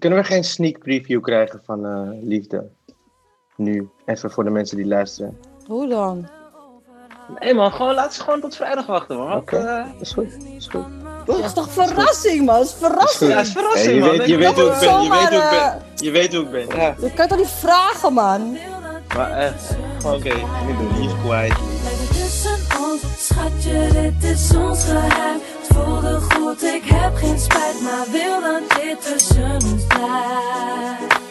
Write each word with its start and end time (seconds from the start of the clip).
Kunnen 0.00 0.18
we 0.18 0.24
geen 0.24 0.44
sneak 0.44 0.78
preview 0.78 1.20
krijgen 1.20 1.60
van 1.64 1.86
eh, 1.86 2.08
Liefde? 2.22 2.68
Nu, 3.56 3.88
even 4.04 4.30
voor 4.30 4.44
de 4.44 4.50
mensen 4.50 4.76
die 4.76 4.86
luisteren. 4.86 5.38
Hoe 5.66 5.88
dan? 5.88 6.28
Nee 7.40 7.54
man, 7.54 7.72
gewoon, 7.72 7.94
laat 7.94 8.14
ze 8.14 8.22
gewoon 8.22 8.40
tot 8.40 8.56
vrijdag 8.56 8.86
wachten 8.86 9.16
man. 9.16 9.36
Oké. 9.36 9.56
Eh, 9.56 9.86
Is 10.00 10.12
goed, 10.12 10.36
is 10.56 10.66
goed. 10.68 10.84
Dat 11.26 11.38
is 11.38 11.52
toch 11.52 11.70
verrassing, 11.70 12.44
man? 12.46 12.54
Dat 12.56 12.64
is 12.66 12.72
verrassing. 12.72 13.30
ja, 13.32 13.40
is 13.40 13.52
verrassing 13.52 13.94
je, 13.94 14.00
man. 14.00 14.10
weet, 14.10 14.26
je, 14.28 14.36
weet 14.36 14.54
hoe 14.54 14.70
ik 14.72 14.78
ben, 14.80 15.02
je, 15.02 15.10
weet 15.10 15.28
hoe 15.28 15.42
ik 15.42 15.50
ben. 15.50 15.82
je 15.94 16.10
weet 16.10 16.34
hoe 16.34 16.44
ik 16.44 16.50
ben. 16.50 16.76
Ja, 16.80 16.94
Je 17.00 17.12
kan 17.12 17.28
toch 17.28 17.38
niet 17.38 17.48
vragen, 17.48 18.12
man? 18.12 18.58
maar 19.16 19.30
echt. 19.30 19.76
Oké, 20.04 20.34
niet 20.66 20.78
doen, 20.78 21.00
niet 21.00 21.12
kwijt. 21.24 21.54
Tussen 22.12 22.78
ons, 22.80 23.26
schatje, 23.26 23.88
dit 24.20 24.30
is 24.30 24.56
ons 24.56 24.84
geheim. 24.84 25.40
Voelde 25.84 26.20
goed, 26.20 26.62
ik 26.62 26.84
heb 26.84 27.14
geen 27.14 27.38
spijt, 27.38 27.80
maar 27.82 28.06
wil 28.10 28.40
dat 28.40 28.80
dit 28.80 29.02
tussen 29.02 29.52
ons 29.52 29.86
blijft. 29.86 31.29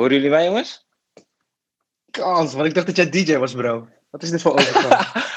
Horen 0.00 0.14
jullie 0.14 0.30
mij 0.30 0.44
jongens? 0.44 0.86
Kans, 2.10 2.52
want 2.54 2.66
ik 2.66 2.74
dacht 2.74 2.86
dat 2.86 2.96
jij 2.96 3.10
DJ 3.10 3.36
was, 3.36 3.52
bro. 3.52 3.88
Wat 4.10 4.22
is 4.22 4.30
dit 4.30 4.42
voor 4.42 4.52
overgang? 4.52 5.06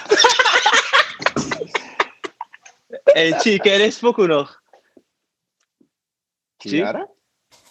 Hey 3.04 3.32
Chi, 3.32 3.58
ken 3.58 3.72
je 3.72 3.78
deze 3.78 4.00
pokoe 4.00 4.28
nog? 4.28 4.62
Chiara? 6.58 7.10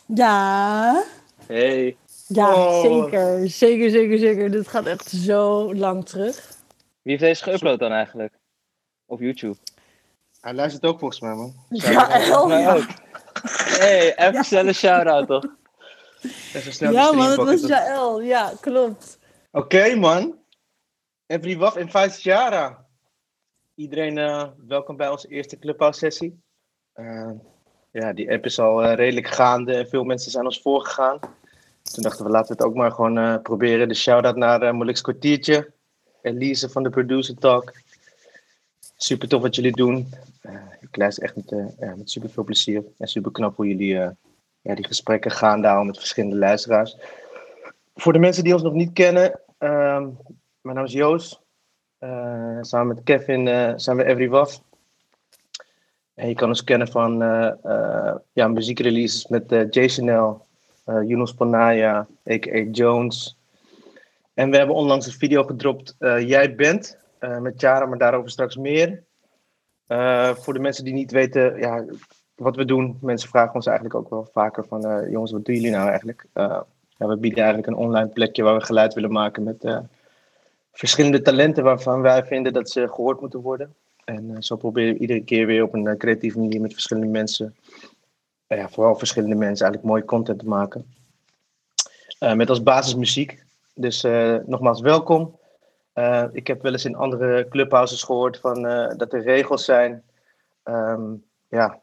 Ja. 0.07 1.05
Hey. 1.47 1.97
Ja, 2.27 2.55
Oh. 2.55 2.81
zeker. 2.81 3.49
Zeker, 3.49 3.91
zeker, 3.91 4.19
zeker. 4.19 4.51
Dit 4.51 4.69
gaat 4.69 4.87
echt 4.87 5.09
zo 5.11 5.75
lang 5.75 6.05
terug. 6.09 6.37
Wie 7.03 7.17
heeft 7.19 7.21
deze 7.21 7.45
geüpload 7.59 7.79
dan 7.79 7.93
eigenlijk? 7.93 8.35
Op 9.07 9.21
YouTube? 9.21 9.57
Hij 10.41 10.55
luistert 10.55 10.85
ook 10.85 10.99
volgens 10.99 11.21
mij, 11.21 11.35
man. 11.35 11.55
Ja, 11.69 12.19
Ja, 12.19 12.75
ook. 12.75 12.87
Hey, 13.43 14.17
even 14.19 14.45
snel 14.45 14.67
een 14.67 14.75
shout-out 14.75 15.27
toch? 15.27 15.45
Even 16.57 16.73
snel 16.73 16.91
de 16.91 16.97
ja 16.97 17.13
man, 17.13 17.31
het 17.31 17.37
was? 17.37 17.67
Jaël. 17.67 18.23
Ja, 18.23 18.53
klopt. 18.61 19.19
Oké, 19.51 19.95
man. 19.95 20.39
Every 21.27 21.57
waf 21.57 21.77
invites 21.77 22.21
Chiara. 22.21 22.87
Iedereen, 23.75 24.19
eh, 24.19 24.49
welkom 24.67 24.97
bij 24.97 25.09
onze 25.09 25.29
eerste 25.29 25.59
Clubhouse 25.59 25.99
sessie. 25.99 26.43
Eh, 26.93 27.31
ja, 27.91 28.13
die 28.13 28.33
app 28.33 28.45
is 28.45 28.59
al 28.59 28.83
eh, 28.83 28.95
redelijk 28.95 29.27
gaande 29.27 29.75
en 29.75 29.89
veel 29.89 30.05
mensen 30.05 30.31
zijn 30.31 30.45
ons 30.45 30.61
voorgegaan. 30.61 31.19
Toen 31.83 32.03
dachten 32.03 32.25
we, 32.25 32.31
laten 32.31 32.57
we 32.57 32.63
het 32.63 32.73
ook 32.73 32.77
maar 32.77 32.93
gewoon 32.93 33.19
eh, 33.19 33.37
proberen. 33.43 33.89
De 33.89 33.95
shout-out 33.95 34.37
naar 34.37 34.63
uh, 34.63 34.73
Molix 34.73 35.01
Kwartiertje. 35.01 35.73
Elise 36.23 36.69
van 36.69 36.83
de 36.83 36.91
Producer 36.91 37.35
Talk. 37.39 37.73
Super 38.97 39.29
tof 39.29 39.43
wat 39.43 39.55
jullie 39.55 39.73
doen. 39.73 40.09
Eh, 40.41 40.55
ik 40.81 40.97
luister 40.97 41.23
echt 41.23 41.37
met, 41.37 41.53
eh, 41.53 41.79
ja, 41.79 41.97
met 41.97 42.11
super 42.11 42.31
veel 42.31 42.45
plezier. 42.45 42.85
En 42.99 43.09
super 43.09 43.33
knap 43.33 43.57
hoe 43.57 43.67
jullie 43.67 43.99
eh, 43.99 44.11
ja, 44.63 44.75
die 44.75 44.87
gesprekken 44.87 45.31
gaan 45.31 45.63
daar 45.63 45.85
met 45.85 45.99
verschillende 45.99 46.37
luisteraars. 46.37 46.97
Voor 47.95 48.13
de 48.13 48.19
mensen 48.19 48.45
die 48.45 48.53
ons 48.53 48.63
nog 48.63 48.73
niet 48.73 48.93
kennen, 48.93 49.41
ehm, 49.59 50.09
mijn 50.61 50.77
naam 50.77 50.85
is 50.85 50.93
Joost. 50.93 51.41
Eh, 52.03 52.59
samen 52.61 52.95
met 52.95 53.05
Kevin 53.05 53.49
eh, 53.49 53.73
zijn 53.77 53.97
we 53.97 54.05
Every 54.05 54.29
Waf. 54.29 54.63
En 56.15 56.29
je 56.29 56.35
kan 56.35 56.49
ons 56.49 56.65
kennen 56.65 56.89
van 56.89 57.23
eh, 57.23 58.15
ja, 58.33 58.49
muziekreleases 58.49 59.27
met 59.27 59.67
Jason 59.71 60.07
uh, 60.07 60.35
Yunus 60.85 61.35
Panaya, 61.35 62.07
a.k.a. 62.31 62.59
Jones. 62.71 63.39
En 64.35 64.51
we 64.51 64.57
hebben 64.57 64.77
onlangs 64.77 65.07
een 65.07 65.13
video 65.13 65.43
gedropt, 65.43 65.97
Jij 65.99 66.55
bent, 66.55 66.99
met 67.41 67.61
Jara, 67.61 67.87
maar 67.87 67.99
daarover 67.99 68.31
straks 68.31 68.57
meer. 68.57 69.03
Voor 70.35 70.53
de 70.53 70.59
mensen 70.59 70.85
die 70.85 70.93
niet 70.93 71.11
weten 71.11 71.59
ja, 71.59 71.85
wat 72.35 72.57
we 72.57 72.65
doen, 72.65 72.99
mensen 73.01 73.29
vragen 73.29 73.55
ons 73.55 73.67
eigenlijk 73.67 73.97
ook 73.97 74.11
wel 74.11 74.29
vaker 74.33 74.65
van, 74.65 74.85
eh, 74.85 75.11
jongens, 75.11 75.33
wat 75.33 75.45
doen 75.45 75.55
jullie 75.55 75.71
nou 75.71 75.89
eigenlijk? 75.89 76.27
Eh, 76.33 76.61
we 76.97 77.17
bieden 77.17 77.45
eigenlijk 77.45 77.67
een 77.67 77.85
online 77.85 78.09
plekje 78.09 78.43
waar 78.43 78.55
we 78.55 78.65
geluid 78.65 78.95
willen 78.95 79.13
maken 79.13 79.43
met 79.43 79.65
eh, 79.65 79.79
verschillende 80.73 81.23
talenten 81.23 81.65
waarvan 81.65 82.01
wij 82.01 82.25
vinden 82.25 82.53
dat 82.53 82.71
ze 82.71 82.89
gehoord 82.89 83.21
moeten 83.21 83.41
worden. 83.41 83.75
En 84.05 84.43
zo 84.43 84.57
proberen 84.57 84.93
we 84.93 84.99
iedere 84.99 85.25
keer 85.25 85.47
weer 85.47 85.63
op 85.63 85.75
een 85.75 85.99
creatieve 85.99 86.39
manier 86.39 86.61
met 86.61 86.73
verschillende 86.73 87.11
mensen, 87.11 87.57
ja, 88.47 88.69
vooral 88.69 88.97
verschillende 88.97 89.35
mensen, 89.35 89.67
eigenlijk 89.67 89.95
mooie 89.95 90.05
content 90.05 90.39
te 90.39 90.49
maken. 90.49 90.95
Met 92.19 92.49
als 92.49 92.63
basis 92.63 92.95
muziek. 92.95 93.45
Dus 93.75 94.03
nogmaals 94.47 94.81
welkom. 94.81 95.39
Ik 96.33 96.47
heb 96.47 96.63
wel 96.63 96.73
eens 96.73 96.85
in 96.85 96.97
andere 96.97 97.49
clubhouses 97.49 98.03
gehoord 98.03 98.39
van, 98.39 98.63
dat 98.97 99.13
er 99.13 99.23
regels 99.23 99.65
zijn. 99.65 100.03
Ehm, 100.63 101.03
ja, 101.49 101.82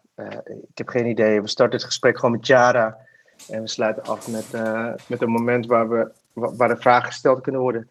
ik 0.69 0.77
heb 0.77 0.87
geen 0.87 1.05
idee. 1.05 1.41
We 1.41 1.47
starten 1.47 1.75
het 1.77 1.85
gesprek 1.87 2.15
gewoon 2.15 2.31
met 2.31 2.47
Jara. 2.47 2.97
En 3.49 3.61
we 3.61 3.67
sluiten 3.67 4.03
af 4.03 4.27
met, 4.27 4.53
eh, 4.53 4.93
met 5.07 5.21
een 5.21 5.29
moment 5.29 5.65
waar, 5.65 5.89
we, 5.89 6.11
wa- 6.33 6.53
waar 6.55 6.67
de 6.67 6.77
vragen 6.77 7.05
gesteld 7.07 7.41
kunnen 7.41 7.61
worden. 7.61 7.89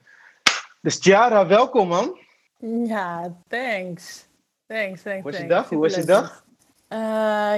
Dus 0.80 1.04
Jara, 1.04 1.46
welkom 1.46 1.88
man. 1.88 2.18
Ja, 2.86 3.34
thanks. 3.48 4.26
Thanks, 4.66 5.02
thanks, 5.02 5.22
Hoe 5.22 5.30
was 5.32 5.40
je 5.40 5.46
dag? 5.46 5.68
Hoe 5.68 5.78
was 5.78 5.94
je 5.94 6.04
dag? 6.04 6.44
Eh, 6.88 6.98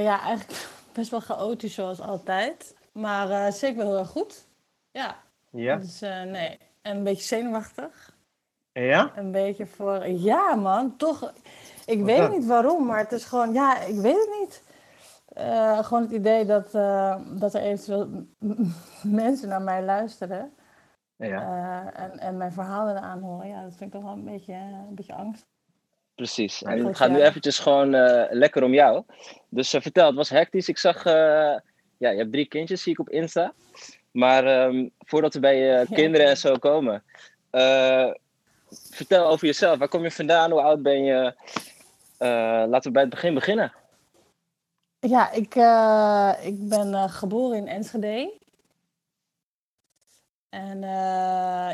ja, 0.03 0.21
eigenlijk 0.21 0.67
best 0.93 1.11
wel 1.11 1.21
chaotisch 1.21 1.75
zoals 1.75 2.01
altijd. 2.01 2.75
Maar 2.93 3.31
eh, 3.31 3.53
zeker 3.53 3.77
wel 3.77 3.87
heel 3.87 3.99
erg 3.99 4.09
goed. 4.09 4.47
Ja, 4.91 5.17
Ja? 5.51 5.77
dus 5.77 6.03
eh, 6.03 6.23
nee. 6.23 6.59
En 6.83 6.97
een 6.97 7.05
beetje 7.05 7.25
zenuwachtig. 7.25 8.17
Ja? 8.73 9.13
Een 9.17 9.33
beetje 9.33 9.67
voor... 9.67 10.07
Ja, 10.07 10.55
man, 10.55 10.97
toch... 10.97 11.33
Ik 11.91 11.99
Wat 11.99 12.07
weet 12.07 12.17
dan? 12.17 12.31
niet 12.31 12.47
waarom, 12.47 12.87
maar 12.87 12.99
het 12.99 13.13
is 13.13 13.25
gewoon... 13.25 13.53
Ja, 13.53 13.81
ik 13.81 13.95
weet 13.95 14.17
het 14.17 14.37
niet. 14.41 14.63
Eh, 15.31 15.85
gewoon 15.85 16.03
het 16.03 16.13
idee 16.13 16.45
dat, 16.45 16.75
eh, 16.75 17.17
dat 17.39 17.55
er 17.55 17.61
eventueel 17.61 18.09
mensen 19.03 19.49
naar 19.49 19.63
mij 19.63 19.83
luisteren. 19.83 20.53
Ja. 21.17 21.41
eh, 21.95 22.03
en, 22.03 22.19
en 22.19 22.37
mijn 22.37 22.53
verhalen 22.53 23.01
aanhoren. 23.01 23.49
Ja, 23.49 23.63
dat 23.63 23.71
vind 23.77 23.95
ik 23.95 24.01
toch 24.01 24.03
wel 24.03 24.13
een 24.13 24.25
beetje, 24.25 24.53
een 24.53 24.95
beetje 24.95 25.15
angst. 25.15 25.47
Precies. 26.15 26.63
En 26.63 26.87
het 26.87 26.97
gaat 26.97 27.11
nu 27.11 27.23
eventjes 27.23 27.59
gewoon 27.59 27.91
lekker 28.31 28.63
om 28.63 28.73
jou. 28.75 29.05
Dus 29.49 29.71
vertel, 29.71 30.07
het 30.07 30.15
was 30.17 30.29
hectisch. 30.29 30.69
Ik 30.69 30.79
zag, 30.79 31.05
ja, 31.05 31.61
je 32.11 32.17
hebt 32.17 32.33
drie 32.33 32.47
kindjes, 32.47 32.83
zie 32.83 32.93
ik 32.93 32.99
op 32.99 33.09
Insta. 33.09 33.53
Maar 34.11 34.45
ehm, 34.45 34.89
voordat 34.99 35.35
we 35.35 35.41
bij 35.41 35.57
je 35.57 35.73
Ja. 35.89 35.95
kinderen 35.95 36.27
en 36.27 36.37
zo 36.37 36.57
komen, 36.57 37.03
vertel 38.91 39.27
over 39.29 39.47
jezelf. 39.47 39.79
Waar 39.79 39.89
kom 39.89 40.03
je 40.03 40.11
vandaan? 40.11 40.51
Hoe 40.51 40.61
oud 40.61 40.83
ben 40.83 41.05
je? 41.05 41.35
Eh, 42.21 42.29
laten 42.69 42.83
we 42.83 42.91
bij 42.91 43.03
het 43.03 43.11
begin 43.11 43.35
beginnen. 43.35 43.73
Ja, 44.99 45.31
ik, 45.31 45.55
eh, 45.55 46.47
ik 46.47 46.69
ben 46.69 46.95
eh, 46.95 47.13
geboren 47.13 47.57
in 47.57 47.69
Enschede. 47.69 48.39
En 50.49 50.77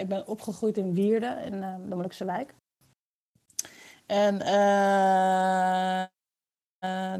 ik 0.01 0.09
ben 0.09 0.27
opgegroeid 0.27 0.77
in 0.77 0.95
Wierden, 0.95 1.39
in 1.45 1.61
de 1.61 1.95
Molukse 1.95 2.25
wijk. 2.25 2.55
En 4.07 4.39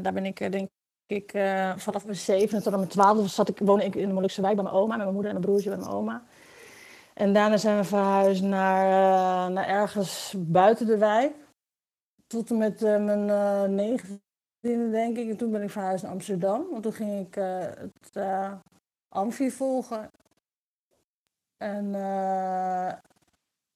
daar 0.01 0.13
ben 0.13 0.25
ik, 0.25 0.51
denk 0.51 0.69
ik, 1.05 1.31
vanaf 1.75 2.05
mijn 2.05 2.17
zevende 2.17 2.63
tot 2.63 2.73
aan 2.73 2.79
mijn 2.79 2.91
twaalfde 2.91 3.27
zat 3.27 3.49
ik, 3.49 3.57
woonde 3.59 3.85
ik 3.85 3.95
in 3.95 4.07
de 4.07 4.13
Molukse 4.13 4.41
wijk 4.41 4.55
bij 4.55 4.63
mijn 4.63 4.75
oma, 4.75 4.95
met 4.95 4.97
mijn 4.97 5.13
moeder 5.13 5.31
en 5.31 5.37
mijn 5.37 5.49
broertje 5.49 5.69
bij 5.69 5.79
mijn 5.79 5.91
oma. 5.91 6.23
En 7.13 7.33
daarna 7.33 7.57
zijn 7.57 7.77
we 7.77 7.83
verhuisd 7.83 8.41
naar, 8.41 9.51
naar 9.51 9.67
ergens 9.67 10.33
buiten 10.37 10.85
de 10.85 10.97
wijk. 10.97 11.33
Tot 12.27 12.49
en 12.49 12.57
met 12.57 12.83
eh, 12.83 13.03
mijn 13.03 13.29
eh, 13.29 13.63
negentiende, 13.63 14.89
denk 14.91 15.17
ik. 15.17 15.29
En 15.29 15.37
toen 15.37 15.51
ben 15.51 15.61
ik 15.61 15.69
verhuisd 15.69 16.03
naar 16.03 16.11
Amsterdam. 16.11 16.67
Want 16.71 16.83
toen 16.83 16.93
ging 16.93 17.27
ik 17.27 17.35
eh, 17.35 17.65
het 18.01 18.23
Amfi 19.09 19.51
volgen. 19.51 20.11
En 21.57 21.91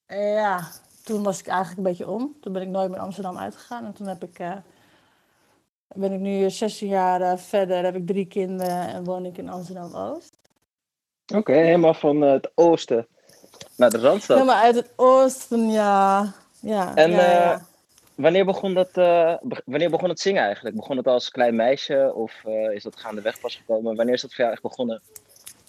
ja, 0.08 0.70
toen 1.04 1.24
was 1.24 1.40
ik 1.40 1.48
eigenlijk 1.48 1.78
een 1.78 1.84
beetje 1.84 2.10
om. 2.10 2.36
Toen 2.42 2.54
ben 2.54 2.62
ik 2.62 2.68
nooit 2.68 2.90
meer 2.90 3.00
Amsterdam 3.00 3.38
uitgegaan. 3.38 3.86
En 3.86 3.94
toen 3.94 4.08
heb 4.08 4.24
ik, 4.24 4.38
ben 5.96 6.12
ik 6.12 6.20
nu 6.20 6.50
16 6.50 6.88
jaar 6.88 7.40
verder, 7.40 7.84
heb 7.84 7.96
ik 7.96 8.08
drie 8.08 8.28
kinderen 8.28 8.88
en 8.88 9.04
woon 9.04 9.26
ik 9.26 9.38
in 9.38 9.50
Amsterdam-Oost. 9.50 10.38
Oké, 11.36 11.54
helemaal 11.54 11.94
van 11.94 12.22
het 12.22 12.52
oosten 12.56 13.08
naar 13.76 13.90
de 13.90 13.98
Randstad. 13.98 14.38
Helemaal 14.38 14.62
uit 14.62 14.76
het 14.76 14.94
oosten, 14.96 15.70
ja. 15.70 16.34
ja 16.60 16.96
En, 16.96 17.12
ja, 17.12 17.32
ja. 17.32 17.62
Wanneer, 18.22 18.46
begon 18.46 18.74
dat, 18.74 18.98
eh, 18.98 19.36
wanneer 19.66 19.90
begon 19.90 20.10
het 20.10 20.20
zingen 20.20 20.44
eigenlijk? 20.44 20.76
Begon 20.76 20.98
het 20.98 21.08
als 21.08 21.30
klein 21.30 21.56
meisje 21.56 22.12
of 22.16 22.42
eh, 22.46 22.72
is 22.72 22.84
dat 22.84 22.96
gaandeweg 22.96 23.40
pas 23.40 23.56
gekomen? 23.56 23.96
Wanneer 23.96 24.14
is 24.14 24.22
dat 24.22 24.34
voor 24.34 24.40
jou 24.40 24.52
echt 24.52 24.62
begonnen? 24.62 25.02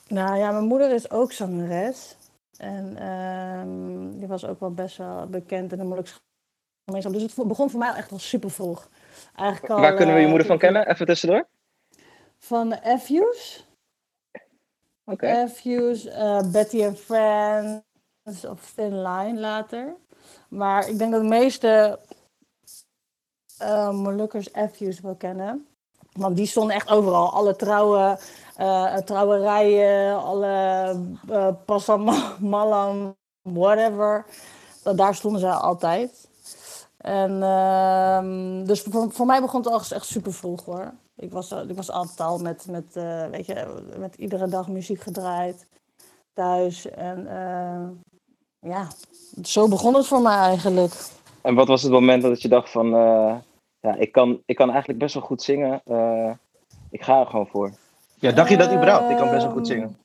Nou 0.08 0.38
ja, 0.38 0.50
mijn 0.50 0.64
moeder 0.64 0.92
is 0.92 1.10
ook 1.10 1.32
zangeres. 1.32 2.16
En 2.58 2.96
ehm, 2.98 4.18
die 4.18 4.28
was 4.28 4.46
ook 4.46 4.60
wel 4.60 4.70
best 4.70 4.96
wel 4.96 5.26
bekend 5.26 5.72
in 5.72 5.78
de 5.78 5.84
moeilijksgemeenschap. 5.84 7.12
Dus 7.12 7.22
het 7.22 7.48
begon 7.48 7.70
voor 7.70 7.78
mij 7.78 7.88
al 7.88 7.96
echt 7.96 8.10
wel 8.10 8.18
super 8.18 8.50
vroeg. 8.50 8.88
Eigenlijk 9.36 9.72
al, 9.72 9.80
Waar 9.80 9.94
kunnen 9.94 10.14
we 10.14 10.20
je 10.20 10.26
eh, 10.26 10.30
moeder 10.30 10.48
van 10.48 10.58
kennen? 10.58 10.88
Even 10.88 11.06
tussendoor. 11.06 11.46
Van. 12.38 12.78
F-Views, 12.98 13.66
eh, 16.06 16.50
Betty 16.52 16.84
and 16.84 16.98
Friends 16.98 18.44
of 18.44 18.72
Thin 18.74 19.02
Line 19.02 19.40
later. 19.40 19.94
Maar 20.48 20.88
ik 20.88 20.98
denk 20.98 21.12
dat 21.12 21.20
de 21.20 21.28
meeste 21.28 21.98
eh 23.62 23.90
Molukkers 23.90 24.48
F-Views 24.52 25.00
wel 25.00 25.14
kennen. 25.14 25.66
Want 26.12 26.36
die 26.36 26.46
stonden 26.46 26.74
echt 26.76 26.90
overal. 26.90 27.32
Alle 27.32 27.56
trouwe, 27.56 28.18
eh, 28.56 28.96
trouwerijen, 28.96 30.22
alle 30.22 30.96
uh, 31.30 31.48
Passam, 31.64 32.08
Malam, 32.40 33.14
whatever. 33.42 34.24
Da- 34.82 34.92
Daar 34.92 35.14
stonden 35.14 35.40
ze 35.40 35.48
altijd. 35.48 36.28
En 36.96 37.42
ehm, 37.42 38.64
dus 38.64 38.80
voor, 38.82 39.12
voor 39.12 39.26
mij 39.26 39.40
begon 39.40 39.60
het 39.60 39.68
al 39.72 39.80
echt 39.80 40.06
super 40.06 40.32
vroeg 40.32 40.64
hoor. 40.64 40.92
Ik 41.16 41.32
was, 41.32 41.52
ik 41.52 41.76
was 41.76 41.90
altijd 41.90 42.20
al 42.20 42.38
met, 42.38 42.66
met, 42.70 42.96
eh, 42.96 43.26
weet 43.26 43.46
je, 43.46 43.82
met 43.98 44.14
iedere 44.14 44.48
dag 44.48 44.68
muziek 44.68 45.00
gedraaid 45.00 45.66
thuis. 46.34 46.90
En 46.90 47.26
eh, 47.26 47.88
ja, 48.70 48.86
zo 49.42 49.68
begon 49.68 49.94
het 49.94 50.06
voor 50.06 50.20
mij 50.22 50.36
eigenlijk. 50.36 50.94
En 51.42 51.54
wat 51.54 51.68
was 51.68 51.82
het 51.82 51.92
moment 51.92 52.22
dat 52.22 52.42
je 52.42 52.48
dacht 52.48 52.70
van, 52.70 52.94
eh, 52.94 53.34
ja, 53.82 53.94
ik 53.94 54.12
kan, 54.12 54.42
ik 54.46 54.56
kan 54.56 54.70
eigenlijk 54.70 54.98
best 54.98 55.14
wel 55.14 55.22
goed 55.22 55.42
zingen. 55.42 55.80
eh, 55.84 56.30
ik 56.90 57.02
ga 57.02 57.20
er 57.20 57.26
gewoon 57.26 57.46
voor. 57.46 57.72
Ja, 58.14 58.32
dacht 58.32 58.48
je 58.50 58.56
dat 58.56 58.72
überhaupt? 58.72 59.10
Ik 59.10 59.16
kan 59.16 59.30
best 59.30 59.42
wel 59.42 59.52
goed 59.52 59.68
Ehm, 59.68 59.72
zingen. 59.72 59.96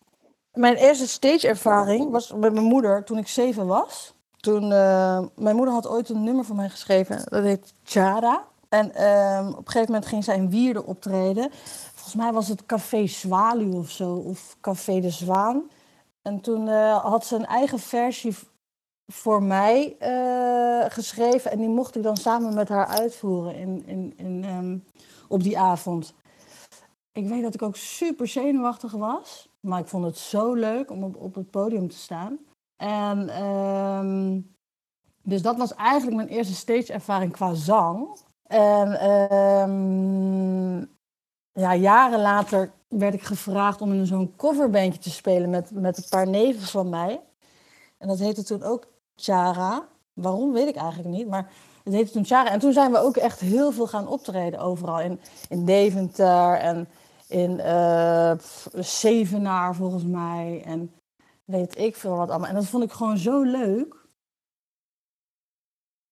Mijn 0.53 0.75
eerste 0.75 1.07
stage-ervaring 1.07 2.11
was 2.11 2.33
met 2.33 2.53
mijn 2.53 2.65
moeder 2.65 3.03
toen 3.03 3.17
ik 3.17 3.27
zeven 3.27 3.67
was. 3.67 4.13
Toen, 4.37 4.71
eh, 4.71 5.19
mijn 5.35 5.55
moeder 5.55 5.73
had 5.73 5.87
ooit 5.87 6.09
een 6.09 6.23
nummer 6.23 6.45
voor 6.45 6.55
mij 6.55 6.69
geschreven, 6.69 7.21
dat 7.29 7.43
heet 7.43 7.73
Chara. 7.83 8.43
En 8.69 8.95
ehm, 8.95 9.47
op 9.47 9.57
een 9.57 9.71
gegeven 9.71 9.91
moment 9.91 10.05
ging 10.05 10.23
zij 10.23 10.35
in 10.35 10.49
Wierde 10.49 10.85
optreden. 10.85 11.49
Volgens 11.93 12.15
mij 12.15 12.31
was 12.31 12.47
het 12.47 12.65
Café 12.65 13.07
Zwaluw 13.07 13.77
of 13.77 13.89
zo, 13.89 14.13
of 14.13 14.55
Café 14.61 14.99
de 14.99 15.09
Zwaan. 15.09 15.69
En 16.21 16.41
toen 16.41 16.67
eh, 16.67 17.03
had 17.03 17.25
ze 17.25 17.35
een 17.35 17.45
eigen 17.45 17.79
versie 17.79 18.35
voor 19.13 19.43
mij 19.43 19.95
eh, 19.99 20.91
geschreven. 20.91 21.51
En 21.51 21.57
die 21.57 21.69
mocht 21.69 21.95
ik 21.95 22.03
dan 22.03 22.17
samen 22.17 22.53
met 22.53 22.69
haar 22.69 22.87
uitvoeren 22.87 23.55
in, 23.55 23.85
in, 23.85 24.13
in, 24.17 24.43
ehm, 24.43 24.77
op 25.27 25.43
die 25.43 25.59
avond. 25.59 26.13
Ik 27.11 27.27
weet 27.27 27.41
dat 27.41 27.53
ik 27.53 27.61
ook 27.61 27.75
super 27.75 28.27
zenuwachtig 28.27 28.91
was. 28.91 29.49
Maar 29.59 29.79
ik 29.79 29.87
vond 29.87 30.05
het 30.05 30.17
zo 30.17 30.53
leuk 30.53 30.91
om 30.91 31.03
op, 31.03 31.15
op 31.15 31.35
het 31.35 31.49
podium 31.49 31.89
te 31.89 31.97
staan. 31.97 32.37
En 32.75 33.29
ehm, 33.29 34.39
dus 35.23 35.41
dat 35.41 35.57
was 35.57 35.75
eigenlijk 35.75 36.15
mijn 36.15 36.27
eerste 36.27 36.55
stage-ervaring 36.55 37.31
qua 37.31 37.53
zang. 37.53 38.17
En 38.43 38.99
ehm, 38.99 40.77
ja, 41.51 41.75
jaren 41.75 42.21
later 42.21 42.71
werd 42.87 43.13
ik 43.13 43.21
gevraagd 43.21 43.81
om 43.81 43.93
in 43.93 44.05
zo'n 44.05 44.35
coverbandje 44.35 44.99
te 44.99 45.09
spelen 45.09 45.49
met, 45.49 45.71
met 45.71 45.97
een 45.97 46.09
paar 46.09 46.27
neven 46.27 46.67
van 46.67 46.89
mij. 46.89 47.21
En 47.97 48.07
dat 48.07 48.19
heette 48.19 48.43
toen 48.43 48.63
ook 48.63 48.87
Chara. 49.21 49.87
Waarom 50.13 50.53
weet 50.53 50.67
ik 50.67 50.75
eigenlijk 50.75 51.09
niet, 51.09 51.27
maar 51.27 51.51
het 51.83 51.93
heette 51.93 52.11
toen 52.11 52.25
Chara. 52.25 52.49
En 52.49 52.59
toen 52.59 52.73
zijn 52.73 52.91
we 52.91 52.97
ook 52.97 53.17
echt 53.17 53.39
heel 53.39 53.71
veel 53.71 53.87
gaan 53.87 54.07
optreden 54.07 54.59
overal. 54.59 54.99
In, 54.99 55.19
in 55.49 55.65
Deventer 55.65 56.53
en 56.53 56.87
in 57.27 57.55
pff, 58.37 58.67
Zevenaar 58.73 59.75
volgens 59.75 60.03
mij. 60.03 60.61
En 60.65 60.91
weet 61.45 61.77
ik 61.77 61.95
veel 61.95 62.15
wat 62.15 62.29
allemaal. 62.29 62.49
En 62.49 62.55
dat 62.55 62.65
vond 62.65 62.83
ik 62.83 62.91
gewoon 62.91 63.17
zo 63.17 63.41
leuk. 63.41 64.05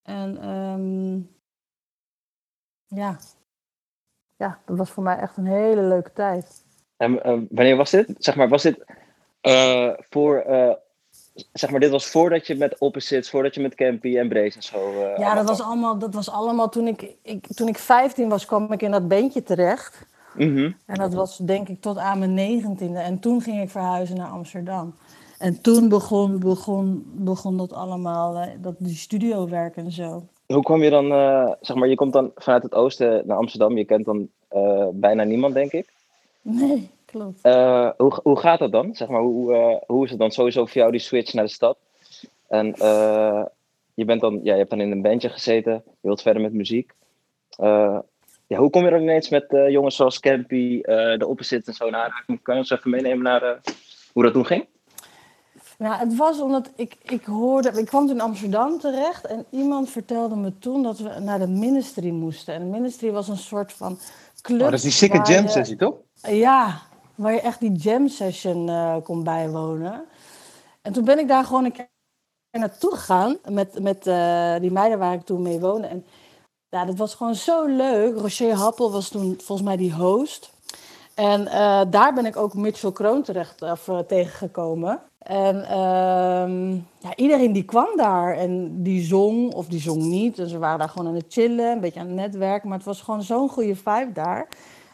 En 0.01 0.37
ehm, 0.37 1.15
ja. 2.99 3.17
ja, 4.35 4.61
dat 4.65 4.77
was 4.77 4.89
voor 4.89 5.03
mij 5.03 5.17
echt 5.17 5.37
een 5.37 5.45
hele 5.45 5.81
leuke 5.81 6.13
tijd. 6.13 6.65
En 6.97 7.23
eh, 7.23 7.31
wanneer 7.49 7.75
was 7.75 7.91
dit? 7.91 8.15
Zeg 8.17 8.35
maar, 8.35 8.49
was 8.49 8.61
dit 8.61 8.85
eh, 9.41 9.93
voor, 10.09 10.43
zeg 11.53 11.69
maar, 11.71 11.79
dit 11.79 11.89
was 11.89 12.05
voordat 12.05 12.47
je 12.47 12.55
met 12.55 12.77
Opposites, 12.77 13.29
voordat 13.29 13.55
je 13.55 13.61
met 13.61 13.75
Campy 13.75 14.17
en 14.17 14.27
Brace 14.27 14.55
en 14.55 14.63
zo... 14.63 15.03
eh, 15.03 15.17
Ja, 15.17 15.35
dat 15.35 15.47
was 15.47 15.61
allemaal, 15.61 15.97
dat 15.97 16.13
was 16.13 16.29
allemaal 16.29 16.69
toen 16.69 16.87
ik, 16.87 17.15
ik, 17.21 17.47
toen 17.53 17.67
ik 17.67 17.77
15 17.77 18.29
was, 18.29 18.45
kwam 18.45 18.71
ik 18.71 18.81
in 18.81 18.91
dat 18.91 19.07
beentje 19.07 19.43
terecht. 19.43 20.05
Mhm. 20.35 20.71
En 20.85 20.95
dat 20.95 21.13
was 21.13 21.37
denk 21.37 21.69
ik 21.69 21.81
tot 21.81 21.97
aan 21.97 22.19
mijn 22.19 22.33
negentiende. 22.33 22.99
En 22.99 23.19
toen 23.19 23.41
ging 23.41 23.61
ik 23.61 23.69
verhuizen 23.69 24.17
naar 24.17 24.29
Amsterdam. 24.29 24.95
En 25.37 25.61
toen 25.61 25.89
begon, 25.89 26.39
begon, 26.39 27.03
begon 27.13 27.57
dat 27.57 27.73
allemaal, 27.73 28.37
eh, 28.37 28.47
dat, 28.61 28.75
die 28.77 28.95
studiowerk 28.95 29.75
en 29.75 29.91
zo. 29.91 30.23
Hoe 30.45 30.63
kwam 30.63 30.83
je 30.83 30.89
dan, 30.89 31.11
eh, 31.11 31.51
zeg 31.61 31.75
maar, 31.75 31.87
je 31.87 31.95
komt 31.95 32.13
dan 32.13 32.31
vanuit 32.35 32.63
het 32.63 32.73
oosten 32.73 33.23
naar 33.27 33.37
Amsterdam. 33.37 33.77
Je 33.77 33.85
kent 33.85 34.05
dan 34.05 34.29
bijna 34.93 35.23
niemand, 35.23 35.53
denk 35.53 35.71
ik. 35.71 35.93
Nee, 36.41 36.89
klopt. 37.19 37.39
Eh, 37.41 37.89
hoe, 37.97 38.19
hoe 38.23 38.39
gaat 38.39 38.59
dat 38.59 38.71
dan? 38.71 38.95
Zeg 38.95 39.07
maar, 39.07 39.21
hoe, 39.21 39.53
eh, 39.53 39.75
hoe 39.87 40.03
is 40.03 40.09
het 40.09 40.19
dan 40.19 40.31
sowieso 40.31 40.65
voor 40.65 40.77
jou 40.77 40.91
die 40.91 40.99
switch 40.99 41.33
naar 41.33 41.43
de 41.45 41.51
stad? 41.51 41.77
En 42.47 42.73
eh, 42.73 43.43
je, 43.93 44.05
bent 44.05 44.21
dan, 44.21 44.39
ja, 44.43 44.51
je 44.51 44.57
hebt 44.57 44.69
dan 44.69 44.81
in 44.81 44.91
een 44.91 45.01
bandje 45.01 45.29
gezeten, 45.29 45.73
je 45.85 46.07
wilt 46.07 46.21
verder 46.21 46.41
met 46.41 46.53
muziek. 46.53 46.91
Eh, 47.57 47.99
ja, 48.47 48.57
hoe 48.57 48.69
kom 48.69 48.83
je 48.83 48.89
dan 48.89 49.01
ineens 49.01 49.29
met 49.29 49.45
eh, 49.53 49.69
jongens 49.69 49.95
zoals 49.95 50.19
Campy, 50.19 50.79
eh 50.81 51.17
de 51.17 51.27
Opposite 51.27 51.63
en 51.65 51.73
zo 51.73 51.89
naar 51.89 52.01
aanraking? 52.03 52.41
Kan 52.41 52.53
je 52.53 52.59
ons 52.59 52.69
even 52.69 52.89
meenemen 52.89 53.23
naar 53.23 53.43
eh, 53.43 53.57
hoe 54.13 54.23
dat 54.23 54.33
toen 54.33 54.45
ging? 54.45 54.65
Ja, 55.77 55.97
het 55.97 56.15
was 56.15 56.39
omdat 56.41 56.71
ik, 56.75 56.95
ik 57.01 57.23
hoorde, 57.25 57.71
ik 57.79 57.85
kwam 57.85 58.05
toen 58.07 58.15
in 58.15 58.21
Amsterdam 58.21 58.79
terecht 58.79 59.25
en 59.25 59.45
iemand 59.49 59.89
vertelde 59.89 60.35
me 60.35 60.57
toen 60.57 60.83
dat 60.83 60.99
we 60.99 61.19
naar 61.19 61.39
de 61.39 61.47
ministry 61.47 62.09
moesten. 62.09 62.53
En 62.53 62.59
de 62.59 62.77
ministry 62.77 63.11
was 63.11 63.27
een 63.27 63.37
soort 63.37 63.73
van 63.73 63.97
club. 64.41 64.59
Oh, 64.61 64.65
dat 64.65 64.73
is 64.73 64.81
die 64.81 64.91
sikke 64.91 65.21
jam 65.23 65.43
je- 65.43 65.49
sessie, 65.49 65.75
toch? 65.75 65.95
Ja, 66.21 66.81
waar 67.15 67.33
je 67.33 67.41
echt 67.41 67.59
die 67.59 67.71
jam 67.71 68.07
session 68.07 68.69
eh, 68.69 68.95
kon 69.03 69.23
bijwonen. 69.23 70.05
En 70.81 70.93
toen 70.93 71.05
ben 71.05 71.19
ik 71.19 71.27
daar 71.27 71.43
gewoon 71.43 71.65
een 71.65 71.71
keer 71.71 71.87
naartoe 72.51 72.91
gegaan 72.91 73.37
met, 73.49 73.79
met 73.79 74.07
eh, 74.07 74.55
die 74.59 74.71
meiden 74.71 74.99
waar 74.99 75.13
ik 75.13 75.25
toen 75.25 75.41
mee 75.41 75.59
woonde. 75.59 75.87
En 75.87 76.05
ja, 76.69 76.85
dat 76.85 76.95
was 76.95 77.15
gewoon 77.15 77.35
zo 77.35 77.65
leuk. 77.65 78.17
Rocher 78.17 78.53
Happel 78.53 78.91
was 78.91 79.09
toen 79.09 79.35
volgens 79.43 79.67
mij 79.67 79.77
die 79.77 79.93
host. 79.93 80.53
En 81.13 81.47
eh, 81.47 81.81
daar 81.89 82.13
ben 82.13 82.25
ik 82.25 82.37
ook 82.37 82.53
Mitchell 82.53 82.91
Kroon 82.91 83.21
terecht 83.23 83.61
of, 83.61 83.89
tegengekomen. 84.07 85.01
En 85.25 85.63
ehm, 85.63 86.73
ja, 86.73 87.15
iedereen 87.15 87.51
die 87.51 87.63
kwam 87.63 87.87
daar 87.95 88.37
en 88.37 88.83
die 88.83 89.03
zong 89.03 89.53
of 89.53 89.67
die 89.67 89.79
zong 89.79 90.01
niet. 90.01 90.39
En 90.39 90.49
ze 90.49 90.57
waren 90.57 90.79
daar 90.79 90.89
gewoon 90.89 91.07
aan 91.07 91.15
het 91.15 91.25
chillen, 91.29 91.71
een 91.71 91.79
beetje 91.79 91.99
aan 91.99 92.07
het 92.07 92.15
netwerken. 92.15 92.69
Maar 92.69 92.77
het 92.77 92.87
was 92.87 93.01
gewoon 93.01 93.23
zo'n 93.23 93.49
goede 93.49 93.75
vibe 93.75 94.11
daar. 94.13 94.47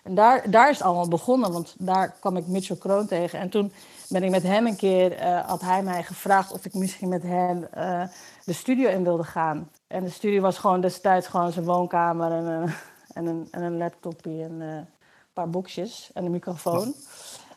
En 0.03 0.15
daar, 0.15 0.50
daar 0.50 0.70
is 0.70 0.77
het 0.77 0.86
allemaal 0.86 1.08
begonnen, 1.08 1.51
want 1.51 1.75
daar 1.77 2.15
kwam 2.20 2.38
ik 2.38 2.48
Mitchell 2.48 2.75
Kroon 2.75 3.08
tegen. 3.08 3.39
En 3.39 3.50
toen 3.50 3.72
ben 4.10 4.24
ik 4.24 4.29
met 4.29 4.43
hem 4.43 4.65
een 4.65 4.75
keer, 4.75 5.12
eh, 5.12 5.48
had 5.48 5.62
hij 5.62 5.84
mij 5.84 6.03
gevraagd 6.03 6.51
of 6.51 6.65
ik 6.65 6.74
misschien 6.74 7.10
met 7.10 7.24
hem 7.24 7.67
eh, 7.72 8.03
de 8.46 8.53
studio 8.53 8.89
in 8.89 9.03
wilde 9.03 9.24
gaan. 9.24 9.70
En 9.88 10.03
de 10.03 10.10
studio 10.10 10.41
was 10.41 10.58
gewoon 10.58 10.81
destijds 10.81 11.27
gewoon 11.27 11.51
zijn 11.51 11.65
woonkamer 11.65 12.31
en, 12.31 12.46
een 12.46 12.70
en, 13.17 13.25
een, 13.25 13.48
en 13.51 13.62
een 13.62 13.77
laptopje 13.77 14.43
en 14.43 14.62
eh, 14.62 14.67
een 14.67 14.88
paar 15.34 15.50
boxjes 15.50 16.10
en 16.13 16.25
een 16.25 16.31
microfoon. 16.31 16.93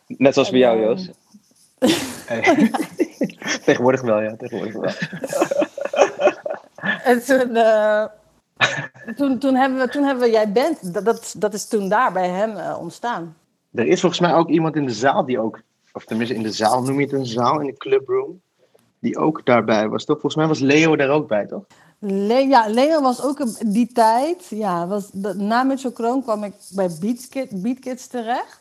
Net 0.07 0.35
zoals 0.35 0.51
bij 0.51 0.59
jou, 0.59 0.79
En, 0.79 0.85
Joost. 0.85 1.11
Hey. 2.27 2.71
tegenwoordig 3.65 4.01
wel, 4.01 4.21
ja. 4.21 4.37
Tegenwoordig 4.37 4.75
wel. 4.75 4.93
En 7.05 7.25
toen, 7.25 7.57
eh, 7.57 8.05
toen, 9.17 9.39
toen, 9.39 9.55
hebben 9.55 9.79
we, 9.79 9.89
toen 9.89 10.05
hebben 10.05 10.25
we 10.25 10.31
Jij 10.31 10.53
Bent, 10.53 10.95
dat, 10.95 11.05
dat, 11.05 11.35
dat 11.39 11.55
is 11.55 11.67
toen 11.69 11.89
daar 11.89 12.13
bij 12.13 12.29
hem 12.29 12.57
eh, 12.57 12.77
ontstaan. 12.81 13.37
Er 13.75 13.87
is 13.87 14.01
volgens 14.01 14.21
mij 14.21 14.35
ook 14.35 14.49
iemand 14.49 14.77
in 14.77 14.87
de 14.87 14.93
zaal 14.93 15.25
die 15.25 15.39
ook, 15.41 15.61
of 15.93 16.05
tenminste 16.05 16.35
in 16.35 16.43
de 16.43 16.53
zaal, 16.53 16.83
noem 16.83 16.99
je 16.99 17.05
het 17.05 17.13
een 17.13 17.27
zaal, 17.27 17.61
in 17.61 17.67
de 17.67 17.77
clubroom, 17.77 18.41
die 18.99 19.19
ook 19.19 19.47
daarbij 19.47 19.89
was, 19.89 20.05
toch? 20.05 20.21
Volgens 20.21 20.37
mij 20.37 20.47
was 20.47 20.59
Leo 20.61 20.97
daar 20.97 21.09
ook 21.11 21.29
bij, 21.29 21.47
toch? 21.47 21.65
Le 21.99 22.35
ja, 22.35 22.69
Leo 22.69 23.01
was 23.01 23.23
ook 23.23 23.39
een- 23.39 23.57
die 23.73 23.93
tijd. 23.93 24.47
Ja, 24.49 24.87
was, 24.87 25.11
dat- 25.13 25.37
na 25.37 25.63
Mitchell 25.63 25.93
Kroon 25.93 26.23
kwam 26.23 26.45
ik 26.45 26.53
bij 26.75 26.89
Beat, 27.01 27.29
Kid, 27.29 27.63
Beat 27.63 27.79
Kids 27.79 28.07
terecht. 28.07 28.61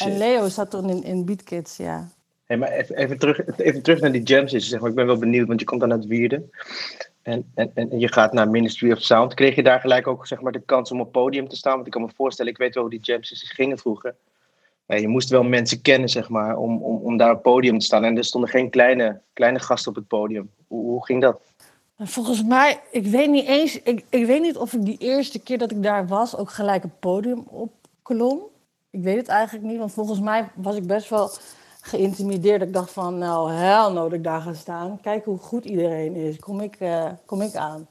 En. 0.00 0.18
Leo 0.18 0.48
zat 0.48 0.70
toen 0.70 0.88
in, 0.90 1.02
in 1.04 1.24
Beat 1.24 1.42
Kids, 1.42 1.76
ja. 1.76 2.08
Hey, 2.44 2.56
maar 2.56 2.68
even, 2.68 2.96
even, 2.96 3.18
terug, 3.18 3.56
even 3.56 3.82
terug 3.82 4.00
naar 4.00 4.12
die 4.12 4.22
jam 4.22 4.48
session, 4.48 4.70
zeg 4.70 4.80
maar. 4.80 4.90
Ik 4.90 4.96
ben 4.96 5.06
wel 5.06 5.18
benieuwd, 5.18 5.46
want 5.48 5.60
je 5.60 5.66
komt 5.66 5.80
dan 5.80 5.92
uit 5.92 6.06
Wierden. 6.06 6.50
En, 7.26 7.50
en, 7.54 7.70
en 7.74 7.98
je 7.98 8.12
gaat 8.12 8.32
naar 8.32 8.48
Ministry 8.48 8.92
of 8.92 9.00
Sound. 9.00 9.34
Kreeg 9.34 9.54
je 9.54 9.62
daar 9.62 9.80
gelijk 9.80 10.06
ook 10.06 10.26
zeg 10.26 10.40
maar, 10.40 10.52
de 10.52 10.60
kans 10.60 10.90
om 10.90 11.00
op 11.00 11.12
podium 11.12 11.48
te 11.48 11.56
staan? 11.56 11.74
Want 11.74 11.86
ik 11.86 11.92
kan 11.92 12.02
me 12.02 12.08
voorstellen, 12.16 12.52
ik 12.52 12.58
weet 12.58 12.74
wel 12.74 12.82
hoe 12.82 12.92
die 12.92 13.00
jam 13.02 13.18
gingen 13.22 13.78
vroeger. 13.78 14.14
Je 14.86 15.08
moest 15.08 15.28
wel 15.28 15.42
mensen 15.42 15.82
kennen, 15.82 16.08
zeg 16.08 16.28
maar, 16.28 16.56
om, 16.56 16.82
om, 16.82 16.96
om 17.02 17.16
daar 17.16 17.32
op 17.32 17.42
podium 17.42 17.78
te 17.78 17.84
staan. 17.84 18.04
En 18.04 18.16
er 18.16 18.24
stonden 18.24 18.50
geen 18.50 18.70
kleine, 18.70 19.20
kleine 19.32 19.58
gasten 19.58 19.90
op 19.90 19.96
het 19.96 20.06
podium. 20.06 20.50
Hoe, 20.66 20.84
hoe 20.84 21.04
ging 21.04 21.20
dat? 21.20 21.40
En 21.96 22.06
volgens 22.06 22.44
mij, 22.44 22.80
ik 22.90 23.06
weet 23.06 23.30
niet 23.30 23.46
eens, 23.46 23.82
ik, 23.82 24.04
ik 24.08 24.26
weet 24.26 24.42
niet 24.42 24.56
of 24.56 24.72
ik 24.72 24.84
die 24.84 24.98
eerste 24.98 25.38
keer 25.38 25.58
dat 25.58 25.70
ik 25.70 25.82
daar 25.82 26.06
was 26.06 26.36
ook 26.36 26.50
gelijk 26.50 26.82
het 26.82 27.00
podium 27.00 27.44
opklom. 27.46 28.40
Ik 28.90 29.02
weet 29.02 29.16
het 29.16 29.28
eigenlijk 29.28 29.66
niet, 29.66 29.78
want 29.78 29.92
volgens 29.92 30.20
mij 30.20 30.48
was 30.54 30.76
ik 30.76 30.86
best 30.86 31.08
wel 31.08 31.30
geïntimideerd. 31.86 32.62
Ik 32.62 32.72
dacht 32.72 32.90
van, 32.90 33.18
nou, 33.18 33.52
hel 33.52 33.92
no 33.92 34.02
dat 34.02 34.12
ik 34.12 34.24
daar 34.24 34.40
ga 34.40 34.52
staan. 34.54 34.98
Kijk 35.00 35.24
hoe 35.24 35.38
goed 35.38 35.64
iedereen 35.64 36.14
is. 36.14 36.38
Kom 36.38 36.60
ik, 36.60 36.76
eh, 36.78 37.06
kom 37.24 37.40
ik 37.40 37.54
aan. 37.54 37.88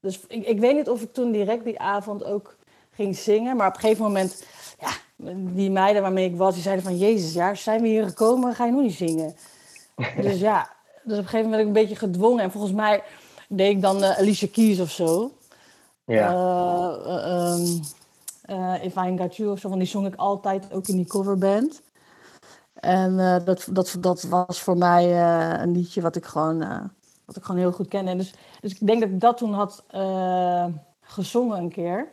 Dus 0.00 0.20
ik, 0.28 0.46
ik 0.46 0.60
weet 0.60 0.74
niet 0.74 0.88
of 0.88 1.02
ik 1.02 1.12
toen 1.12 1.32
direct 1.32 1.64
die 1.64 1.80
avond 1.80 2.24
ook 2.24 2.56
ging 2.90 3.16
zingen. 3.16 3.56
Maar 3.56 3.68
op 3.68 3.74
een 3.74 3.80
gegeven 3.80 4.04
moment, 4.04 4.44
ja, 4.80 4.90
die 5.32 5.70
meiden 5.70 6.02
waarmee 6.02 6.30
ik 6.30 6.36
was, 6.36 6.54
die 6.54 6.62
zeiden 6.62 6.84
van... 6.84 6.98
Jezus, 6.98 7.32
ja, 7.32 7.54
zijn 7.54 7.82
we 7.82 7.88
hier 7.88 8.04
gekomen, 8.04 8.54
ga 8.54 8.64
je 8.64 8.72
nog 8.72 8.82
niet 8.82 8.94
zingen? 8.94 9.36
dus 10.22 10.38
ja, 10.38 10.70
dus 11.02 11.18
op 11.18 11.24
een 11.24 11.28
gegeven 11.28 11.50
moment 11.50 11.50
werd 11.50 11.60
ik 11.60 11.66
een 11.66 11.72
beetje 11.72 11.96
gedwongen. 11.96 12.42
En 12.42 12.50
volgens 12.50 12.72
mij 12.72 13.02
deed 13.48 13.70
ik 13.70 13.82
dan 13.82 14.02
uh, 14.02 14.18
Alicia 14.18 14.48
Keys 14.52 14.80
of 14.80 14.90
zo. 14.90 15.32
Ja. 16.04 16.32
Eh, 16.32 17.14
eh, 17.14 17.52
ehm, 17.52 17.62
eh, 18.42 18.84
If 18.84 18.96
I 18.96 19.16
Got 19.18 19.36
You 19.36 19.50
of 19.50 19.58
zo, 19.58 19.68
want 19.68 19.80
die 19.80 19.90
zong 19.90 20.06
ik 20.06 20.14
altijd 20.14 20.72
ook 20.72 20.88
in 20.88 20.96
die 20.96 21.06
coverband. 21.06 21.82
En 22.84 23.18
eh, 23.18 23.44
dat, 23.44 23.68
dat, 23.70 23.96
dat 24.00 24.22
was 24.22 24.60
voor 24.60 24.76
mij 24.76 25.04
eh, 25.04 25.60
een 25.62 25.72
liedje 25.72 26.00
wat 26.00 26.16
ik 26.16 26.24
gewoon, 26.24 26.62
eh, 26.62 26.80
wat 27.24 27.36
ik 27.36 27.44
gewoon 27.44 27.60
heel 27.60 27.72
goed 27.72 27.88
kende. 27.88 28.10
En 28.10 28.18
dus, 28.18 28.34
dus 28.60 28.72
ik 28.72 28.86
denk 28.86 29.00
dat 29.00 29.10
ik 29.10 29.20
dat 29.20 29.36
toen 29.36 29.52
had 29.52 29.84
gezongen 31.00 31.58
een 31.58 31.70
keer. 31.70 32.08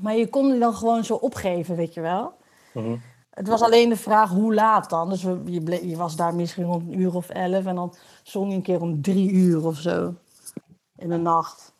Maar 0.00 0.16
je 0.16 0.28
kon 0.28 0.50
die 0.50 0.58
dan 0.60 0.74
gewoon 0.74 1.04
zo 1.04 1.14
opgeven, 1.14 1.76
weet 1.76 1.94
je 1.94 2.00
wel. 2.00 2.32
Mhm. 2.74 2.96
Het 3.30 3.48
was 3.48 3.62
alleen 3.62 3.88
de 3.88 3.96
vraag 3.96 4.30
hoe 4.30 4.54
laat 4.54 4.90
dan. 4.90 5.08
Dus 5.08 5.22
we- 5.22 5.42
je, 5.44 5.88
je 5.88 5.96
was 5.96 6.16
daar 6.16 6.34
misschien 6.34 6.64
rond 6.64 6.82
een 6.82 7.00
uur 7.00 7.14
of 7.14 7.28
elf 7.28 7.66
en 7.66 7.74
dan 7.74 7.94
zong 8.22 8.50
je 8.50 8.56
een 8.56 8.62
keer 8.62 8.80
om 8.80 9.02
drie 9.02 9.30
uur 9.30 9.66
of 9.66 9.76
zo 9.76 10.14
in 10.96 11.08
de 11.08 11.16
nacht. 11.16 11.72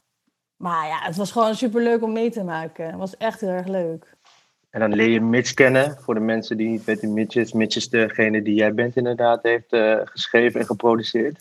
Maar 0.57 0.87
ja, 0.87 0.99
het 0.99 1.17
was 1.17 1.33
gewoon 1.33 1.55
superleuk 1.55 2.03
om 2.03 2.13
mee 2.13 2.31
te 2.31 2.45
maken. 2.45 2.87
Het 2.87 2.97
was 2.97 3.17
echt 3.17 3.41
heel 3.41 3.49
erg 3.49 3.67
leuk. 3.67 4.17
En 4.71 4.81
dan 4.81 4.95
leer 4.95 5.09
je 5.09 5.21
Mitch 5.21 5.55
kennen. 5.55 5.97
Voor 6.01 6.15
de 6.15 6.21
mensen 6.21 6.57
die 6.57 6.69
niet 6.69 6.85
weten, 6.85 7.13
Mitch 7.13 7.37
is, 7.37 7.53
Mitch 7.53 7.77
is 7.77 7.89
degene 7.89 8.43
die 8.43 8.55
jij 8.55 8.75
bent 8.75 8.97
inderdaad 8.97 9.43
heeft 9.43 9.73
eh, 9.73 10.01
geschreven 10.05 10.61
en 10.61 10.67
geproduceerd. 10.67 11.41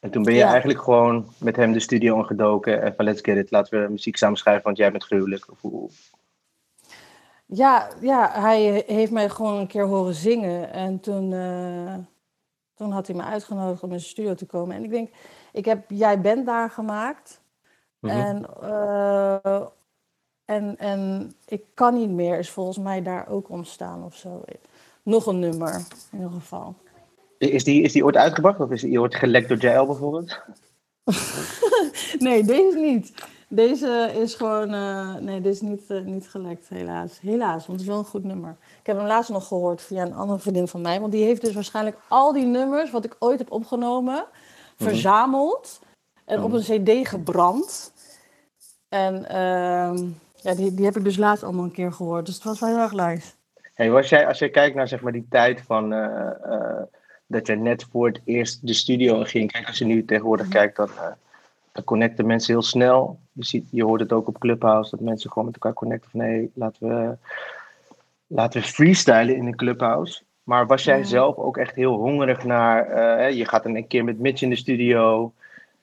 En 0.00 0.10
toen 0.10 0.22
ben 0.22 0.34
je 0.34 0.38
Ja. 0.38 0.50
eigenlijk 0.50 0.82
gewoon 0.82 1.26
met 1.38 1.56
hem 1.56 1.72
de 1.72 1.80
studio 1.80 2.16
ingedoken 2.18 2.82
en 2.82 2.94
van 2.96 3.04
let's 3.04 3.20
get 3.22 3.36
it, 3.36 3.50
laten 3.50 3.82
we 3.82 3.88
muziek 3.90 4.16
samen 4.16 4.36
schrijven, 4.38 4.64
want 4.64 4.76
jij 4.76 4.90
bent 4.90 5.04
gruwelijk. 5.04 5.46
Ja, 7.46 7.88
ja, 8.00 8.30
hij 8.32 8.84
heeft 8.86 9.12
mij 9.12 9.28
gewoon 9.28 9.58
een 9.58 9.66
keer 9.66 9.86
horen 9.86 10.14
zingen. 10.14 10.72
En 10.72 11.00
toen, 11.00 11.32
eh, 11.32 11.94
toen 12.74 12.90
had 12.90 13.06
hij 13.06 13.16
me 13.16 13.22
uitgenodigd 13.22 13.82
om 13.82 13.92
in 13.92 13.98
zijn 13.98 14.10
studio 14.10 14.34
te 14.34 14.46
komen. 14.46 14.76
En 14.76 14.84
ik 14.84 14.90
denk, 14.90 15.10
ik 15.52 15.64
heb 15.64 15.84
Jij 15.88 16.20
bent 16.20 16.46
daar 16.46 16.70
gemaakt. 16.70 17.40
Mhm. 17.98 18.16
En, 18.16 18.46
eh, 18.62 19.66
en, 20.50 20.78
en 20.78 21.32
ik 21.46 21.62
kan 21.74 21.94
niet 21.94 22.10
meer 22.10 22.38
is 22.38 22.50
volgens 22.50 22.78
mij 22.78 23.02
daar 23.02 23.28
ook 23.28 23.48
ontstaan 23.48 24.04
of 24.04 24.16
zo. 24.16 24.42
Nog 25.02 25.26
een 25.26 25.38
nummer, 25.38 25.74
in 26.10 26.18
ieder 26.18 26.30
geval. 26.30 26.74
Is 27.38 27.64
die, 27.64 27.82
is 27.82 27.92
die 27.92 28.04
ooit 28.04 28.16
uitgebracht 28.16 28.60
of 28.60 28.70
is 28.70 28.80
die 28.80 29.00
ooit 29.00 29.14
gelekt 29.14 29.48
door 29.48 29.58
JL 29.58 29.86
bijvoorbeeld? 29.86 30.38
Nee, 32.18 32.44
deze 32.44 32.78
niet. 32.78 33.12
Deze 33.48 34.10
is 34.14 34.34
gewoon. 34.34 34.74
eh, 34.74 35.14
nee, 35.14 35.40
deze 35.40 35.64
is 35.64 35.70
niet, 35.70 35.90
eh, 35.90 36.00
niet 36.00 36.28
gelekt, 36.28 36.68
helaas. 36.68 37.20
Helaas, 37.20 37.66
want 37.66 37.78
het 37.78 37.80
is 37.80 37.86
wel 37.86 37.98
een 37.98 38.04
goed 38.04 38.24
nummer. 38.24 38.56
Ik 38.80 38.86
heb 38.86 38.96
hem 38.96 39.06
laatst 39.06 39.30
nog 39.30 39.46
gehoord 39.46 39.82
via 39.82 40.02
een 40.02 40.14
andere 40.14 40.38
vriendin 40.38 40.68
van 40.68 40.80
mij. 40.80 41.00
Want 41.00 41.12
die 41.12 41.24
heeft 41.24 41.40
dus 41.40 41.54
waarschijnlijk 41.54 41.96
al 42.08 42.32
die 42.32 42.44
nummers 42.44 42.90
wat 42.90 43.04
ik 43.04 43.16
ooit 43.18 43.38
heb 43.38 43.52
opgenomen, 43.52 44.24
verzameld 44.76 45.80
en 46.24 46.42
op 46.42 46.52
een 46.52 46.62
CD 46.62 47.08
gebrand. 47.08 47.92
En 48.88 49.28
ehm, 49.28 50.08
ja, 50.42 50.54
die, 50.54 50.74
die 50.74 50.84
heb 50.84 50.96
ik 50.96 51.04
dus 51.04 51.16
laatst 51.16 51.44
allemaal 51.44 51.64
een 51.64 51.70
keer 51.72 51.92
gehoord. 51.92 52.26
Dus 52.26 52.34
het 52.34 52.44
was 52.44 52.60
wel 52.60 52.68
heel 52.68 52.78
erg 52.78 52.92
nice. 52.92 53.32
Hey, 53.74 53.90
was 53.90 54.08
jij, 54.08 54.26
als 54.26 54.38
je 54.38 54.48
kijkt 54.48 54.76
naar 54.76 54.88
zeg 54.88 55.00
maar, 55.00 55.12
die 55.12 55.26
tijd 55.30 55.62
van 55.66 55.92
eh, 55.92 56.30
eh, 56.42 56.82
dat 57.26 57.46
je 57.46 57.54
net 57.54 57.86
voor 57.90 58.06
het 58.06 58.20
eerst 58.24 58.66
de 58.66 58.72
studio 58.74 59.18
in 59.18 59.26
ging. 59.26 59.52
Kijk, 59.52 59.66
als 59.66 59.78
je 59.78 59.84
nu 59.84 60.04
tegenwoordig 60.04 60.48
kijkt, 60.48 60.76
dan, 60.76 60.88
eh, 60.88 61.06
dan 61.72 61.84
connecten 61.84 62.26
mensen 62.26 62.52
heel 62.52 62.62
snel. 62.62 63.18
Je, 63.32 63.44
ziet, 63.44 63.66
je 63.70 63.84
hoort 63.84 64.00
het 64.00 64.12
ook 64.12 64.28
op 64.28 64.38
Clubhouse, 64.38 64.90
dat 64.90 65.00
mensen 65.00 65.30
gewoon 65.30 65.44
met 65.44 65.54
elkaar 65.54 65.72
connecten 65.72 66.10
van 66.10 66.20
hey, 66.20 66.50
laten, 66.54 66.88
we, 66.88 67.16
laten 68.26 68.60
we 68.60 68.66
freestylen 68.66 69.36
in 69.36 69.46
een 69.46 69.56
Clubhouse. 69.56 70.22
Maar 70.42 70.66
was 70.66 70.84
jij 70.84 70.98
Ja. 70.98 71.04
zelf 71.04 71.36
ook 71.36 71.56
echt 71.56 71.74
heel 71.74 71.94
hongerig 71.94 72.44
naar, 72.44 73.32
je 73.32 73.44
gaat 73.44 73.64
een 73.64 73.86
keer 73.86 74.04
met 74.04 74.18
Mitch 74.18 74.42
in 74.42 74.50
de 74.50 74.56
studio. 74.56 75.32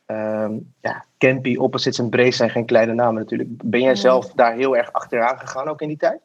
Ehm, 0.07 0.59
ja, 0.81 1.05
Campy, 1.17 1.55
Opposites 1.55 1.99
en 1.99 2.09
Brace 2.09 2.31
zijn 2.31 2.49
geen 2.49 2.65
kleine 2.65 2.93
namen 2.93 3.21
natuurlijk. 3.21 3.49
Ben 3.63 3.81
jij 3.81 3.95
zelf 3.95 4.31
daar 4.33 4.53
heel 4.53 4.77
erg 4.77 4.93
achteraan 4.93 5.39
gegaan 5.39 5.67
ook 5.67 5.81
in 5.81 5.87
die 5.87 5.97
tijd? 5.97 6.19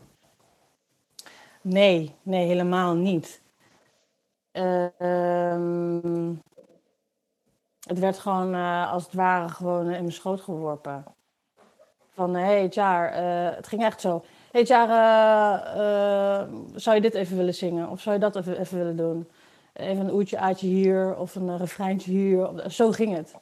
Nee, 1.60 2.14
nee, 2.22 2.46
helemaal 2.46 2.94
niet. 2.94 3.40
Ehm, 4.52 6.34
het 7.86 7.98
werd 7.98 8.18
gewoon 8.18 8.54
eh, 8.54 8.92
als 8.92 9.04
het 9.04 9.14
ware 9.14 9.48
gewoon 9.48 9.84
in 9.84 9.90
mijn 9.90 10.12
schoot 10.12 10.40
geworpen. 10.40 11.04
Van, 12.14 12.34
hé 12.34 12.68
hey, 12.68 12.68
eh, 12.68 13.56
het 13.56 13.66
ging 13.66 13.82
echt 13.82 14.00
zo. 14.00 14.24
Hé 14.24 14.58
hey, 14.58 14.64
Tjaar, 14.64 14.88
eh, 15.62 16.48
zou 16.74 16.96
je 16.96 17.02
dit 17.02 17.14
even 17.14 17.36
willen 17.36 17.54
zingen? 17.54 17.88
Of 17.88 18.00
zou 18.00 18.14
je 18.14 18.20
dat 18.20 18.36
even, 18.36 18.60
even 18.60 18.78
willen 18.78 18.96
doen? 18.96 19.28
Even 19.72 20.04
een 20.04 20.12
oertje 20.12 20.38
aatje 20.38 20.66
hier 20.66 21.16
of 21.16 21.34
een 21.34 21.56
refreintje 21.56 22.10
hier. 22.10 22.70
Zo 22.70 22.90
ging 22.90 23.16
het. 23.16 23.34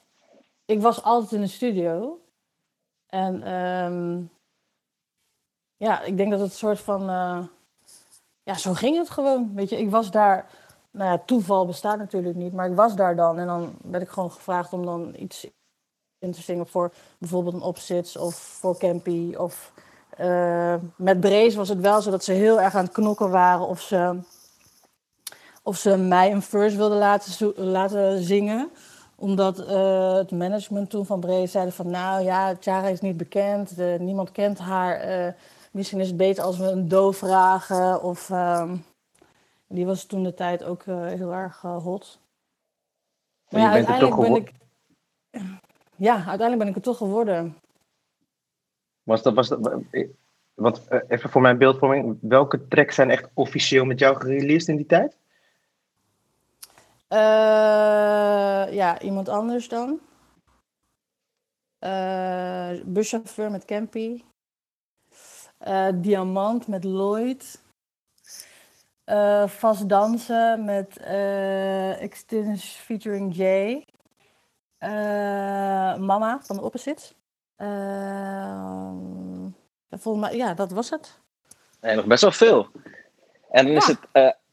Ik 0.71 0.81
was 0.81 1.03
altijd 1.03 1.31
in 1.31 1.41
de 1.41 1.47
studio. 1.47 2.19
En 3.07 3.43
ehm, 3.43 4.21
ja, 5.77 6.01
ik 6.01 6.17
denk 6.17 6.31
dat 6.31 6.39
het 6.39 6.49
een 6.49 6.55
soort 6.55 6.79
van... 6.79 7.01
eh, 7.09 7.43
ja, 8.43 8.53
zo 8.53 8.73
ging 8.73 8.97
het 8.97 9.09
gewoon. 9.09 9.53
Weet 9.55 9.69
je, 9.69 9.77
ik 9.77 9.89
was 9.89 10.11
daar. 10.11 10.49
Nou 10.91 11.11
ja, 11.11 11.21
toeval 11.25 11.65
bestaat 11.65 11.97
natuurlijk 11.97 12.35
niet, 12.35 12.53
maar 12.53 12.69
ik 12.69 12.75
was 12.75 12.95
daar 12.95 13.15
dan. 13.15 13.39
En 13.39 13.47
dan 13.47 13.75
werd 13.81 14.03
ik 14.03 14.09
gewoon 14.09 14.31
gevraagd 14.31 14.73
om 14.73 14.85
dan 14.85 15.13
iets 15.17 15.47
in 16.19 16.31
te 16.31 16.41
zingen 16.41 16.67
voor 16.67 16.93
bijvoorbeeld 17.17 17.55
een 17.55 17.61
opzits 17.61 18.17
of 18.17 18.35
voor 18.35 18.77
Campy. 18.77 19.35
Of 19.35 19.73
eh, 20.09 20.75
met 20.95 21.19
Brace 21.19 21.57
was 21.57 21.69
het 21.69 21.79
wel 21.79 22.01
zo 22.01 22.11
dat 22.11 22.23
ze 22.23 22.31
heel 22.31 22.61
erg 22.61 22.75
aan 22.75 22.83
het 22.83 22.93
knokken 22.93 23.29
waren 23.29 23.67
of 23.67 23.81
ze, 23.81 24.19
of 25.63 25.77
ze 25.77 25.97
mij 25.97 26.31
een 26.31 26.41
verse 26.41 26.77
wilden 26.77 26.97
laten, 26.97 27.53
laten 27.55 28.23
zingen 28.23 28.71
omdat 29.21 29.65
eh, 29.65 30.13
het 30.13 30.31
management 30.31 30.89
toen 30.89 31.05
van 31.05 31.19
Brace 31.19 31.47
zeiden 31.47 31.73
van... 31.73 31.89
nou 31.89 32.23
ja, 32.23 32.55
Tjara 32.55 32.87
is 32.87 33.01
niet 33.01 33.17
bekend, 33.17 33.77
niemand 33.99 34.31
kent 34.31 34.59
haar. 34.59 34.95
eh, 34.95 35.33
misschien 35.71 35.99
is 35.99 36.07
het 36.07 36.17
beter 36.17 36.43
als 36.43 36.57
we 36.57 36.65
een 36.65 36.87
Do 36.87 37.11
vragen. 37.11 38.03
Of, 38.03 38.29
ehm, 38.29 38.75
die 39.67 39.85
was 39.85 40.05
toen 40.05 40.23
de 40.23 40.33
tijd 40.33 40.63
ook 40.63 40.83
eh, 40.83 41.05
heel 41.05 41.33
erg 41.33 41.61
hot. 41.61 42.19
Maar 43.49 43.75
er 43.75 43.99
toch 43.99 44.19
ben 44.19 44.35
ik... 44.35 44.51
Ja, 45.95 46.13
uiteindelijk 46.15 46.57
ben 46.57 46.67
ik 46.67 46.75
het 46.75 46.83
toch 46.83 46.97
geworden. 46.97 47.55
Was 49.03 49.21
dat, 49.21 49.33
was 49.33 49.47
dat, 49.47 49.71
want 50.53 50.87
even 51.07 51.29
voor 51.29 51.41
mijn 51.41 51.57
beeldvorming, 51.57 52.17
welke 52.21 52.67
tracks 52.67 52.95
zijn 52.95 53.09
echt 53.09 53.29
officieel 53.33 53.85
met 53.85 53.99
jou 53.99 54.15
gereleased 54.15 54.67
in 54.67 54.75
die 54.75 54.85
tijd? 54.85 55.17
Eh, 57.11 58.73
ja, 58.73 59.01
iemand 59.01 59.29
anders 59.29 59.67
dan. 59.67 59.99
Eh 61.79 62.71
buschauffeur 62.85 63.51
met 63.51 63.65
Campy. 63.65 64.23
Eh, 65.57 65.87
Diamant 65.95 66.67
met 66.67 66.83
Lloyd. 66.83 67.61
Vast 69.45 69.89
dansen 69.89 70.65
met 70.65 70.97
Extins 71.99 72.65
featuring 72.65 73.35
Jay. 73.35 73.85
Mama 75.97 76.39
van 76.41 76.55
de 76.55 76.61
Opposites. 76.61 77.15
Eh, 77.55 78.93
volgens 79.89 80.25
mij, 80.25 80.35
ja, 80.35 80.53
dat 80.53 80.71
was 80.71 80.89
het. 80.89 81.19
Nee, 81.81 81.95
nog 81.95 82.05
best 82.05 82.21
wel 82.21 82.31
veel. 82.31 82.67
En 83.49 83.65
dan 83.65 83.75
is 83.75 83.87
het 83.87 83.99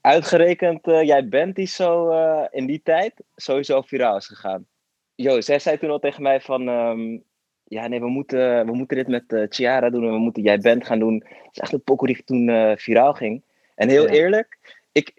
uitgerekend, 0.08 0.86
eh, 0.86 1.02
jij 1.02 1.28
bent 1.28 1.54
die 1.56 1.66
zo 1.66 2.10
eh, 2.10 2.44
in 2.50 2.66
die 2.66 2.80
tijd 2.82 3.12
sowieso 3.36 3.82
viraal 3.82 4.16
is 4.16 4.26
gegaan. 4.26 4.66
Jo, 5.14 5.40
zij 5.40 5.58
zei 5.58 5.78
toen 5.78 5.90
al 5.90 5.98
tegen 5.98 6.22
mij 6.22 6.40
van, 6.40 6.68
ehm, 6.68 7.18
ja 7.64 7.86
nee, 7.88 8.00
we 8.00 8.08
moeten, 8.08 8.66
we 8.66 8.72
moeten 8.72 8.96
dit 8.96 9.08
met 9.08 9.32
eh 9.32 9.42
Chiara 9.48 9.90
doen 9.90 10.04
en 10.04 10.12
we 10.12 10.18
moeten 10.18 10.42
jij 10.42 10.58
bent 10.58 10.86
gaan 10.86 10.98
doen. 10.98 11.14
Het 11.14 11.48
is 11.52 11.58
echt 11.58 11.72
een 11.72 11.82
pokoe 11.82 12.06
die 12.06 12.24
toen 12.24 12.74
viraal 12.78 13.12
ging. 13.14 13.42
En 13.74 13.88
heel 13.88 14.06
Ja. 14.06 14.12
eerlijk, 14.12 14.58
ik, 14.92 15.12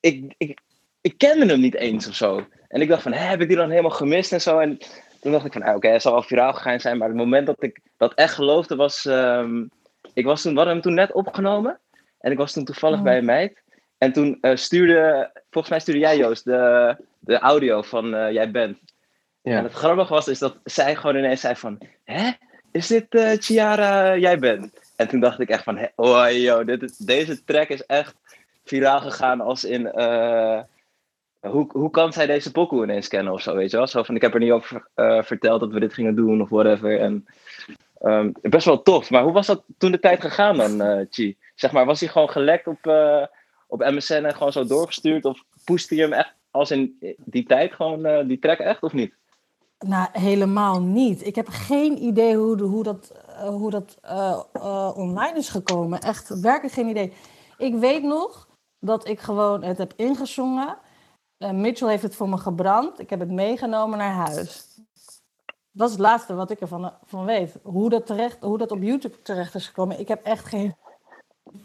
ik, 0.00 0.34
ik, 0.38 0.60
ik 1.00 1.18
kende 1.18 1.46
hem 1.46 1.60
niet 1.60 1.74
eens 1.74 2.08
of 2.08 2.14
zo. 2.14 2.46
En 2.68 2.80
ik 2.80 2.88
dacht 2.88 3.02
van, 3.02 3.12
heb 3.12 3.40
ik 3.40 3.48
die 3.48 3.56
dan 3.56 3.70
helemaal 3.70 3.90
gemist 3.90 4.32
en 4.32 4.40
zo. 4.40 4.58
En 4.58 4.78
toen 5.20 5.32
dacht 5.32 5.44
ik 5.46 5.52
van, 5.52 5.62
ah, 5.62 5.76
oké, 5.76 5.88
hij 5.88 6.00
zal 6.00 6.12
wel 6.12 6.22
viraal 6.22 6.52
gegaan 6.52 6.80
zijn. 6.80 6.98
Maar 6.98 7.08
het 7.08 7.16
moment 7.16 7.46
dat 7.46 7.62
ik 7.62 7.80
dat 7.96 8.14
echt 8.14 8.34
geloofde 8.34 8.76
was, 8.76 9.06
ehm, 9.06 9.66
ik 10.14 10.24
was 10.24 10.42
toen, 10.42 10.52
we 10.52 10.56
hadden 10.58 10.74
hem 10.74 10.84
toen 10.84 10.94
net 10.94 11.12
opgenomen. 11.12 11.80
En 12.20 12.32
ik 12.32 12.38
was 12.38 12.52
toen 12.52 12.64
toevallig 12.64 12.98
Mm. 12.98 13.04
bij 13.04 13.18
een 13.18 13.24
meid. 13.24 13.62
En 13.98 14.12
toen 14.12 14.38
eh, 14.40 14.56
stuurde, 14.56 15.30
volgens 15.50 15.68
mij 15.68 15.80
stuurde 15.80 16.00
jij 16.00 16.16
Joost, 16.16 16.44
de, 16.44 16.96
de 17.18 17.38
audio 17.38 17.82
van 17.82 18.14
eh, 18.14 18.32
Jij 18.32 18.50
Bent. 18.50 18.78
Ja. 19.42 19.56
En 19.56 19.64
het 19.64 19.72
grappige 19.72 20.12
was 20.12 20.28
is 20.28 20.38
dat 20.38 20.56
zij 20.64 20.96
gewoon 20.96 21.16
ineens 21.16 21.40
zei 21.40 21.56
van, 21.56 21.78
hè, 22.04 22.30
is 22.72 22.86
dit 22.86 23.14
eh 23.14 23.30
Chiara 23.38 24.16
Jij 24.16 24.38
Bent? 24.38 24.92
En 24.96 25.08
toen 25.08 25.20
dacht 25.20 25.40
ik 25.40 25.48
echt 25.48 25.62
van, 25.62 25.88
oh 25.94 26.30
joh, 26.30 26.66
dit 26.66 26.82
is, 26.82 26.96
deze 26.96 27.44
track 27.44 27.68
is 27.68 27.86
echt 27.86 28.14
viraal 28.64 29.00
gegaan 29.00 29.40
als 29.40 29.64
in... 29.64 29.86
hoe, 31.40 31.66
hoe 31.72 31.90
kan 31.90 32.12
zij 32.12 32.26
deze 32.26 32.52
pokoe 32.52 32.82
ineens 32.82 33.08
kennen 33.08 33.32
of 33.32 33.40
zo, 33.40 33.54
weet 33.54 33.70
je 33.70 33.76
wel? 33.76 33.86
Zo 33.86 34.02
van, 34.02 34.14
ik 34.14 34.22
heb 34.22 34.34
er 34.34 34.40
niet 34.40 34.50
over 34.50 34.88
verteld 35.24 35.60
dat 35.60 35.72
we 35.72 35.80
dit 35.80 35.94
gingen 35.94 36.14
doen 36.14 36.42
of 36.42 36.48
whatever. 36.48 37.00
En, 37.00 37.26
ehm, 38.00 38.30
best 38.40 38.64
wel 38.64 38.82
tof. 38.82 39.10
Maar 39.10 39.22
hoe 39.22 39.32
was 39.32 39.46
dat 39.46 39.62
toen 39.78 39.92
de 39.92 40.00
tijd 40.00 40.20
gegaan 40.20 40.56
dan, 40.56 41.06
Chi? 41.10 41.36
Zeg 41.54 41.72
maar, 41.72 41.86
was 41.86 42.00
hij 42.00 42.08
gewoon 42.08 42.30
gelekt 42.30 42.66
op, 42.66 42.86
op 43.68 43.80
MSN 43.80 44.12
en 44.24 44.34
gewoon 44.34 44.52
zo 44.52 44.64
doorgestuurd? 44.64 45.24
Of 45.24 45.42
poeste 45.64 45.94
je 45.94 46.00
hem 46.02 46.12
echt 46.12 46.34
als 46.50 46.70
in 46.70 46.98
die 47.16 47.46
tijd 47.46 47.72
gewoon 47.72 48.04
eh, 48.04 48.26
die 48.26 48.38
track 48.38 48.58
echt 48.58 48.82
of 48.82 48.92
niet? 48.92 49.14
Nou, 49.78 50.08
helemaal 50.12 50.80
niet. 50.82 51.26
Ik 51.26 51.34
heb 51.34 51.48
geen 51.48 52.02
idee 52.02 52.36
hoe, 52.36 52.56
de- 52.56 52.64
hoe 52.64 52.82
dat, 52.82 53.12
eh, 53.28 53.48
hoe 53.48 53.70
dat 53.70 53.98
eh, 54.02 54.92
online 54.96 55.38
is 55.38 55.48
gekomen. 55.48 56.00
Echt, 56.00 56.40
werkelijk 56.40 56.74
geen 56.74 56.88
idee. 56.88 57.12
Ik 57.58 57.74
weet 57.74 58.02
nog 58.02 58.48
dat 58.80 59.08
ik 59.08 59.20
gewoon 59.20 59.62
het 59.62 59.78
heb 59.78 59.92
ingezongen. 59.96 60.78
Mitchell 61.52 61.88
heeft 61.88 62.02
het 62.02 62.14
voor 62.14 62.28
me 62.28 62.36
gebrand. 62.38 62.98
Ik 63.00 63.10
heb 63.10 63.20
het 63.20 63.30
meegenomen 63.30 63.98
naar 63.98 64.12
huis. 64.12 64.66
Dat 65.72 65.86
is 65.86 65.92
het 65.94 66.02
laatste 66.02 66.34
wat 66.34 66.50
ik 66.50 66.60
ervan 66.60 66.92
van 67.04 67.24
weet. 67.24 67.56
Hoe 67.62 67.90
dat, 67.90 68.06
terecht, 68.06 68.42
hoe 68.42 68.58
dat 68.58 68.70
op 68.70 68.82
YouTube 68.82 69.22
terecht 69.22 69.54
is 69.54 69.66
gekomen. 69.66 69.98
Ik 70.00 70.08
heb 70.08 70.24
echt 70.24 70.44
geen 70.44 70.74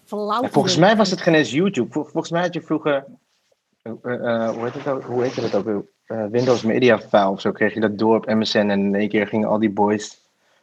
flauw 0.06 0.42
Ja, 0.42 0.50
volgens 0.50 0.78
mij 0.78 0.96
was 0.96 1.10
het 1.10 1.22
geen 1.22 1.34
eens 1.34 1.52
YouTube. 1.52 1.92
Vol- 1.92 2.04
volgens 2.04 2.32
mij 2.32 2.42
had 2.42 2.54
je 2.54 2.62
vroeger. 2.62 3.06
eh, 3.82 3.92
eh, 4.04 4.50
hoe, 4.50 4.64
heet 4.64 4.74
het 4.74 4.88
ook, 4.88 5.04
hoe 5.04 5.22
heette 5.22 5.42
dat 5.42 5.56
ook? 5.56 5.66
weer? 5.66 5.82
Eh, 6.06 6.26
Windows 6.26 6.62
Media 6.64 7.00
File 7.00 7.30
of 7.30 7.42
zo 7.42 7.52
kreeg 7.52 7.74
je 7.74 7.80
dat 7.80 7.98
door 7.98 8.16
op 8.16 8.26
MSN. 8.26 8.58
En 8.58 8.70
in 8.70 8.96
één 8.96 9.10
keer 9.10 9.28
gingen 9.28 9.48
al 9.48 9.60
die 9.60 9.70
boys 9.70 10.22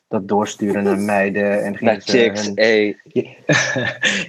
dat 0.08 0.28
doorsturen 0.28 0.84
naar 0.84 0.98
meiden. 1.16 1.62
En 1.64 1.76
gingen 1.76 1.92
Naar 1.92 2.02
chicks, 2.02 2.44
hun- 2.46 2.54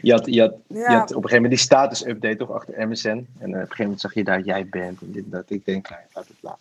je, 0.01 0.11
had, 0.11 0.25
je, 0.25 0.41
had, 0.41 0.53
je 0.67 0.83
had 0.85 1.01
op 1.01 1.23
een 1.23 1.29
gegeven 1.29 1.31
moment 1.31 1.49
die 1.49 1.57
status 1.57 2.05
update 2.05 2.35
toch 2.35 2.51
achter 2.51 2.87
MSN. 2.89 3.07
En 3.07 3.25
eh, 3.39 3.45
op 3.47 3.53
een 3.53 3.59
gegeven 3.59 3.83
moment 3.83 4.01
zag 4.01 4.13
je 4.13 4.23
daar 4.23 4.41
jij 4.41 4.67
bent 4.69 5.01
en 5.01 5.11
dit 5.11 5.31
dat. 5.31 5.43
Ik 5.49 5.65
denk, 5.65 5.89
nou, 5.89 6.01
laat 6.13 6.27
het 6.27 6.37
laten. 6.41 6.59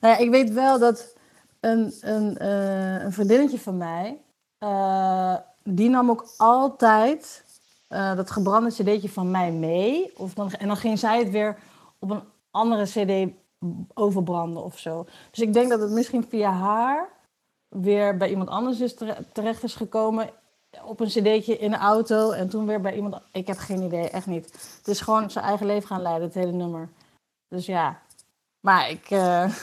Nou 0.00 0.14
ja, 0.14 0.20
ik 0.24 0.30
weet 0.30 0.52
wel 0.52 0.78
dat 0.78 1.14
een, 1.60 1.92
een, 2.00 2.38
eh, 2.38 3.02
een 3.04 3.12
vriendinnetje 3.12 3.58
van 3.58 3.76
mij, 3.76 4.16
eh, 4.58 5.34
die 5.64 5.88
nam 5.90 6.10
ook 6.10 6.26
altijd 6.36 7.44
eh, 7.88 8.16
dat 8.16 8.30
gebrande 8.30 8.70
cd'tje 8.70 9.08
van 9.08 9.30
mij 9.30 9.52
mee. 9.52 10.10
Of 10.16 10.34
dan, 10.34 10.52
en 10.52 10.66
dan 10.66 10.76
ging 10.76 10.98
zij 10.98 11.18
het 11.18 11.30
weer 11.30 11.58
op 11.98 12.10
een 12.10 12.22
andere 12.50 12.84
cd 12.84 13.32
overbranden 13.94 14.64
of 14.64 14.78
zo. 14.78 15.06
Dus 15.30 15.40
ik 15.40 15.52
denk 15.52 15.68
dat 15.70 15.80
het 15.80 15.90
misschien 15.90 16.26
via 16.28 16.50
haar 16.52 17.08
weer 17.68 18.16
bij 18.16 18.30
iemand 18.30 18.48
anders 18.48 18.80
is 18.80 18.94
tere- 18.94 19.24
terecht 19.32 19.62
is 19.62 19.74
gekomen. 19.74 20.30
Op 20.84 21.00
een 21.00 21.06
cd'tje 21.06 21.58
in 21.58 21.70
de 21.70 21.76
auto 21.76 22.30
en 22.30 22.48
toen 22.48 22.66
weer 22.66 22.80
bij 22.80 22.94
iemand... 22.94 23.16
Ik 23.32 23.46
heb 23.46 23.56
geen 23.58 23.82
idee, 23.82 24.08
echt 24.10 24.26
niet. 24.26 24.44
Het 24.78 24.88
is 24.88 25.00
gewoon 25.00 25.30
zijn 25.30 25.44
eigen 25.44 25.66
leven 25.66 25.88
gaan 25.88 26.02
leiden, 26.02 26.22
het 26.24 26.34
hele 26.34 26.52
nummer. 26.52 26.88
Dus 27.48 27.66
ja. 27.66 28.00
Maar 28.60 28.90
ik... 28.90 29.10
eh, 29.10 29.44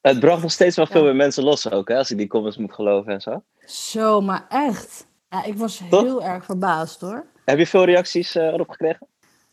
Het 0.00 0.20
bracht 0.20 0.42
nog 0.42 0.52
steeds 0.52 0.76
wel 0.76 0.86
veel 0.86 1.02
meer 1.02 1.16
mensen 1.16 1.44
los 1.44 1.70
ook, 1.70 1.88
hè, 1.88 1.96
als 1.96 2.10
ik 2.10 2.16
die 2.18 2.26
comments 2.26 2.56
moet 2.56 2.72
geloven 2.74 3.12
en 3.12 3.20
zo. 3.20 3.42
Zo, 3.66 4.20
maar 4.20 4.46
echt. 4.48 5.06
Ja, 5.28 5.44
ik 5.44 5.56
was 5.56 5.80
Toch? 5.90 6.02
heel 6.02 6.22
erg 6.22 6.44
verbaasd 6.44 7.00
hoor. 7.00 7.26
Heb 7.44 7.58
je 7.58 7.66
veel 7.66 7.84
reacties 7.84 8.34
eh, 8.34 8.44
erop 8.46 8.68
gekregen? 8.68 9.06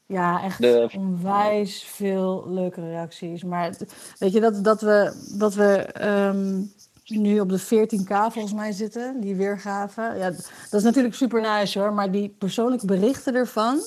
Ja, 0.06 0.44
echt 0.44 0.62
De- 0.62 0.90
onwijs 0.98 1.84
veel 1.84 2.46
leuke 2.50 2.82
reacties. 2.82 3.44
Maar 3.44 3.74
weet 4.18 4.34
je 4.34 4.40
dat, 4.40 4.64
dat 4.64 4.82
we, 4.82 5.26
dat 5.38 5.54
we 5.54 5.76
ehm, 5.78 6.62
nu 7.06 7.40
op 7.40 7.50
de 7.50 7.62
14k 7.62 8.08
volgens 8.08 8.54
mij 8.54 8.72
zitten, 8.72 9.20
die 9.22 9.36
weergave. 9.36 10.02
Ja, 10.18 10.30
dat 10.70 10.80
is 10.80 10.84
natuurlijk 10.84 11.16
super 11.16 11.42
nice 11.42 11.80
hoor. 11.80 11.94
Maar 11.94 12.12
die 12.12 12.30
persoonlijke 12.30 12.86
berichten 12.86 13.36
ervan, 13.36 13.80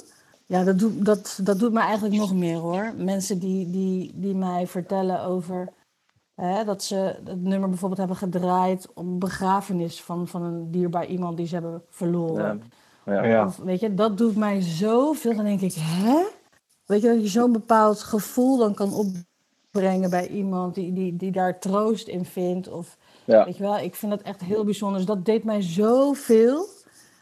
ja, 0.46 0.64
dat 0.64 0.78
doet, 0.78 1.04
dat, 1.04 1.38
dat 1.42 1.58
doet 1.58 1.72
me 1.72 1.80
eigenlijk 1.80 2.14
nog 2.14 2.34
meer 2.34 2.56
hoor. 2.56 2.92
Mensen 2.96 3.38
die, 3.38 3.70
die, 3.70 4.12
die 4.14 4.34
mij 4.34 4.66
vertellen 4.66 5.22
over 5.22 5.72
hè, 6.34 6.64
dat 6.64 6.82
ze 6.82 6.96
het 7.24 7.42
nummer 7.42 7.68
bijvoorbeeld 7.68 8.00
hebben 8.00 8.16
gedraaid 8.16 8.88
op 8.94 9.04
een 9.06 9.18
begrafenis 9.18 10.02
van, 10.02 10.28
van 10.28 10.42
een 10.42 10.70
dierbaar 10.70 11.06
iemand 11.06 11.36
die 11.36 11.46
ze 11.46 11.54
hebben 11.54 11.82
verloren. 11.90 12.56
Ja. 12.58 12.76
Ja. 13.06 13.44
Of, 13.46 13.56
weet 13.56 13.80
je, 13.80 13.94
dat 13.94 14.18
doet 14.18 14.36
mij 14.36 14.60
zoveel. 14.60 15.34
Dan 15.36 15.44
denk 15.44 15.60
ik, 15.60 15.74
hè? 15.78 16.22
Weet 16.86 17.02
je, 17.02 17.08
dat 17.08 17.22
je 17.22 17.28
zo'n 17.28 17.52
bepaald 17.52 17.98
gevoel 18.02 18.56
dan 18.58 18.74
kan 18.74 18.92
opbrengen 18.94 20.10
bij 20.10 20.28
iemand 20.28 20.74
die, 20.74 20.92
die, 20.92 21.16
die 21.16 21.30
daar 21.32 21.58
troost 21.58 22.08
in 22.08 22.24
vindt. 22.24 22.68
Of, 22.68 22.96
Ja. 23.24 23.44
weet 23.44 23.56
je 23.56 23.62
wel, 23.62 23.78
ik 23.78 23.94
vind 23.94 24.12
dat 24.12 24.22
echt 24.22 24.40
heel 24.40 24.64
bijzonder. 24.64 24.96
Dus 24.98 25.06
dat 25.06 25.24
deed 25.24 25.44
mij 25.44 25.62
zoveel. 25.62 26.66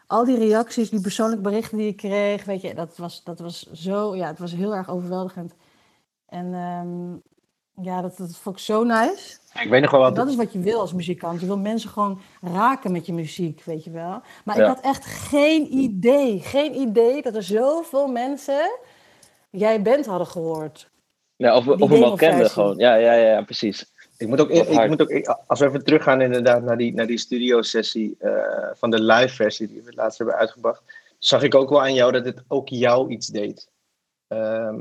Al 0.06 0.24
die 0.24 0.38
reacties, 0.38 0.90
die 0.90 1.00
persoonlijke 1.00 1.42
berichten 1.42 1.78
die 1.78 1.86
ik 1.88 1.96
kreeg, 1.96 2.44
weet 2.44 2.60
je, 2.60 2.74
dat 2.74 2.96
was, 2.96 3.24
dat 3.24 3.40
was 3.40 3.72
zo, 3.72 4.16
ja, 4.16 4.26
het 4.26 4.38
was 4.38 4.52
heel 4.52 4.74
erg 4.74 4.90
overweldigend. 4.90 5.54
En 6.26 6.54
ehm, 6.54 7.16
ja, 7.82 8.00
dat, 8.00 8.16
dat 8.16 8.36
vond 8.36 8.56
ik 8.56 8.62
zo 8.62 8.84
nice. 8.84 9.36
Ik 9.62 9.68
weet 9.68 9.82
nog 9.82 9.90
wel 9.90 10.00
wat. 10.00 10.16
Dat 10.16 10.28
is 10.28 10.36
wat 10.36 10.52
je 10.52 10.58
wil 10.58 10.80
als 10.80 10.92
muzikant. 10.92 11.40
Je 11.40 11.46
wil 11.46 11.58
mensen 11.58 11.90
gewoon 11.90 12.20
raken 12.40 12.92
met 12.92 13.06
je 13.06 13.12
muziek, 13.12 13.62
weet 13.64 13.84
je 13.84 13.90
wel. 13.90 14.22
Maar 14.44 14.56
Ja. 14.56 14.62
ik 14.62 14.68
had 14.68 14.80
echt 14.84 15.04
geen 15.04 15.74
idee, 15.74 16.40
geen 16.40 16.74
idee 16.74 17.22
dat 17.22 17.34
er 17.34 17.42
zoveel 17.42 18.06
mensen 18.06 18.78
jij 19.50 19.82
bent 19.82 20.06
hadden 20.06 20.26
gehoord. 20.26 20.90
Ja, 21.36 21.56
of, 21.56 21.68
of 21.68 21.88
we 21.88 21.94
hem 21.94 22.02
al 22.04 22.16
kenden 22.16 22.50
gewoon. 22.50 22.76
Ja, 22.76 22.94
ja, 22.94 23.12
ja, 23.12 23.30
ja, 23.30 23.42
precies. 23.42 23.90
Ik 24.16 24.28
moet 24.28 24.40
ook, 24.40 24.48
Wat 24.52 24.68
ik 24.68 24.88
moet 24.88 25.02
ook 25.02 25.10
ik- 25.10 25.36
als 25.46 25.60
we 25.60 25.66
even 25.66 25.84
teruggaan 25.84 26.20
inderdaad 26.20 26.62
naar 26.62 26.76
die, 26.76 26.94
naar 26.94 27.06
die 27.06 27.18
studio-sessie 27.18 28.16
eh, 28.18 28.32
van 28.74 28.90
de 28.90 29.02
live-versie 29.02 29.68
die 29.68 29.82
we 29.82 29.92
laatst 29.94 30.18
hebben 30.18 30.36
uitgebracht, 30.36 30.82
zag 31.18 31.42
ik 31.42 31.54
ook 31.54 31.68
wel 31.70 31.80
aan 31.82 31.94
jou 31.94 32.12
dat 32.12 32.24
het 32.24 32.42
ook 32.48 32.68
jou 32.68 33.10
iets 33.10 33.26
deed. 33.26 33.68
Ehm, 34.28 34.80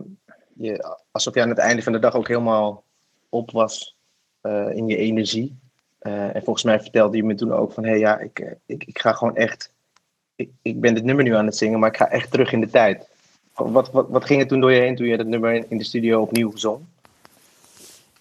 alsof 1.12 1.34
je 1.34 1.42
aan 1.42 1.50
het 1.50 1.58
einde 1.58 1.82
van 1.82 1.94
de 1.94 2.00
dag 2.00 2.16
ook 2.16 2.28
helemaal 2.28 2.84
op 3.30 3.52
was 3.52 3.96
eh, 4.42 4.76
in 4.76 4.88
je 4.88 4.98
energie. 4.98 5.60
Eh, 6.00 6.36
en 6.36 6.44
volgens 6.44 6.64
mij 6.64 6.80
vertelde 6.82 7.18
je 7.18 7.24
me 7.24 7.36
toen 7.36 7.54
ook 7.54 7.74
van, 7.74 7.84
hé 7.84 7.90
hey, 7.90 8.00
ja, 8.00 8.20
ik, 8.20 8.40
eh, 8.40 8.52
ik, 8.66 8.84
ik 8.84 9.00
ga 9.00 9.14
gewoon 9.14 9.36
echt, 9.36 9.74
ik, 10.36 10.50
ik 10.62 10.80
ben 10.80 10.94
dit 10.94 11.04
nummer 11.04 11.24
nu 11.24 11.36
aan 11.36 11.46
het 11.46 11.58
zingen, 11.58 11.80
maar 11.80 11.90
ik 11.90 11.98
ga 11.98 12.10
echt 12.10 12.32
terug 12.32 12.52
in 12.52 12.62
de 12.62 12.70
tijd. 12.70 13.10
Wat, 13.54 13.92
wat, 13.92 14.10
wat 14.10 14.26
ging 14.26 14.42
er 14.42 14.48
toen 14.48 14.60
door 14.60 14.72
je 14.72 14.80
heen 14.80 14.96
toen 14.96 15.08
je 15.08 15.18
dat 15.18 15.28
nummer 15.28 15.66
in, 15.70 15.78
de 15.78 15.84
studio 15.84 16.22
opnieuw 16.22 16.56
zong? 16.56 16.86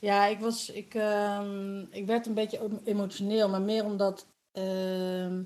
Ja, 0.00 0.26
ik, 0.26 0.38
was, 0.38 0.70
ik, 0.70 0.94
ehm, 0.94 1.80
ik 1.90 2.06
werd 2.06 2.26
een 2.26 2.34
beetje 2.34 2.60
emotioneel, 2.84 3.48
maar 3.48 3.62
meer 3.62 3.84
omdat, 3.84 4.26
ehm, 4.52 5.42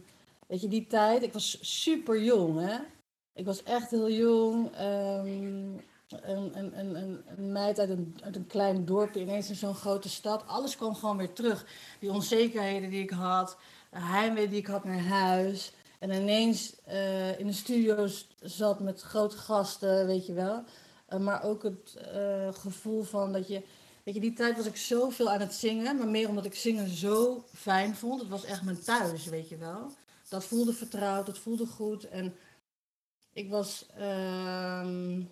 weet 0.47 0.61
je, 0.61 0.69
die 0.69 0.87
tijd, 0.87 1.23
ik 1.23 1.33
was 1.33 1.59
super 1.61 2.23
jong, 2.23 2.61
hè. 2.61 2.77
Ik 3.35 3.45
was 3.45 3.63
echt 3.63 3.91
heel 3.91 4.11
jong. 4.11 4.75
ehm, 4.77 5.77
een, 6.23 6.79
een, 6.79 7.23
een, 7.37 7.53
meid 7.53 7.79
uit 7.79 7.89
een, 7.89 8.17
uit 8.23 8.37
een 8.37 8.47
klein 8.47 8.85
dorpje, 8.85 9.21
ineens 9.21 9.49
in 9.49 9.55
zo'n 9.55 9.75
grote 9.75 10.09
stad. 10.09 10.47
Alles 10.47 10.77
kwam 10.77 10.95
gewoon 10.95 11.17
weer 11.17 11.33
terug. 11.33 11.67
Die 12.01 12.11
onzekerheden 12.11 12.91
die 12.91 13.03
ik 13.03 13.11
had, 13.11 13.57
de 13.91 14.01
heimwee 14.01 14.49
die 14.49 14.59
ik 14.59 14.67
had 14.67 14.85
naar 14.85 15.05
huis. 15.05 15.73
En 15.99 16.11
ineens 16.11 16.75
eh, 16.85 17.39
in 17.39 17.47
de 17.47 17.53
studio's 17.53 18.29
zat 18.41 18.81
met 18.81 19.01
grote 19.01 19.37
gasten, 19.37 20.07
weet 20.07 20.27
je 20.27 20.33
wel. 20.33 20.65
Eh, 21.07 21.19
maar 21.19 21.43
ook 21.43 21.63
het 21.63 21.95
eh, 21.95 22.55
gevoel 22.55 23.03
van 23.03 23.33
dat 23.33 23.49
je... 23.49 23.63
Weet 24.03 24.15
je, 24.15 24.21
die 24.21 24.33
tijd 24.33 24.57
was 24.57 24.67
ik 24.67 24.77
zoveel 24.77 25.31
aan 25.31 25.41
het 25.41 25.55
zingen, 25.55 25.97
maar 25.97 26.09
meer 26.09 26.29
omdat 26.29 26.45
ik 26.45 26.55
zingen 26.55 26.89
zo 26.89 27.45
fijn 27.55 27.95
vond. 27.95 28.21
Het 28.21 28.31
was 28.31 28.45
echt 28.45 28.63
mijn 28.63 28.83
thuis, 28.83 29.25
weet 29.27 29.49
je 29.49 29.57
wel. 29.57 29.93
Dat 30.29 30.45
voelde 30.45 30.73
vertrouwd, 30.73 31.27
dat 31.27 31.39
voelde 31.39 31.67
goed. 31.67 32.09
En 32.09 32.35
ik 33.33 33.51
was, 33.51 33.87
ehm, 33.97 35.23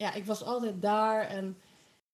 ja, 0.00 0.12
ik 0.12 0.24
was 0.24 0.44
altijd 0.44 0.82
daar 0.82 1.26
en 1.26 1.60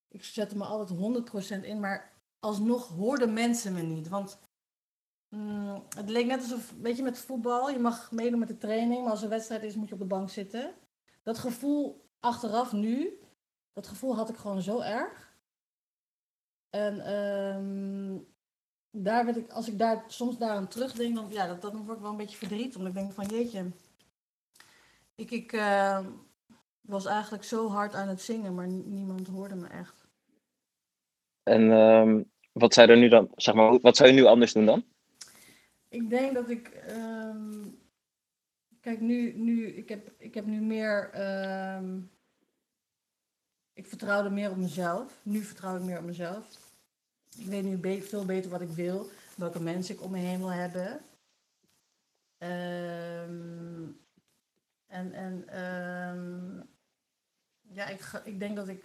ik 0.08 0.24
zette 0.24 0.56
me 0.56 0.64
altijd 0.64 1.60
100% 1.60 1.64
in, 1.64 1.80
maar 1.80 2.12
alsnog 2.40 2.88
hoorden 2.88 3.32
mensen 3.32 3.72
me 3.72 3.82
niet. 3.82 4.08
Want 4.08 4.38
mm, 5.28 5.84
het 5.96 6.08
leek 6.08 6.26
net 6.26 6.40
alsof, 6.40 6.74
weet 6.80 6.96
je, 6.96 7.02
met 7.02 7.18
voetbal, 7.18 7.70
je 7.70 7.78
mag 7.78 8.12
meedoen 8.12 8.38
met 8.38 8.48
de 8.48 8.58
training, 8.58 9.02
maar 9.02 9.10
als 9.10 9.22
er 9.22 9.28
wedstrijd 9.28 9.62
is, 9.62 9.74
moet 9.74 9.88
je 9.88 9.94
op 9.94 10.00
de 10.00 10.06
bank 10.06 10.30
zitten. 10.30 10.74
Dat 11.22 11.38
gevoel 11.38 12.08
achteraf 12.20 12.72
nu, 12.72 13.20
dat 13.72 13.86
gevoel 13.86 14.16
had 14.16 14.28
ik 14.28 14.36
gewoon 14.36 14.62
zo 14.62 14.80
erg. 14.80 15.34
En 16.70 17.00
ehm, 17.00 18.18
daar 18.90 19.24
werd 19.24 19.36
ik, 19.36 19.50
als 19.50 19.68
ik 19.68 19.78
daar 19.78 20.04
soms 20.06 20.38
daar 20.38 20.56
aan 20.56 20.68
terugdenk, 20.68 21.14
dan, 21.14 21.30
ja, 21.30 21.54
dat, 21.54 21.72
word 21.72 21.96
ik 21.96 22.02
wel 22.02 22.10
een 22.10 22.16
beetje 22.16 22.36
verdriet. 22.36 22.76
Omdat 22.76 22.92
ik 22.92 22.98
denk 22.98 23.12
van 23.12 23.26
jeetje, 23.26 23.70
ik, 25.14 25.30
ik 25.30 25.52
eh, 25.52 26.06
was 26.86 27.06
eigenlijk 27.06 27.44
zo 27.44 27.68
hard 27.68 27.94
aan 27.94 28.08
het 28.08 28.20
zingen, 28.22 28.54
maar 28.54 28.66
ni- 28.66 28.84
niemand 28.86 29.26
hoorde 29.28 29.54
me 29.54 29.66
echt. 29.66 30.06
En 31.42 31.72
ehm, 31.72 32.22
wat 32.52 32.74
zou 32.74 32.90
er 32.90 32.96
nu 32.96 33.08
dan, 33.08 33.30
zeg 33.36 33.54
maar, 33.54 33.80
wat 33.80 33.96
zou 33.96 34.08
je 34.08 34.14
nu 34.14 34.24
anders 34.24 34.52
doen 34.52 34.66
dan? 34.66 34.84
Ik 35.88 36.10
denk 36.10 36.34
dat 36.34 36.50
ik. 36.50 36.68
ehm, 36.68 37.64
kijk, 38.80 39.00
nu, 39.00 39.32
nu 39.32 39.66
ik, 39.66 39.88
heb, 39.88 40.10
ik 40.18 40.34
heb 40.34 40.46
nu 40.46 40.60
meer. 40.60 41.10
ehm, 41.12 42.00
ik 43.72 43.86
vertrouwde 43.86 44.30
meer 44.30 44.50
op 44.50 44.56
mezelf. 44.56 45.20
Nu 45.22 45.40
vertrouw 45.42 45.76
ik 45.76 45.82
meer 45.82 45.98
op 45.98 46.04
mezelf. 46.04 46.46
Ik 47.38 47.46
weet 47.46 47.64
nu 47.64 47.76
be- 47.76 48.02
veel 48.02 48.24
beter 48.24 48.50
wat 48.50 48.60
ik 48.60 48.68
wil. 48.68 49.08
Welke 49.36 49.60
mensen 49.60 49.94
ik 49.94 50.02
om 50.02 50.10
me 50.10 50.18
heen 50.18 50.38
wil 50.38 50.52
hebben. 50.52 51.00
En, 54.86 55.12
en 55.12 55.48
ja, 57.76 57.86
ik, 57.86 58.00
ik 58.24 58.38
denk 58.38 58.56
dat 58.56 58.68
ik, 58.68 58.82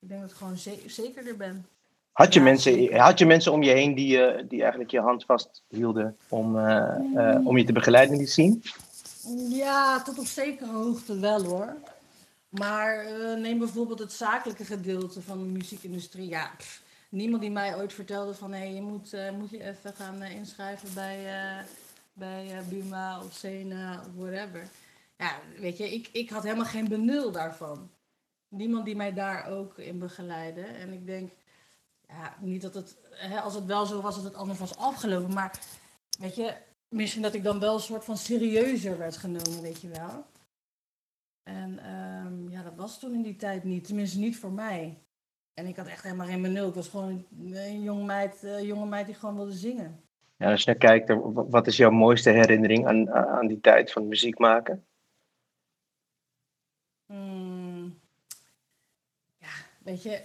ik 0.00 0.08
denk 0.08 0.20
dat 0.20 0.30
ik 0.30 0.36
gewoon 0.36 0.56
ze- 0.58 0.84
zekerder 0.86 1.36
ben. 1.36 1.66
Had 2.12 2.32
je, 2.34 2.38
Ja, 2.38 2.44
mensen, 2.44 2.94
had 2.98 3.18
je 3.18 3.26
mensen 3.26 3.52
om 3.52 3.62
je 3.62 3.70
heen 3.70 3.94
die, 3.94 4.22
eh, 4.22 4.44
die 4.48 4.60
eigenlijk 4.60 4.90
je 4.90 5.00
hand 5.00 5.24
vasthielden 5.24 6.16
om, 6.28 6.58
eh, 6.58 7.34
eh, 7.34 7.46
om 7.46 7.58
je 7.58 7.64
te 7.64 7.72
begeleiden 7.72 8.12
in 8.12 8.18
die 8.18 8.28
scene? 8.28 8.58
Ja, 9.48 10.02
tot 10.02 10.18
op 10.18 10.26
zekere 10.26 10.70
hoogte 10.70 11.18
wel 11.18 11.42
hoor. 11.44 11.74
Maar 12.48 13.04
neem 13.38 13.58
bijvoorbeeld 13.58 13.98
het 13.98 14.12
zakelijke 14.12 14.64
gedeelte 14.64 15.22
van 15.22 15.38
de 15.38 15.44
muziekindustrie. 15.44 16.28
Ja, 16.28 16.50
pff, 16.56 16.82
niemand 17.08 17.42
die 17.42 17.50
mij 17.50 17.76
ooit 17.76 17.92
vertelde 17.92 18.34
van 18.34 18.52
hé, 18.52 18.64
je 18.64 18.82
moet, 18.82 19.16
moet 19.38 19.50
je 19.50 19.64
even 19.64 19.92
gaan 19.94 20.22
inschrijven 20.22 20.94
bij, 20.94 21.24
bij 22.12 22.62
Buma 22.68 23.20
of 23.24 23.32
Sena 23.32 24.00
of 24.00 24.06
whatever. 24.16 24.68
Ja, 25.20 25.38
weet 25.58 25.76
je, 25.76 25.90
ik, 25.94 26.08
ik 26.12 26.30
had 26.30 26.42
helemaal 26.42 26.64
geen 26.64 26.88
benul 26.88 27.32
daarvan. 27.32 27.90
Niemand 28.48 28.84
die 28.84 28.96
mij 28.96 29.12
daar 29.12 29.46
ook 29.46 29.78
in 29.78 29.98
begeleidde. 29.98 30.60
En 30.62 30.92
ik 30.92 31.06
denk, 31.06 31.30
ja, 32.08 32.36
niet 32.40 32.62
dat 32.62 32.74
het, 32.74 32.98
hè, 33.10 33.40
als 33.40 33.54
het 33.54 33.64
wel 33.64 33.86
zo 33.86 34.00
was, 34.00 34.14
dat 34.14 34.24
het 34.24 34.34
anders 34.34 34.58
was 34.58 34.76
afgelopen. 34.76 35.34
Maar 35.34 35.58
weet 36.18 36.34
je, 36.36 36.54
misschien 36.88 37.22
dat 37.22 37.34
ik 37.34 37.42
dan 37.42 37.58
wel 37.60 37.74
een 37.74 37.80
soort 37.80 38.04
van 38.04 38.16
serieuzer 38.16 38.98
werd 38.98 39.16
genomen, 39.16 39.62
weet 39.62 39.80
je 39.80 39.88
wel. 39.88 40.24
En 41.42 41.78
ehm, 41.78 42.48
ja, 42.48 42.62
dat 42.62 42.74
was 42.76 42.98
toen 42.98 43.14
in 43.14 43.22
die 43.22 43.36
tijd 43.36 43.64
niet. 43.64 43.84
Tenminste, 43.84 44.18
niet 44.18 44.38
voor 44.38 44.52
mij. 44.52 45.02
En 45.54 45.66
ik 45.66 45.76
had 45.76 45.86
echt 45.86 46.02
helemaal 46.02 46.26
geen 46.26 46.42
benul. 46.42 46.68
Ik 46.68 46.74
was 46.74 46.88
gewoon 46.88 47.26
een 47.40 47.82
jonge 47.82 48.04
meid, 48.04 48.44
eh, 48.44 48.62
jonge 48.62 48.86
meid 48.86 49.06
die 49.06 49.14
gewoon 49.14 49.36
wilde 49.36 49.52
zingen. 49.52 50.00
Ja, 50.36 50.50
als 50.50 50.62
je 50.64 50.74
kijkt, 50.74 51.08
eh, 51.10 51.18
wa- 51.22 51.46
wat 51.46 51.66
is 51.66 51.76
jouw 51.76 51.90
mooiste 51.90 52.30
herinnering 52.30 52.86
aan, 52.86 53.10
aan 53.12 53.46
die 53.46 53.60
tijd 53.60 53.92
van 53.92 54.08
muziek 54.08 54.38
maken? 54.38 54.84
Hmm. 57.06 57.98
Ja, 59.38 59.48
weet 59.90 60.02
je, 60.02 60.22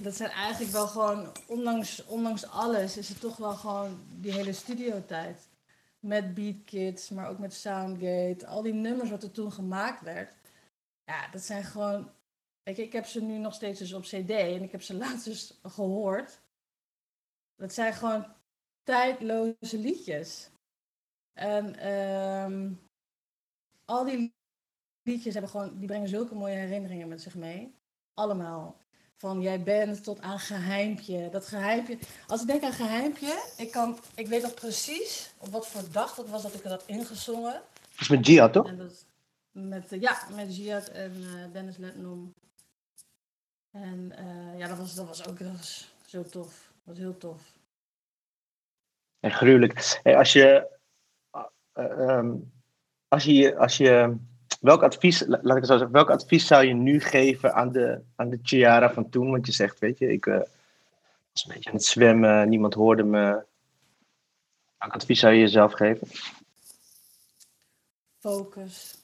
dat 0.00 0.14
zijn 0.14 0.30
eigenlijk 0.30 0.72
wel 0.72 0.86
gewoon, 0.86 1.32
ondanks, 1.46 2.04
ondanks 2.04 2.46
alles, 2.46 2.96
is 2.96 3.08
het 3.08 3.20
toch 3.20 3.36
wel 3.36 3.52
gewoon 3.54 4.00
die 4.20 4.32
hele 4.32 4.52
studiotijd. 4.52 5.48
Met 6.00 6.34
Beat 6.34 6.64
Kids, 6.64 7.08
maar 7.10 7.28
ook 7.28 7.38
met 7.38 7.54
Soundgate. 7.54 8.46
Al 8.46 8.62
die 8.62 8.72
nummers 8.72 9.10
wat 9.10 9.22
er 9.22 9.30
toen 9.30 9.52
gemaakt 9.52 10.02
werd. 10.02 10.34
Ja, 11.04 11.28
dat 11.30 11.42
zijn 11.42 11.64
gewoon. 11.64 12.10
Weet 12.62 12.78
ik 12.78 12.92
heb 12.92 13.06
ze 13.06 13.22
nu 13.22 13.38
nog 13.38 13.54
steeds 13.54 13.78
dus 13.78 13.92
op 13.92 14.02
CD 14.02 14.30
en 14.30 14.62
ik 14.62 14.72
heb 14.72 14.82
ze 14.82 14.94
laatst 15.04 15.24
dus 15.24 15.58
gehoord. 15.62 16.40
Dat 17.56 17.72
zijn 17.72 17.92
gewoon 17.92 18.26
tijdloze 18.82 19.78
liedjes. 19.78 20.50
En 21.32 21.74
ehm, 21.74 22.72
al 23.84 24.04
die 24.04 24.32
liedjes 25.02 25.32
hebben 25.32 25.50
gewoon, 25.50 25.78
die 25.78 25.86
brengen 25.86 26.08
zulke 26.08 26.34
mooie 26.34 26.54
herinneringen 26.54 27.08
met 27.08 27.22
zich 27.22 27.34
mee. 27.34 27.74
Allemaal. 28.14 28.76
Van 29.18 29.40
jij 29.40 29.62
bent 29.62 30.04
tot 30.04 30.20
aan 30.20 30.38
geheimpje. 30.38 31.28
Dat 31.30 31.46
geheimpje. 31.46 31.98
Als 32.26 32.40
ik 32.40 32.46
denk 32.46 32.62
aan 32.62 32.72
geheimpje, 32.72 33.44
ik, 33.56 33.70
kan, 33.70 33.98
ik 34.14 34.26
weet 34.26 34.42
nog 34.42 34.54
precies 34.54 35.30
op 35.38 35.48
wat 35.48 35.68
voor 35.68 35.82
dag 35.92 36.14
dat 36.14 36.28
was 36.28 36.42
dat 36.42 36.54
ik 36.54 36.62
dat 36.62 36.84
ingezongen. 36.86 37.52
Dat 37.52 38.00
is 38.00 38.08
met 38.08 38.26
Gia, 38.26 38.48
toch? 38.48 38.66
En 38.66 38.76
dat 38.76 39.06
met, 39.52 39.92
eh, 39.92 40.00
ja, 40.00 40.18
met 40.34 40.52
Ziad 40.52 40.88
en 40.88 41.12
eh, 41.12 41.52
Dennis 41.52 41.76
Letnom. 41.76 42.34
En 43.70 44.12
eh, 44.16 44.58
ja, 44.58 44.68
dat 44.68 44.78
was, 44.78 44.94
dat 44.94 45.06
was 45.06 45.26
ook 45.26 45.38
dat 45.38 45.52
was 45.52 45.94
zo 46.06 46.22
tof. 46.22 46.72
Dat 46.84 46.84
was 46.84 46.98
heel 46.98 47.18
tof. 47.18 47.56
En 49.20 49.30
gruwelijk. 49.30 49.98
Hey, 50.02 50.16
als 50.16 50.32
je, 50.32 50.78
eh, 51.30 52.08
ehm, 52.08 52.34
als 53.08 53.24
je, 53.24 53.56
als 53.56 53.76
je, 53.76 54.16
welk 54.58 54.82
advies, 54.82 55.26
la- 55.26 55.38
laat 55.42 55.56
ik 55.56 55.62
het 55.62 55.66
zo 55.66 55.76
zeggen, 55.76 55.92
welk 55.92 56.10
advies 56.10 56.46
zou 56.46 56.64
je 56.64 56.74
nu 56.74 57.00
geven 57.00 57.54
aan 57.54 57.72
de, 57.72 58.00
aan 58.16 58.30
de 58.30 58.38
Chiara 58.42 58.92
van 58.92 59.08
toen? 59.08 59.30
Want 59.30 59.46
je 59.46 59.52
zegt, 59.52 59.78
weet 59.78 59.98
je, 59.98 60.12
ik 60.12 60.26
eh, 60.26 60.38
was 61.32 61.44
een 61.44 61.54
beetje 61.54 61.70
aan 61.70 61.76
het 61.76 61.84
zwemmen, 61.84 62.48
niemand 62.48 62.74
hoorde 62.74 63.02
me. 63.02 63.44
Welk 64.78 64.94
advies 64.94 65.20
zou 65.20 65.32
je 65.32 65.40
jezelf 65.40 65.72
geven? 65.72 66.08
Focus. 68.18 68.96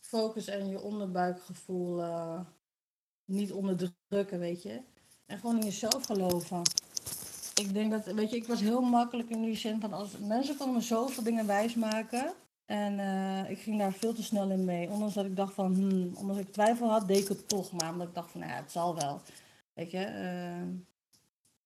Focus 0.00 0.46
en 0.46 0.68
je 0.68 0.80
onderbuikgevoel 0.80 2.02
eh, 2.02 2.40
niet 3.24 3.52
onderdrukken, 3.52 4.38
weet 4.38 4.62
je. 4.62 4.80
En 5.26 5.38
gewoon 5.38 5.56
in 5.58 5.64
jezelf 5.64 6.04
geloven. 6.06 6.62
Ik 7.54 7.72
denk 7.72 7.90
dat, 7.90 8.04
weet 8.04 8.30
je, 8.30 8.36
ik 8.36 8.46
was 8.46 8.60
heel 8.60 8.80
makkelijk 8.80 9.28
in 9.28 9.42
die 9.42 9.56
zin 9.56 9.80
van 9.80 9.92
als 9.92 10.18
mensen 10.18 10.56
konden 10.56 10.76
me 10.76 10.82
zoveel 10.82 11.22
dingen 11.22 11.46
wijsmaken. 11.46 12.32
En 12.66 12.98
eh, 12.98 13.50
ik 13.50 13.58
ging 13.58 13.78
daar 13.78 13.92
veel 13.92 14.12
te 14.12 14.22
snel 14.22 14.50
in 14.50 14.64
mee. 14.64 14.90
Ondanks 14.90 15.14
dat 15.14 15.24
ik 15.24 15.36
dacht 15.36 15.54
van, 15.54 15.74
hmm, 15.74 16.10
omdat 16.16 16.38
ik 16.38 16.52
twijfel 16.52 16.88
had, 16.90 17.08
deed 17.08 17.18
ik 17.22 17.28
het 17.28 17.48
toch. 17.48 17.72
Maar 17.72 17.92
omdat 17.92 18.08
ik 18.08 18.14
dacht 18.14 18.30
van, 18.30 18.40
nou 18.40 18.52
ja, 18.52 18.58
het 18.58 18.72
zal 18.72 18.94
wel. 18.96 19.20
Weet 19.74 19.90
je. 19.90 19.98
eh, 19.98 20.62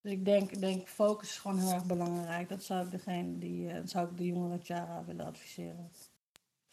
dus 0.01 0.11
ik 0.11 0.25
denk, 0.25 0.59
denk, 0.59 0.87
focus 0.87 1.29
is 1.29 1.37
gewoon 1.37 1.59
heel 1.59 1.71
erg 1.71 1.85
belangrijk. 1.85 2.49
Dat 2.49 2.63
zou 2.63 2.85
ik 2.85 2.91
degene 2.91 3.37
die, 3.37 3.67
eh, 3.69 3.75
dat 3.75 3.89
zou 3.89 4.07
ik 4.09 4.17
de 4.17 4.25
jongere 4.25 4.59
Chara 4.63 5.03
willen 5.05 5.25
adviseren. 5.25 5.89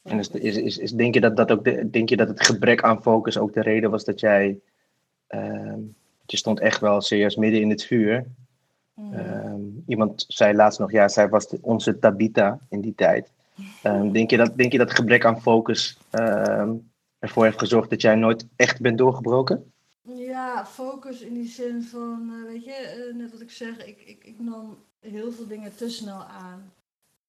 En 0.03 0.19
is, 0.19 0.29
is, 0.29 0.57
is, 0.57 0.79
is- 0.79 0.93
denk, 0.93 1.15
je 1.15 1.21
dat, 1.21 1.37
dat 1.37 1.51
ook 1.53 1.65
de, 1.65 1.91
denk 1.91 2.09
je 2.09 2.17
dat 2.17 2.29
het 2.29 2.47
gebrek 2.47 2.83
aan 2.83 3.03
focus 3.03 3.39
ook 3.39 3.53
de 3.53 3.61
reden 3.63 3.91
was 3.91 4.05
dat 4.05 4.21
jij, 4.21 4.59
ehm, 5.27 5.79
je 6.27 6.37
stond 6.37 6.61
echt 6.61 6.81
wel 6.81 7.01
serieus 7.01 7.37
midden 7.37 7.61
in 7.61 7.71
het 7.71 7.85
vuur. 7.85 8.27
Mhm. 8.95 9.15
Ehm, 9.15 9.61
iemand 9.87 10.25
zei 10.29 10.55
laatst 10.55 10.79
nog, 10.79 10.93
ja, 10.93 11.09
zij 11.09 11.29
was 11.29 11.49
de- 11.49 11.59
onze 11.61 11.99
Tabita 11.99 12.59
in 12.69 12.81
die 12.81 12.95
tijd. 12.95 13.33
Ehm, 13.83 14.11
denk, 14.11 14.31
je 14.31 14.37
dat, 14.37 14.57
denk 14.57 14.73
je 14.73 14.79
dat 14.79 14.95
gebrek 14.95 15.25
aan 15.25 15.43
focus 15.43 15.99
ehm, 16.11 16.75
ervoor 17.19 17.45
heeft 17.45 17.59
gezorgd 17.59 17.91
dat 17.91 18.01
jij 18.01 18.15
nooit 18.15 18.47
echt 18.57 18.81
bent 18.81 18.99
doorgebroken? 18.99 19.73
Ja, 20.03 20.67
focus 20.67 21.21
in 21.21 21.35
die 21.35 21.49
zin 21.49 21.83
van, 21.83 22.33
eh, 22.33 22.53
weet 22.53 22.65
je, 22.65 22.73
eh, 22.73 23.15
net 23.15 23.33
wat 23.33 23.41
ik 23.41 23.51
zeg, 23.51 23.87
ik, 23.87 24.01
ik, 24.01 24.25
ik 24.25 24.39
nam 24.39 24.79
heel 25.01 25.33
veel 25.33 25.47
dingen 25.47 25.77
te 25.77 25.91
snel 25.91 26.25
aan. 26.25 26.73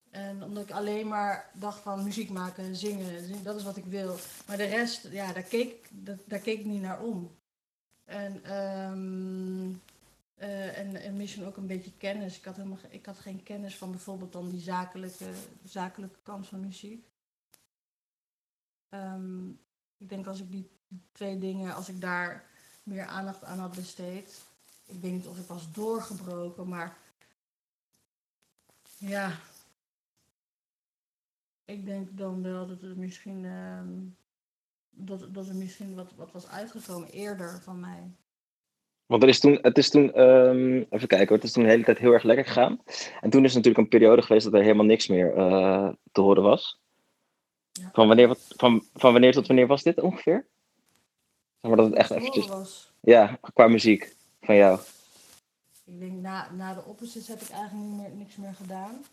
En 0.10 0.44
omdat 0.44 0.64
ik 0.64 0.72
alleen 0.72 1.08
maar 1.08 1.50
dacht 1.54 1.80
van 1.80 2.04
muziek 2.04 2.30
maken, 2.30 2.76
zingen, 2.76 3.44
dat 3.44 3.56
is 3.56 3.64
wat 3.64 3.78
ik 3.78 3.86
wil. 3.86 4.16
Maar 4.48 4.58
de 4.58 4.66
rest, 4.66 5.08
ja, 5.12 5.34
daar 5.34 5.44
keek, 5.44 5.90
dat, 5.92 6.18
daar 6.26 6.40
keek 6.40 6.60
ik 6.60 6.66
niet 6.66 6.82
naar 6.82 7.02
om. 7.02 7.32
En, 8.06 8.40
ehm, 8.44 9.74
eh, 10.36 10.78
en, 10.78 10.96
en 10.96 11.16
misschien 11.16 11.46
ook 11.46 11.58
een 11.58 11.68
beetje 11.68 11.98
kennis. 11.98 12.38
Ik 12.38 12.46
had, 12.46 12.56
helemaal, 12.56 12.78
ik 12.90 13.06
had 13.06 13.20
geen 13.20 13.44
kennis 13.44 13.78
van 13.78 13.92
bijvoorbeeld 13.92 14.32
dan 14.32 14.50
die 14.50 14.62
zakelijke, 14.62 15.32
zakelijke 15.64 16.20
kant 16.24 16.48
van 16.48 16.60
muziek. 16.60 17.08
Ehm, 18.90 19.50
ik 19.98 20.10
denk 20.10 20.28
als 20.28 20.40
ik 20.40 20.52
die 20.52 20.72
twee 21.12 21.40
dingen, 21.40 21.76
als 21.76 21.90
ik 21.90 22.02
daar 22.02 22.50
meer 22.84 23.06
aandacht 23.06 23.44
aan 23.44 23.60
had 23.60 23.76
besteed. 23.76 24.46
Ik 24.86 25.02
weet 25.02 25.12
niet 25.12 25.28
of 25.28 25.40
ik 25.40 25.48
was 25.48 25.72
doorgebroken, 25.72 26.68
maar 26.68 26.98
ja. 28.98 29.40
Ik 31.66 31.86
denk 31.86 32.18
dan 32.18 32.42
wel 32.42 32.68
dat 32.68 32.82
er 32.82 32.98
misschien, 32.98 33.46
ehm, 33.46 34.04
dat, 34.90 35.34
dat 35.34 35.48
er 35.48 35.56
misschien 35.56 35.96
wat, 35.96 36.14
wat 36.16 36.32
was 36.32 36.48
uitgekomen 36.48 37.10
eerder 37.10 37.62
van 37.62 37.80
mij. 37.80 38.16
Want 39.06 39.24
er 39.24 39.30
is 39.30 39.40
toen, 39.40 39.60
het 39.62 39.78
is 39.78 39.90
toen, 39.90 40.14
ehm, 40.14 40.76
even 40.90 41.08
kijken, 41.08 41.28
hoor, 41.28 41.36
het 41.38 41.44
is 41.44 41.52
toen 41.52 41.64
de 41.64 41.70
hele 41.70 41.84
tijd 41.84 41.98
heel 41.98 42.12
erg 42.12 42.24
lekker 42.24 42.46
gegaan. 42.46 42.82
En 43.22 43.30
toen 43.30 43.44
is 43.44 43.54
natuurlijk 43.54 43.84
een 43.84 43.90
periode 44.00 44.22
geweest 44.22 44.44
dat 44.46 44.54
er 44.54 44.62
helemaal 44.62 44.86
niks 44.86 45.08
meer 45.08 45.34
eh, 45.36 45.90
te 46.12 46.22
horen 46.22 46.44
was. 46.44 46.80
Ja. 47.72 47.90
Van 47.94 48.08
wanneer, 48.08 48.28
wat- 48.28 48.46
van, 48.58 48.84
van 48.94 49.12
wanneer 49.12 49.32
tot 49.34 49.48
wanneer 49.48 49.68
was 49.68 49.84
dit 49.84 50.02
ongeveer? 50.02 50.46
Zeg 51.62 51.72
maar 51.72 51.76
dat 51.76 51.86
het 51.86 51.96
echt 51.96 52.12
eventjes, 52.12 52.48
was. 52.48 52.92
ja, 53.00 53.40
qua 53.54 53.68
muziek 53.68 54.16
van 54.42 54.56
jou. 54.56 54.80
Ik 55.86 56.00
denk 56.00 56.12
na, 56.22 56.52
na 56.52 56.74
de 56.74 56.84
opposites 56.86 57.28
heb 57.28 57.42
ik 57.42 57.50
eigenlijk 57.50 57.88
niet 57.90 58.02
meer, 58.02 58.12
niks 58.16 58.36
meer 58.36 58.54
gedaan. 58.54 59.06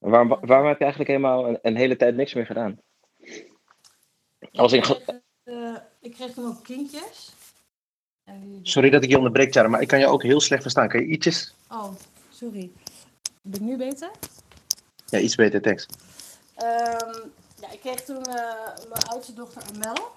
En 0.00 0.10
Waarom, 0.10 0.28
waarom 0.28 0.66
heb 0.68 0.78
je 0.78 0.84
eigenlijk 0.84 1.10
helemaal 1.10 1.48
een, 1.48 1.58
een 1.62 1.76
hele 1.76 1.96
tijd 1.96 2.16
niks 2.16 2.34
meer 2.34 2.46
gedaan? 2.46 2.80
Als 4.52 4.72
ik, 4.72 4.82
kreeg, 4.82 5.00
eh, 5.44 5.74
ik 6.00 6.12
kreeg 6.12 6.32
toen 6.32 6.46
ook 6.46 6.62
kindjes. 6.64 7.32
Sorry 8.62 8.90
dat 8.90 9.02
ik 9.02 9.10
je 9.10 9.16
onderbreek, 9.16 9.50
Tjara, 9.50 9.68
maar 9.68 9.80
ik 9.80 9.88
kan 9.88 9.98
je 9.98 10.06
ook 10.06 10.22
heel 10.22 10.40
slecht 10.40 10.62
verstaan. 10.62 10.88
Kan 10.88 11.00
je 11.00 11.06
ietsjes, 11.06 11.54
Oh, 11.70 11.92
sorry. 12.30 12.70
Ben 13.42 13.60
ik 13.60 13.66
nu 13.66 13.76
beter? 13.76 14.10
ja, 15.06 15.18
iets 15.18 15.34
beter 15.34 15.62
tekst? 15.62 15.96
Ehm, 16.54 17.18
ja, 17.60 17.70
ik 17.70 17.80
kreeg 17.80 18.04
toen 18.04 18.24
eh, 18.24 18.34
mijn 18.88 19.02
oudste 19.08 19.32
dochter 19.34 19.62
Amel. 19.74 20.10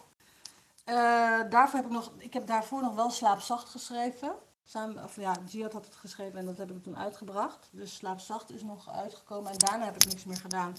Eh, 0.83 1.49
daarvoor 1.49 1.79
heb 1.79 1.85
ik 1.85 1.91
nog, 1.95 2.11
ik 2.17 2.33
heb 2.33 2.47
daarvoor 2.47 2.81
nog 2.81 2.95
wel 2.95 3.09
Slaapzacht 3.09 3.69
geschreven. 3.69 4.31
Samen, 4.65 5.03
of 5.03 5.15
ja, 5.15 5.35
Giat 5.47 5.73
had 5.73 5.85
het 5.85 5.95
geschreven 5.95 6.39
en 6.39 6.45
dat 6.45 6.57
heb 6.57 6.71
ik 6.71 6.83
toen 6.83 6.97
uitgebracht. 6.97 7.67
Dus 7.71 7.95
Slaapzacht 7.95 8.51
is 8.51 8.63
nog 8.63 8.89
uitgekomen 8.95 9.51
en 9.51 9.57
daarna 9.57 9.85
heb 9.85 9.95
ik 9.95 10.05
niks 10.05 10.23
meer 10.23 10.37
gedaan. 10.37 10.75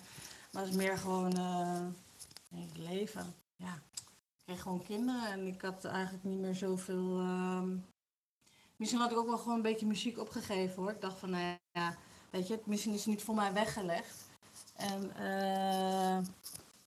Maar 0.50 0.62
het 0.62 0.70
is 0.70 0.76
meer 0.76 0.98
gewoon 0.98 1.36
eh, 1.36 2.60
leven. 2.90 3.34
Ja, 3.56 3.78
ik 4.44 4.48
kreeg 4.48 4.62
gewoon 4.62 4.82
kinderen 4.82 5.26
en 5.32 5.46
ik 5.46 5.62
had 5.62 5.84
eigenlijk 5.84 6.24
niet 6.24 6.38
meer 6.38 6.54
zoveel... 6.54 7.18
ehm, 7.18 7.76
Misschien 8.76 9.00
had 9.00 9.10
ik 9.10 9.18
ook 9.18 9.26
wel 9.26 9.38
gewoon 9.38 9.56
een 9.56 9.62
beetje 9.62 9.86
muziek 9.86 10.18
opgegeven 10.18 10.82
hoor. 10.82 10.90
Ik 10.90 11.00
dacht 11.00 11.18
van, 11.18 11.30
nou 11.30 11.56
ja, 11.72 11.96
weet 12.30 12.48
je, 12.48 12.60
misschien 12.64 12.92
is 12.92 12.98
het 12.98 13.08
niet 13.08 13.22
voor 13.22 13.34
mij 13.34 13.52
weggelegd. 13.52 14.30
En 14.76 15.12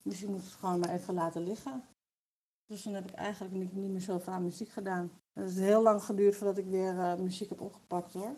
Dus 0.04 0.20
je 0.20 0.28
moet 0.28 0.44
het 0.44 0.54
gewoon 0.60 0.80
maar 0.80 0.89
even 0.89 1.13
laten 1.13 1.44
liggen. 1.44 1.84
Dus 2.68 2.82
toen 2.82 2.94
heb 2.94 3.10
ik 3.10 3.15
eigenlijk 3.15 3.54
niet, 3.54 3.74
niet 3.74 3.89
meer 3.91 4.02
zoveel 4.02 4.34
aan 4.34 4.44
muziek 4.44 4.70
gedaan. 4.70 5.12
Het 5.34 5.50
is 5.50 5.56
heel 5.58 5.82
lang 5.82 6.04
geduurd 6.04 6.36
voordat 6.36 6.58
ik 6.58 6.65
weer 6.65 7.00
eh, 7.00 7.15
muziek 7.15 7.50
heb 7.50 7.62
opgepakt 7.62 8.13
hoor. 8.13 8.36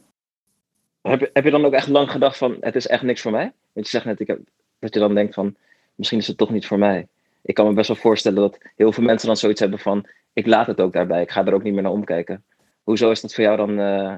Heb 1.01 1.19
je, 1.19 1.29
heb 1.33 1.43
je 1.43 1.51
dan 1.51 1.65
ook 1.65 1.73
echt 1.73 1.87
lang 1.87 2.11
gedacht 2.11 2.37
van, 2.37 2.57
het 2.59 2.75
is 2.75 2.87
echt 2.87 3.03
niks 3.03 3.21
voor 3.21 3.31
mij? 3.31 3.53
Want 3.73 3.85
je 3.85 3.91
zegt 3.91 4.05
net, 4.05 4.19
ik 4.19 4.27
heb, 4.27 4.39
dat 4.79 4.93
je 4.93 4.99
dan 4.99 5.13
denkt 5.13 5.33
van, 5.33 5.55
misschien 5.95 6.17
is 6.17 6.27
het 6.27 6.37
toch 6.37 6.49
niet 6.49 6.67
voor 6.67 6.77
mij. 6.77 7.07
Ik 7.47 7.53
kan 7.53 7.67
me 7.67 7.73
best 7.73 7.87
wel 7.87 7.97
voorstellen 7.97 8.41
dat 8.41 8.57
heel 8.75 8.91
veel 8.91 9.03
mensen 9.03 9.27
dan 9.27 9.37
zoiets 9.37 9.59
hebben 9.59 9.79
van, 9.79 10.07
ik 10.33 10.45
laat 10.45 10.67
het 10.67 10.81
ook 10.81 10.93
daarbij, 10.93 11.21
ik 11.21 11.31
ga 11.31 11.45
er 11.45 11.53
ook 11.53 11.63
niet 11.63 11.73
meer 11.73 11.81
naar 11.81 11.91
omkijken. 11.91 12.45
Hoezo 12.83 13.11
is 13.11 13.21
dat 13.21 13.33
voor 13.33 13.43
jou 13.43 13.57
dan, 13.57 13.79
eh, 13.79 14.15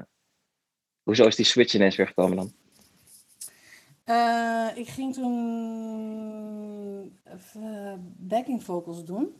hoezo 1.02 1.26
is 1.26 1.36
die 1.36 1.44
switch 1.44 1.74
ineens 1.74 1.96
weer 1.96 2.06
gekomen 2.06 2.36
dan? 2.36 2.52
Eh, 4.04 4.68
ik 4.74 4.88
ging 4.88 5.14
toen 5.14 5.30
backing 8.16 8.64
vocals 8.64 9.04
doen. 9.04 9.34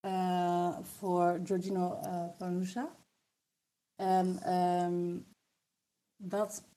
Eh, 0.00 0.78
voor 0.82 1.40
Giorgino 1.44 2.00
Panusa. 2.38 2.96
En 3.96 4.38
ehm, 4.42 5.18
dat, 6.16 6.68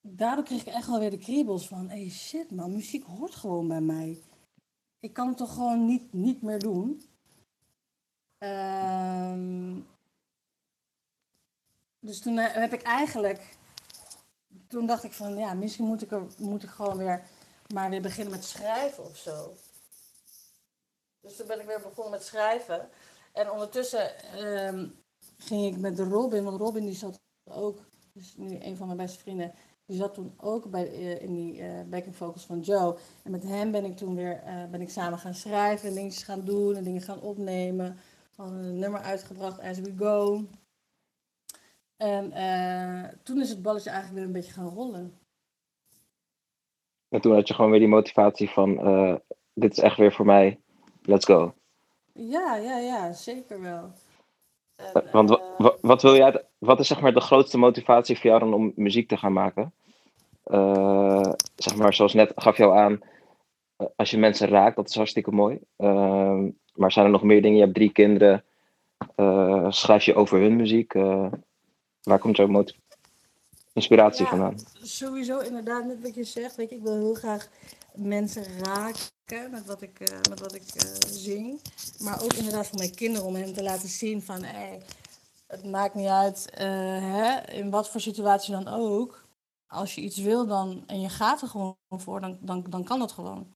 daardoor 0.00 0.44
kreeg 0.44 0.60
ik 0.60 0.72
echt 0.72 0.86
wel 0.86 0.98
weer 0.98 1.10
de 1.10 1.18
kriebels 1.18 1.68
van... 1.68 1.88
Hey 1.88 2.08
shit 2.08 2.50
man, 2.50 2.72
muziek 2.72 3.04
hoort 3.04 3.34
gewoon 3.34 3.68
bij 3.68 3.80
mij. 3.80 4.22
Ik 5.00 5.12
kan 5.12 5.28
het 5.28 5.36
toch 5.36 5.54
gewoon 5.54 5.86
niet, 5.86 6.12
niet 6.12 6.42
meer 6.42 6.58
doen. 6.58 7.02
Ehm, 8.38 9.80
dus 12.00 12.20
toen 12.20 12.38
eh, 12.38 12.54
heb 12.54 12.72
ik 12.72 12.82
eigenlijk 12.82 13.58
toen 14.70 14.86
dacht 14.86 15.04
ik 15.04 15.12
van, 15.12 15.36
ja, 15.36 15.54
misschien 15.54 15.84
moet 15.84 16.02
ik, 16.02 16.10
er, 16.10 16.26
moet 16.38 16.62
ik 16.62 16.68
gewoon 16.68 16.96
weer 16.96 17.28
maar 17.74 17.90
weer 17.90 18.02
beginnen 18.02 18.32
met 18.32 18.44
schrijven 18.44 19.04
of 19.04 19.16
zo. 19.16 19.54
Dus 21.20 21.36
toen 21.36 21.46
ben 21.46 21.60
ik 21.60 21.66
weer 21.66 21.80
begonnen 21.80 22.10
met 22.10 22.24
schrijven. 22.24 22.88
En 23.32 23.50
ondertussen 23.50 24.18
ehm, 24.18 24.88
ging 25.38 25.74
ik 25.74 25.80
met 25.80 25.98
Robin, 25.98 26.44
want 26.44 26.60
Robin 26.60 26.84
die 26.84 26.94
zat 26.94 27.20
ook, 27.44 27.78
dus 28.12 28.34
nu 28.36 28.58
een 28.60 28.76
van 28.76 28.86
mijn 28.86 28.98
beste 28.98 29.18
vrienden, 29.18 29.54
die 29.90 29.98
zat 29.98 30.14
toen 30.14 30.34
ook 30.36 30.70
bij, 30.70 30.86
eh, 30.92 31.22
in 31.22 31.34
die 31.34 31.60
eh 31.62 31.68
backing 31.88 32.16
vocals 32.16 32.44
van 32.46 32.60
Joe. 32.60 32.96
En 33.22 33.30
met 33.30 33.42
hem 33.42 33.70
ben 33.70 33.84
ik 33.84 33.96
toen 33.96 34.14
weer 34.14 34.42
eh, 34.42 34.64
ben 34.70 34.80
ik 34.80 34.90
samen 34.90 35.18
gaan 35.18 35.34
schrijven 35.34 35.88
en 35.88 35.94
dingetjes 35.94 36.22
gaan 36.22 36.44
doen 36.44 36.76
en 36.76 36.84
dingen 36.84 37.00
gaan 37.00 37.20
opnemen. 37.20 37.98
We 38.36 38.42
hadden 38.42 38.64
een 38.64 38.78
nummer 38.78 39.00
uitgebracht, 39.00 39.60
As 39.60 39.78
We 39.78 39.94
Go. 39.96 40.44
En 41.96 42.32
toen 43.22 43.40
is 43.40 43.48
het 43.50 43.62
balletje 43.62 43.90
eigenlijk 43.90 44.18
weer 44.18 44.26
een 44.28 44.40
beetje 44.40 44.52
gaan 44.60 44.68
rollen. 44.68 45.18
En 47.08 47.20
toen 47.20 47.34
had 47.34 47.48
je 47.48 47.54
gewoon 47.54 47.70
weer 47.70 47.80
die 47.80 47.88
motivatie 47.88 48.50
van, 48.50 48.74
dit 49.54 49.72
is 49.72 49.78
echt 49.78 49.96
weer 49.96 50.12
voor 50.12 50.26
mij, 50.26 50.60
let's 51.02 51.24
go. 51.24 51.54
Ja, 52.12 52.56
ja, 52.56 52.78
ja, 52.78 53.12
zeker 53.12 53.60
wel. 53.60 53.90
En, 54.76 55.10
Want 55.12 55.28
wa- 55.28 55.40
wa- 55.58 55.76
wat, 55.80 56.02
wil 56.02 56.16
jij, 56.16 56.44
wat 56.58 56.80
is 56.80 56.86
zeg 56.86 57.00
maar 57.00 57.12
de 57.14 57.20
grootste 57.20 57.58
motivatie 57.58 58.16
voor 58.16 58.26
jou 58.30 58.40
dan 58.40 58.54
om 58.54 58.72
muziek 58.76 59.08
te 59.08 59.16
gaan 59.16 59.32
maken? 59.32 59.72
Eh, 60.44 61.32
zeg 61.56 61.76
maar, 61.76 61.94
zoals 61.94 62.14
net 62.14 62.32
gaf 62.34 62.56
jou 62.56 62.76
aan, 62.78 63.00
eh, 63.76 63.86
als 63.96 64.10
je 64.10 64.18
mensen 64.18 64.48
raakt, 64.48 64.76
dat 64.76 64.88
is 64.88 64.94
hartstikke 64.94 65.30
mooi. 65.30 65.58
Ehm, 65.76 66.48
maar 66.74 66.92
zijn 66.92 67.04
er 67.06 67.10
nog 67.12 67.22
meer 67.22 67.42
dingen? 67.42 67.56
Je 67.56 67.62
hebt 67.62 67.74
drie 67.74 67.92
kinderen. 67.92 68.44
Eh, 69.14 69.66
schrijf 69.70 70.04
je 70.04 70.14
over 70.14 70.40
hun 70.40 70.56
muziek? 70.56 70.92
Waar 72.02 72.18
komt 72.18 72.36
jouw 72.36 72.46
moti- 72.46 72.78
inspiratie 73.72 74.24
Ja. 74.24 74.30
vandaan? 74.30 74.54
Sowieso, 74.82 75.38
inderdaad, 75.38 75.84
net 75.84 76.02
wat 76.02 76.14
je 76.14 76.24
zegt. 76.24 76.56
Weet 76.56 76.70
je, 76.70 76.76
ik 76.76 76.82
wil 76.82 76.94
heel 76.98 77.14
graag 77.14 77.48
mensen 77.94 78.44
raken 78.62 79.50
met 79.50 79.66
wat 79.66 79.82
ik, 79.82 79.98
met 80.30 80.40
wat 80.40 80.54
ik 80.54 80.62
zing. 81.06 81.60
Maar 81.98 82.22
ook 82.22 82.32
inderdaad 82.32 82.66
voor 82.66 82.78
mijn 82.78 82.94
kinderen, 82.94 83.26
om 83.26 83.34
hen 83.34 83.54
te 83.54 83.62
laten 83.62 83.88
zien 83.88 84.22
van... 84.22 84.42
Hey, 84.42 84.80
het 85.46 85.64
maakt 85.64 85.94
niet 85.94 86.08
uit 86.08 86.46
hè, 86.54 87.52
in 87.52 87.70
wat 87.70 87.90
voor 87.90 88.00
situatie 88.00 88.52
dan 88.52 88.68
ook. 88.68 89.19
Als 89.70 89.94
je 89.94 90.00
iets 90.00 90.18
wil 90.18 90.46
dan, 90.46 90.84
en 90.86 91.00
je 91.00 91.08
gaat 91.08 91.42
er 91.42 91.48
gewoon 91.48 91.76
voor, 91.88 92.20
dan, 92.20 92.38
dan, 92.40 92.64
dan 92.68 92.84
kan 92.84 92.98
dat 92.98 93.12
gewoon. 93.12 93.54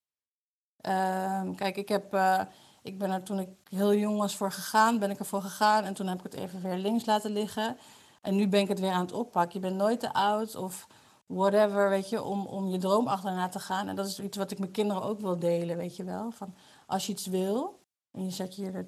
Ehm, 0.76 1.54
kijk, 1.54 1.76
ik, 1.76 1.88
heb, 1.88 2.14
eh, 2.14 2.40
ik 2.82 2.98
ben 2.98 3.10
er 3.10 3.22
toen 3.22 3.38
ik 3.38 3.48
heel 3.68 3.94
jong 3.94 4.18
was 4.18 4.36
voor 4.36 4.52
gegaan, 4.52 4.98
ben 4.98 5.10
ik 5.10 5.18
ervoor 5.18 5.42
gegaan. 5.42 5.84
En 5.84 5.94
toen 5.94 6.06
heb 6.06 6.18
ik 6.18 6.32
het 6.32 6.34
even 6.34 6.62
weer 6.62 6.76
links 6.76 7.04
laten 7.04 7.32
liggen. 7.32 7.76
En 8.20 8.36
nu 8.36 8.48
ben 8.48 8.60
ik 8.60 8.68
het 8.68 8.80
weer 8.80 8.90
aan 8.90 9.04
het 9.04 9.12
oppakken. 9.12 9.60
Je 9.60 9.66
bent 9.66 9.80
nooit 9.80 10.00
te 10.00 10.12
oud 10.12 10.56
of 10.56 10.86
whatever, 11.26 11.88
weet 11.88 12.08
je, 12.08 12.22
om, 12.22 12.46
om 12.46 12.68
je 12.68 12.78
droom 12.78 13.06
achterna 13.08 13.48
te 13.48 13.60
gaan. 13.60 13.88
En 13.88 13.96
dat 13.96 14.06
is 14.06 14.20
iets 14.20 14.36
wat 14.36 14.50
ik 14.50 14.58
mijn 14.58 14.70
kinderen 14.70 15.02
ook 15.02 15.20
wil 15.20 15.38
delen, 15.38 15.76
weet 15.76 15.96
je 15.96 16.04
wel. 16.04 16.30
Van, 16.30 16.54
als 16.86 17.06
je 17.06 17.12
iets 17.12 17.26
wil 17.26 17.78
en 18.10 18.24
je 18.24 18.30
zet 18.30 18.56
je 18.56 18.70
er 18.70 18.86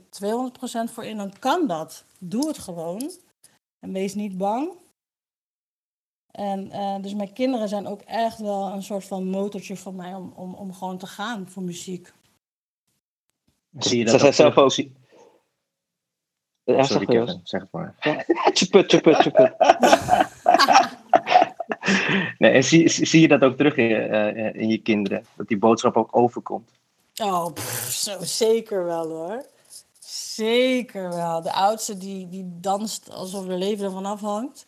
200% 0.88 0.92
voor 0.92 1.04
in, 1.04 1.16
dan 1.16 1.38
kan 1.38 1.66
dat. 1.66 2.04
Doe 2.18 2.46
het 2.46 2.58
gewoon. 2.58 3.10
En 3.78 3.92
wees 3.92 4.14
niet 4.14 4.38
bang. 4.38 4.84
En 6.36 6.70
eh, 6.70 6.96
dus 7.02 7.14
mijn 7.14 7.32
kinderen 7.32 7.68
zijn 7.68 7.86
ook 7.86 8.00
echt 8.00 8.38
wel 8.38 8.72
een 8.72 8.82
soort 8.82 9.04
van 9.04 9.24
motortje 9.24 9.76
voor 9.76 9.94
mij 9.94 10.14
om, 10.14 10.32
om, 10.36 10.54
om 10.54 10.72
gewoon 10.74 10.98
te 10.98 11.06
gaan 11.06 11.48
voor 11.48 11.62
muziek. 11.62 12.12
Zie 13.78 13.98
je 13.98 14.04
Ze 14.04 14.10
dat 14.12 14.20
zijn 14.20 14.34
zelf 14.34 14.54
terug? 14.54 14.88
ook- 14.88 14.94
Ja, 16.64 16.82
Sorry, 16.82 16.86
zeg 16.86 17.06
maar, 17.06 17.14
Joost. 17.16 17.26
Kevin, 17.32 17.40
zeg 17.46 17.60
het 17.60 17.72
maar. 17.72 17.94
Tjeput, 18.52 18.88
tjeput, 18.88 19.18
tjeput. 19.20 19.54
Nee, 22.38 22.50
en 22.52 22.64
zie, 22.64 22.88
zie 22.88 23.20
je 23.20 23.28
dat 23.28 23.42
ook 23.42 23.56
terug 23.56 23.76
in, 23.76 23.84
je, 23.84 23.96
eh, 23.96 24.60
in 24.62 24.68
je 24.68 24.78
kinderen? 24.78 25.24
Dat 25.36 25.48
die 25.48 25.58
boodschap 25.58 25.96
ook 25.96 26.16
overkomt? 26.16 26.70
Oh, 27.22 27.52
pff, 27.52 27.90
zo, 27.92 28.16
zeker 28.24 28.84
wel 28.84 29.08
hoor. 29.08 29.44
Zeker 30.00 31.08
wel. 31.08 31.42
De 31.42 31.52
oudste 31.52 31.98
die, 31.98 32.28
die 32.28 32.46
danst 32.60 33.10
alsof 33.10 33.48
er 33.48 33.56
leven 33.58 33.84
ervan 33.84 34.06
afhangt. 34.06 34.66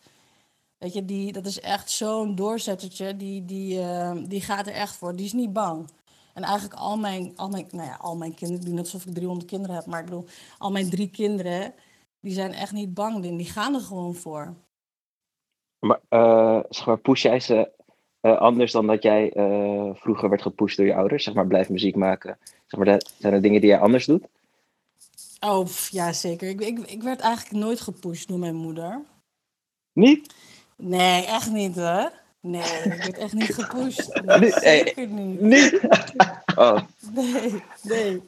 Weet 0.79 0.93
je, 0.95 1.05
die, 1.05 1.33
dat 1.33 1.47
is 1.47 1.61
echt 1.61 1.91
zo'n 1.91 2.35
doorzettertje. 2.35 3.17
Die, 3.17 3.45
die, 3.45 3.81
eh, 3.81 4.17
die 4.29 4.41
gaat 4.41 4.67
er 4.67 4.73
echt 4.73 4.97
voor. 4.97 5.17
Die 5.17 5.27
is 5.27 5.33
niet 5.33 5.53
bang. 5.53 5.89
En 6.35 6.43
eigenlijk 6.43 6.81
al 6.81 6.97
mijn, 6.97 7.33
al 7.37 7.49
mijn, 7.49 7.67
nou 7.71 7.89
ja, 7.89 7.97
al 8.01 8.17
mijn 8.17 8.35
kinderen, 8.35 8.61
ik 8.63 8.67
doe 8.67 8.75
net 8.75 8.85
alsof 8.85 9.07
ik 9.07 9.15
300 9.15 9.49
kinderen 9.51 9.77
heb, 9.77 9.87
maar 9.87 9.99
ik 10.01 10.05
bedoel, 10.05 10.27
al 10.59 10.71
mijn 10.71 10.91
drie 10.91 11.11
kinderen, 11.11 11.75
die 12.21 12.33
zijn 12.33 12.53
echt 12.53 12.73
niet 12.73 12.95
bang. 12.95 13.23
Die, 13.23 13.37
die 13.37 13.47
gaan 13.51 13.75
er 13.75 13.81
gewoon 13.81 14.15
voor. 14.15 14.55
Maar, 15.79 16.01
eh, 16.09 16.61
zeg 16.69 16.87
maar, 16.87 16.99
push 16.99 17.23
jij 17.23 17.41
ze 17.41 17.71
eh, 18.21 18.39
anders 18.39 18.73
dan 18.73 18.87
dat 18.87 19.03
jij 19.03 19.33
eh, 19.33 19.91
vroeger 19.95 20.29
werd 20.29 20.43
gepusht 20.43 20.77
door 20.77 20.87
je 20.87 20.95
ouders? 20.95 21.25
Zeg 21.25 21.35
maar, 21.35 21.47
blijf 21.47 21.69
muziek 21.69 21.97
maken. 21.97 22.39
Zeg 22.67 22.81
maar, 22.81 22.85
dat- 22.85 23.13
zijn 23.19 23.33
er 23.33 23.43
dingen 23.43 23.61
die 23.61 23.71
jij 23.71 23.79
anders 23.79 24.07
doet? 24.07 24.27
Oh, 25.41 25.65
pff, 25.65 25.91
ja 25.91 26.13
zeker. 26.13 26.49
Ik, 26.49 26.61
ik, 26.61 26.79
ik 26.79 27.03
werd 27.03 27.21
eigenlijk 27.21 27.65
nooit 27.65 27.81
gepusht 27.81 28.29
door 28.29 28.39
mijn 28.39 28.55
moeder. 28.57 29.05
Niet? 29.93 30.35
Nee, 30.79 31.25
echt 31.27 31.51
niet 31.51 31.77
hoor. 31.77 32.11
Nee, 32.41 32.63
ik 32.85 33.03
werd 33.03 33.19
echt 33.19 33.33
niet 33.33 33.55
gepusht. 33.55 34.21
Nee, 34.25 34.39
Nee, 34.39 34.51
zeker 34.53 35.07
niet. 35.07 35.41
Niet? 35.41 35.81
Oh, 36.57 36.79
Nee, 37.13 37.63
nee. 37.83 38.23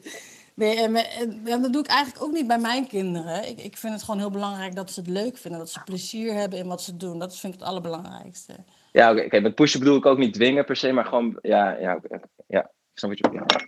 Nee, 0.53 0.75
en, 0.81 0.91
me- 0.91 1.07
en, 1.07 1.41
en 1.45 1.61
dat 1.61 1.73
doe 1.73 1.81
ik 1.83 1.87
eigenlijk 1.89 2.23
ook 2.23 2.31
niet 2.31 2.47
bij 2.47 2.57
mijn 2.59 2.87
kinderen. 2.87 3.47
Ik, 3.49 3.59
ik 3.61 3.77
vind 3.77 3.93
het 3.93 4.03
gewoon 4.03 4.19
heel 4.19 4.29
belangrijk 4.31 4.75
dat 4.75 4.91
ze 4.91 4.99
het 4.99 5.09
leuk 5.09 5.37
vinden. 5.37 5.59
Dat 5.59 5.69
ze 5.69 5.79
plezier 5.83 6.33
hebben 6.33 6.59
in 6.59 6.67
wat 6.67 6.81
ze 6.81 6.97
doen. 6.97 7.19
Dat 7.19 7.37
vind 7.37 7.53
ik 7.53 7.59
het 7.59 7.67
allerbelangrijkste. 7.69 8.53
ja, 8.91 9.11
oké. 9.11 9.39
Met 9.39 9.55
pushen 9.55 9.79
bedoel 9.79 9.97
ik 9.97 10.05
ook 10.05 10.17
niet 10.17 10.33
dwingen 10.33 10.65
per 10.65 10.75
se, 10.75 10.91
maar 10.91 11.05
gewoon, 11.05 11.37
ja, 11.41 11.69
ja, 11.77 11.99
ja. 12.47 12.59
Ik 12.61 12.97
snap 12.99 13.09
wat 13.09 13.19
je 13.19 13.29
bedoelt. 13.29 13.65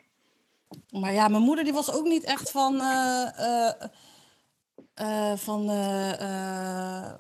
Maar 1.04 1.14
ja, 1.14 1.28
mijn 1.28 1.44
moeder 1.44 1.64
die 1.64 1.74
was 1.74 1.94
ook 1.94 2.06
niet 2.06 2.24
echt 2.24 2.52
van... 2.52 2.80
eh, 2.82 3.68
eh, 3.68 3.74
eh, 4.94 5.34
van 5.36 5.70
eh, 5.70 7.06
eh, 7.06 7.20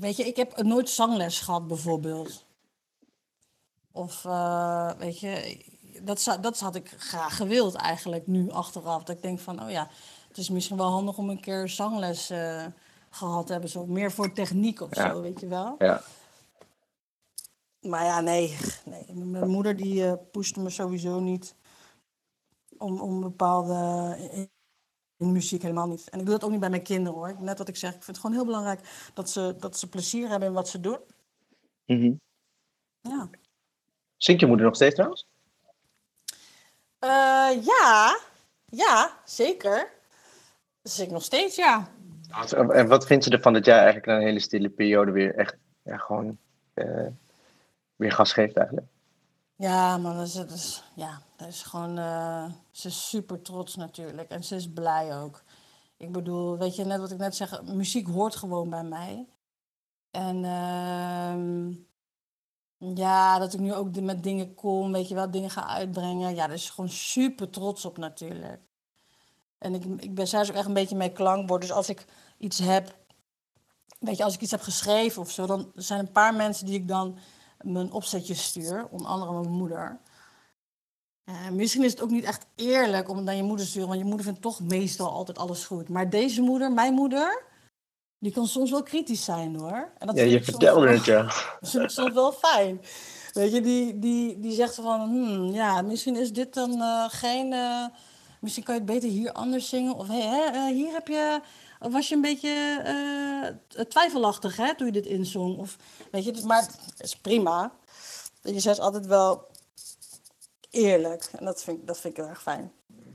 weet 0.00 0.16
je, 0.16 0.24
ik 0.26 0.36
heb 0.36 0.62
nooit 0.62 0.88
zangles 0.90 1.40
gehad 1.40 1.66
bijvoorbeeld. 1.66 2.44
Of, 3.92 4.22
weet 4.98 5.20
je, 5.20 5.64
dat, 6.02 6.38
dat 6.40 6.60
had 6.60 6.74
ik 6.74 6.94
graag 6.98 7.36
gewild 7.36 7.74
eigenlijk 7.74 8.26
nu 8.26 8.50
achteraf. 8.50 9.02
Dat 9.04 9.16
ik 9.16 9.22
denk 9.22 9.40
van, 9.40 9.62
oh 9.62 9.70
ja, 9.70 9.88
het 10.28 10.38
is 10.38 10.48
misschien 10.48 10.76
wel 10.76 10.90
handig 10.90 11.18
om 11.18 11.30
een 11.30 11.40
keer 11.40 11.68
zangles 11.68 12.30
eh, 12.30 12.64
gehad 13.10 13.46
te 13.46 13.52
hebben. 13.52 13.70
Zo 13.70 13.86
meer 13.86 14.12
voor 14.12 14.32
techniek 14.32 14.80
of 14.80 14.94
Ja. 14.96 15.10
zo, 15.10 15.20
weet 15.20 15.40
je 15.40 15.46
wel. 15.46 15.74
Ja. 15.78 16.02
Maar 17.80 18.04
ja, 18.04 18.20
nee. 18.20 18.56
nee. 18.84 19.14
Mijn 19.14 19.50
moeder 19.50 19.76
die 19.76 20.06
eh 20.06 20.12
pushte 20.30 20.60
me 20.60 20.70
sowieso 20.70 21.20
niet 21.20 21.54
om, 22.78 23.00
om 23.00 23.20
bepaalde 23.20 24.16
in, 25.16 25.32
muziek 25.32 25.62
helemaal 25.62 25.88
niet. 25.88 26.10
En 26.10 26.18
ik 26.18 26.24
doe 26.24 26.34
dat 26.34 26.44
ook 26.44 26.50
niet 26.50 26.60
bij 26.60 26.70
mijn 26.70 26.82
kinderen 26.82 27.18
hoor. 27.18 27.36
Net 27.38 27.58
wat 27.58 27.68
ik 27.68 27.76
zeg, 27.76 27.90
ik 27.90 28.02
vind 28.02 28.16
het 28.16 28.18
gewoon 28.18 28.36
heel 28.36 28.44
belangrijk 28.44 29.10
dat 29.14 29.30
ze, 29.30 29.56
dat 29.58 29.78
ze 29.78 29.88
plezier 29.88 30.28
hebben 30.28 30.48
in 30.48 30.54
wat 30.54 30.68
ze 30.68 30.80
doen. 30.80 30.98
Mhm. 31.86 32.12
Ja. 33.00 33.28
Zingt 34.16 34.40
je 34.40 34.46
moeder 34.46 34.66
nog 34.66 34.74
steeds 34.74 34.94
trouwens? 34.94 35.26
Eh, 36.98 37.64
ja, 37.64 38.18
ja, 38.64 39.20
zeker. 39.24 39.92
Ik 40.98 41.10
nog 41.10 41.22
steeds, 41.22 41.56
ja. 41.56 41.88
En 42.50 42.88
wat 42.88 43.06
vindt 43.06 43.24
ze 43.24 43.30
ervan 43.30 43.52
dat 43.52 43.64
jij 43.64 43.74
eigenlijk 43.74 44.06
na 44.06 44.16
een 44.16 44.22
hele 44.22 44.40
stille 44.40 44.68
periode 44.68 45.12
weer 45.12 45.34
echt 45.34 45.56
ja, 45.82 45.96
gewoon 45.96 46.38
eh, 46.74 47.06
weer 47.96 48.12
gas 48.12 48.32
geeft 48.32 48.56
eigenlijk? 48.56 48.86
Ja, 49.56 49.98
maar 49.98 50.14
dat 50.14 50.26
is, 50.26 50.32
dat 50.32 50.50
is, 50.50 50.84
ja, 50.94 51.20
is 51.48 51.62
gewoon. 51.62 51.98
eh, 51.98 52.44
ze 52.70 52.88
is 52.88 53.08
super 53.08 53.42
trots 53.42 53.76
natuurlijk. 53.76 54.30
En 54.30 54.44
ze 54.44 54.54
is 54.56 54.72
blij 54.72 55.18
ook. 55.18 55.42
Ik 55.96 56.12
bedoel, 56.12 56.58
weet 56.58 56.76
je, 56.76 56.84
net 56.84 57.00
wat 57.00 57.10
ik 57.10 57.18
net 57.18 57.36
zeg, 57.36 57.62
muziek 57.62 58.06
hoort 58.06 58.36
gewoon 58.36 58.70
bij 58.70 58.84
mij. 58.84 59.26
En 60.10 60.44
ehm, 60.44 61.72
ja, 62.96 63.38
dat 63.38 63.54
ik 63.54 63.60
nu 63.60 63.74
ook 63.74 64.00
met 64.00 64.22
dingen 64.22 64.54
kom, 64.54 64.92
weet 64.92 65.08
je 65.08 65.14
wel, 65.14 65.30
dingen 65.30 65.50
ga 65.50 65.66
uitbrengen. 65.66 66.34
Ja, 66.34 66.46
daar 66.46 66.56
is 66.56 66.70
gewoon 66.70 66.90
super 66.90 67.50
trots 67.50 67.84
op 67.84 67.98
natuurlijk. 67.98 68.60
En 69.58 69.74
ik, 69.74 69.84
ik 69.84 70.14
ben 70.14 70.28
zelfs 70.28 70.50
ook 70.50 70.56
echt 70.56 70.66
een 70.66 70.74
beetje 70.74 70.96
mee 70.96 71.12
klankbord. 71.12 71.60
Dus 71.60 71.72
als 71.72 71.88
ik 71.88 72.04
iets 72.38 72.58
heb, 72.58 72.96
weet 73.98 74.16
je, 74.16 74.24
als 74.24 74.34
ik 74.34 74.40
iets 74.40 74.50
heb 74.50 74.60
geschreven 74.60 75.22
of 75.22 75.30
zo, 75.30 75.46
dan 75.46 75.72
zijn 75.74 76.00
er 76.00 76.06
een 76.06 76.12
paar 76.12 76.34
mensen 76.34 76.66
die 76.66 76.74
ik 76.74 76.88
dan 76.88 77.18
mijn 77.60 77.92
opzetjes 77.92 78.44
stuur. 78.44 78.88
Onder 78.90 79.08
andere 79.08 79.32
mijn 79.32 79.50
moeder. 79.50 80.00
Eh, 81.24 81.48
misschien 81.50 81.82
is 81.84 81.90
het 81.90 82.00
ook 82.02 82.10
niet 82.10 82.24
echt 82.24 82.46
eerlijk 82.54 83.08
om 83.08 83.16
het 83.16 83.24
naar 83.24 83.34
je 83.34 83.42
moeder 83.42 83.64
te 83.64 83.70
sturen, 83.70 83.88
want 83.88 84.00
je 84.00 84.06
moeder 84.06 84.24
vindt 84.26 84.42
toch 84.42 84.60
meestal 84.60 85.10
altijd 85.10 85.38
alles 85.38 85.64
goed. 85.64 85.88
Maar 85.88 86.10
deze 86.10 86.42
moeder, 86.42 86.72
mijn 86.72 86.94
moeder, 86.94 87.42
die 88.18 88.32
kan 88.32 88.46
soms 88.46 88.70
wel 88.70 88.82
kritisch 88.82 89.24
zijn 89.24 89.56
hoor. 89.56 89.92
En 89.98 90.06
dat 90.06 90.16
Ja, 90.16 90.22
je 90.22 90.42
vertelde 90.44 90.88
het, 90.88 91.04
ja. 91.04 91.22
dat 91.60 91.70
vind 91.70 91.82
ik 91.82 91.90
soms 91.90 92.12
wel 92.14 92.32
fijn. 92.32 92.80
Weet 93.32 93.52
je, 93.52 93.60
die, 93.60 93.98
die, 93.98 94.40
die 94.40 94.52
zegt 94.52 94.74
van, 94.74 95.00
hmm, 95.00 95.52
ja, 95.52 95.82
misschien 95.82 96.16
is 96.16 96.32
dit 96.32 96.54
dan 96.54 96.80
eh, 96.80 97.04
geen... 97.08 97.52
eh, 97.52 97.84
misschien 98.40 98.64
kan 98.64 98.74
je 98.74 98.80
het 98.80 98.90
beter 98.90 99.08
hier 99.08 99.32
anders 99.32 99.68
zingen. 99.68 99.94
Of 99.94 100.08
hey, 100.08 100.20
hè, 100.20 100.72
hier 100.72 100.92
heb 100.92 101.08
je, 101.08 101.40
was 101.78 102.08
je 102.08 102.14
een 102.14 102.20
beetje 102.20 102.52
twijfelachtig 103.88 104.56
hè, 104.56 104.74
toen 104.74 104.86
je 104.86 104.92
dit 104.92 105.06
inzong. 105.06 105.58
Of, 105.58 105.76
weet 106.10 106.24
je, 106.24 106.32
dus- 106.32 106.42
maar 106.42 106.60
het 106.62 107.00
is 107.00 107.16
prima. 107.16 107.72
Je 108.42 108.60
zegt 108.60 108.80
altijd 108.80 109.06
wel 109.06 109.46
eerlijk. 110.74 111.28
En 111.38 111.44
dat 111.44 111.64
vind, 111.64 111.78
ik- 111.78 111.86
dat 111.86 112.00
vind 112.00 112.12
ik 112.16 112.20
heel 112.20 112.30
erg 112.30 112.42
fijn. 112.42 112.72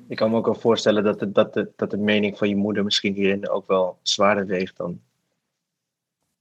Ik 0.08 0.18
kan 0.18 0.32
me 0.32 0.38
ook 0.38 0.46
wel 0.46 0.56
voorstellen 0.56 1.04
dat 1.04 1.20
de, 1.20 1.32
dat, 1.32 1.54
de, 1.54 1.72
dat 1.76 1.90
de 1.90 1.98
mening 1.98 2.38
van 2.38 2.50
je 2.50 2.56
moeder 2.56 2.84
misschien 2.84 3.14
hierin 3.14 3.50
ook 3.50 3.68
wel 3.68 3.98
zwaarder 4.02 4.46
weegt 4.46 4.78
dan. 4.78 5.02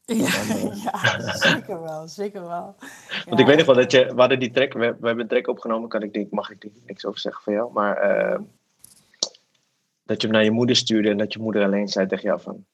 Ja, 0.05 0.43
ja 0.85 1.21
zeker 1.49 1.83
wel, 1.83 2.09
zeker 2.09 2.41
wel. 2.43 2.77
Want 3.27 3.41
ik 3.41 3.47
weet 3.47 3.57
nog 3.57 3.67
wel 3.67 3.75
dat 3.75 3.91
je, 3.91 4.07
we 4.15 4.21
hadden 4.21 4.39
die 4.39 4.51
track, 4.51 4.73
we, 4.73 4.79
we 4.79 4.85
hebben 5.07 5.21
een 5.21 5.29
track 5.29 5.47
opgenomen, 5.49 5.89
kan 5.89 6.03
ik 6.03 6.13
denk, 6.13 6.31
mag 6.31 6.51
ik 6.51 6.67
niks 6.87 7.05
over 7.05 7.21
zeggen 7.21 7.43
van 7.43 7.53
jou, 7.53 7.73
maar 7.73 7.97
eh, 7.97 8.39
dat 10.03 10.21
je 10.21 10.27
hem 10.27 10.37
naar 10.37 10.45
je 10.45 10.51
moeder 10.51 10.77
stuurde 10.77 11.11
en 11.11 11.19
dat 11.19 11.33
je 11.33 11.39
moeder 11.39 11.65
alleen 11.65 11.89
zei 11.89 12.07
tegen 12.07 12.25
jou 12.25 12.41
van, 12.41 12.65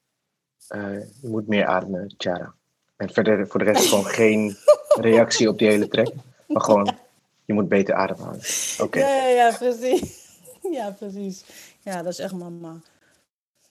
eh, 0.69 1.01
je 1.23 1.29
moet 1.29 1.47
meer 1.49 1.67
ademen, 1.67 2.15
Tjara. 2.17 2.55
En 2.97 3.11
verder 3.11 3.47
voor 3.47 3.59
de 3.59 3.65
rest 3.67 3.89
gewoon 3.89 4.05
geen 4.21 4.57
reactie 5.01 5.49
op 5.49 5.59
die 5.59 5.69
hele 5.69 5.89
track, 5.89 6.13
maar 6.47 6.63
gewoon, 6.63 6.97
je 7.45 7.53
moet 7.53 7.69
beter 7.69 7.95
ademhalen. 7.95 8.41
Oké. 8.81 8.99
Ja, 8.99 9.09
ja, 9.09 9.29
ja, 9.29 9.57
precies. 9.57 10.23
Ja, 10.71 10.91
precies. 10.91 11.45
Ja, 11.81 12.03
dat 12.03 12.13
is 12.13 12.19
echt 12.19 12.33
mama. 12.33 12.81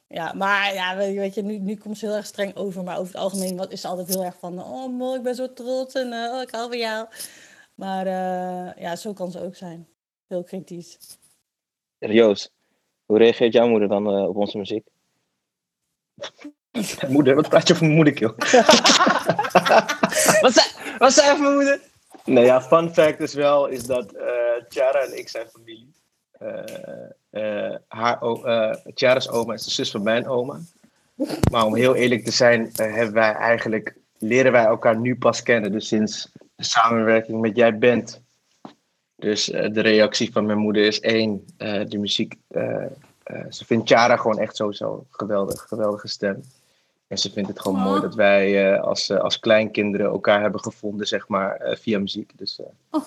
Ja, 0.08 0.34
maar 0.34 0.74
ja, 0.74 0.98
weet 0.98 1.34
je, 1.34 1.42
nu, 1.42 1.58
nu 1.58 1.76
komt 1.76 1.98
ze 1.98 2.06
heel 2.06 2.16
erg 2.16 2.26
streng 2.26 2.56
over. 2.56 2.84
Maar 2.84 2.98
over 2.98 3.14
het 3.14 3.22
algemeen 3.22 3.58
wat, 3.58 3.72
is 3.72 3.82
ze 3.82 3.88
altijd 3.88 4.08
heel 4.08 4.24
erg 4.24 4.36
van... 4.40 4.64
Oh, 4.64 4.98
mooi, 4.98 5.18
ik 5.18 5.24
ben 5.24 5.36
zo 5.36 5.54
trots 5.54 5.94
en 5.94 6.14
eh, 6.14 6.34
oh, 6.34 6.42
ik 6.42 6.52
hou 6.52 6.70
van 6.70 6.78
jou. 6.78 7.08
Maar 7.76 8.08
eh, 8.08 8.82
ja, 8.82 8.96
zo 8.96 9.14
kan 9.14 9.32
ze 9.32 9.42
ook 9.42 9.56
zijn. 9.56 9.88
Heel 10.28 10.44
kritisch. 10.44 10.98
Joost, 12.00 12.52
hoe 13.06 13.18
reageert 13.18 13.54
jouw 13.54 13.68
moeder 13.68 13.88
dan 13.88 14.08
eh, 14.08 14.28
op 14.28 14.36
onze 14.36 14.58
muziek? 14.58 14.88
Moeder, 17.08 17.36
wat 17.36 17.50
praat 17.50 17.68
je 17.68 17.74
over 17.74 17.86
mijn 17.86 17.96
moeder, 17.96 18.14
kill? 18.14 18.34
Wat 20.42 20.54
zei, 20.54 20.68
wat 20.98 21.14
zei 21.14 21.28
je 21.28 21.34
van 21.34 21.42
mijn 21.42 21.56
moeder? 21.56 21.92
Nou 22.26 22.46
ja, 22.46 22.62
fun 22.62 22.94
fact 22.94 23.20
is 23.20 23.34
wel 23.34 23.68
is 23.68 23.84
dat 23.86 24.12
eh 24.12 24.30
Chiara 24.70 25.00
en 25.00 25.18
ik 25.18 25.30
zijn 25.30 25.48
familie. 25.48 25.92
Eh 26.32 26.64
eh 27.30 27.76
haar, 27.88 28.22
eh, 28.22 28.76
Chiara's 28.94 29.30
oma 29.30 29.54
is 29.54 29.64
de 29.64 29.72
zus 29.72 29.92
van 29.92 30.04
mijn 30.04 30.28
oma. 30.28 30.60
Maar 31.52 31.66
om 31.66 31.76
heel 31.76 31.96
eerlijk 31.96 32.24
te 32.26 32.32
zijn, 32.32 32.72
eh, 32.76 32.94
hebben 32.94 33.14
wij 33.14 33.32
eigenlijk, 33.34 33.96
leren 34.18 34.52
wij 34.52 34.64
elkaar 34.66 34.98
nu 35.00 35.16
pas 35.18 35.44
kennen. 35.44 35.72
Dus 35.72 35.88
sinds 35.88 36.32
de 36.56 36.64
samenwerking 36.64 37.42
met 37.42 37.56
Jij 37.56 37.78
Bent. 37.78 38.22
Dus 39.16 39.50
eh, 39.52 39.72
de 39.74 39.82
reactie 39.82 40.32
van 40.32 40.46
mijn 40.46 40.58
moeder 40.58 40.86
is 40.86 41.00
één, 41.00 41.46
eh, 41.58 41.86
de 41.88 41.98
muziek. 41.98 42.36
eh, 42.48 42.86
eh, 43.24 43.46
ze 43.50 43.66
vindt 43.66 43.88
Chiara 43.88 44.16
gewoon 44.18 44.40
echt 44.40 44.56
sowieso 44.56 45.06
geweldig, 45.10 45.62
geweldige 45.62 46.08
stem. 46.08 46.44
En 47.14 47.20
ze 47.20 47.32
vindt 47.32 47.50
het 47.50 47.60
gewoon 47.60 47.78
Oh. 47.78 47.86
mooi 47.86 48.02
dat 48.02 48.16
wij 48.16 48.74
eh, 48.74 48.82
als, 48.82 49.10
eh, 49.10 49.18
als 49.20 49.40
kleinkinderen 49.40 50.06
elkaar 50.08 50.42
hebben 50.42 50.60
gevonden, 50.62 51.08
zeg 51.08 51.28
maar, 51.28 51.56
eh, 51.56 51.76
via 51.76 52.00
muziek. 52.00 52.32
Dus, 52.38 52.60
eh, 52.60 52.66
Oh. 52.90 53.04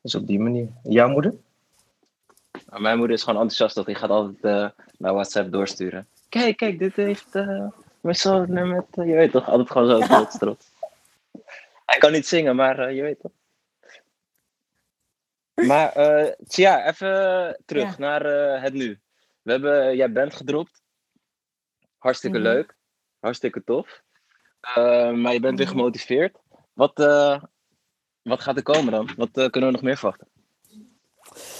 dus 0.00 0.14
op 0.14 0.26
die 0.26 0.38
manier. 0.40 0.68
Jouw 0.82 1.08
moeder? 1.08 1.34
Nou, 2.66 2.82
mijn 2.82 2.98
moeder 2.98 3.16
is 3.16 3.22
gewoon 3.22 3.40
enthousiast, 3.40 3.74
dat 3.74 3.86
die 3.86 3.94
gaat 3.94 4.10
altijd 4.10 4.44
eh, 4.44 4.84
naar 4.98 5.12
WhatsApp 5.12 5.52
doorsturen. 5.52 6.06
Kijk, 6.28 6.56
kijk, 6.56 6.78
dit 6.78 6.96
heeft 6.96 7.34
uh, 7.34 7.66
met 8.00 8.18
zo'n 8.18 8.52
met, 8.68 8.84
je 8.94 9.02
weet 9.14 9.30
toch, 9.30 9.48
altijd 9.48 9.70
gewoon 9.70 9.88
zo 9.88 10.06
trots, 10.14 10.38
trots. 10.38 10.66
Hij 11.86 11.98
kan 11.98 12.12
niet 12.12 12.26
zingen, 12.26 12.56
maar 12.56 12.92
je 12.92 13.02
weet 13.02 13.20
toch. 13.20 13.32
Maar 15.66 15.92
eh 15.92 16.32
Tja, 16.48 16.86
even 16.88 17.56
terug 17.66 17.90
Ja. 17.90 17.94
naar 17.98 18.24
eh, 18.24 18.62
het 18.62 18.72
nu. 18.72 18.98
We 19.42 19.50
hebben, 19.50 19.96
jij 19.96 20.12
bent 20.12 20.34
gedropt. 20.34 20.82
Hartstikke 21.98 22.38
Mhm. 22.38 22.46
leuk. 22.46 22.74
Hartstikke 23.26 23.64
tof. 23.64 24.02
Eh, 24.60 25.12
maar 25.12 25.32
je 25.32 25.40
bent 25.40 25.58
weer 25.58 25.68
gemotiveerd. 25.68 26.36
Wat, 26.72 27.00
eh, 27.00 27.42
wat 28.22 28.40
gaat 28.40 28.56
er 28.56 28.62
komen 28.62 28.92
dan? 28.92 29.08
Wat 29.16 29.28
eh, 29.32 29.50
kunnen 29.50 29.68
we 29.70 29.74
nog 29.76 29.82
meer 29.84 29.96
verwachten? 29.96 30.26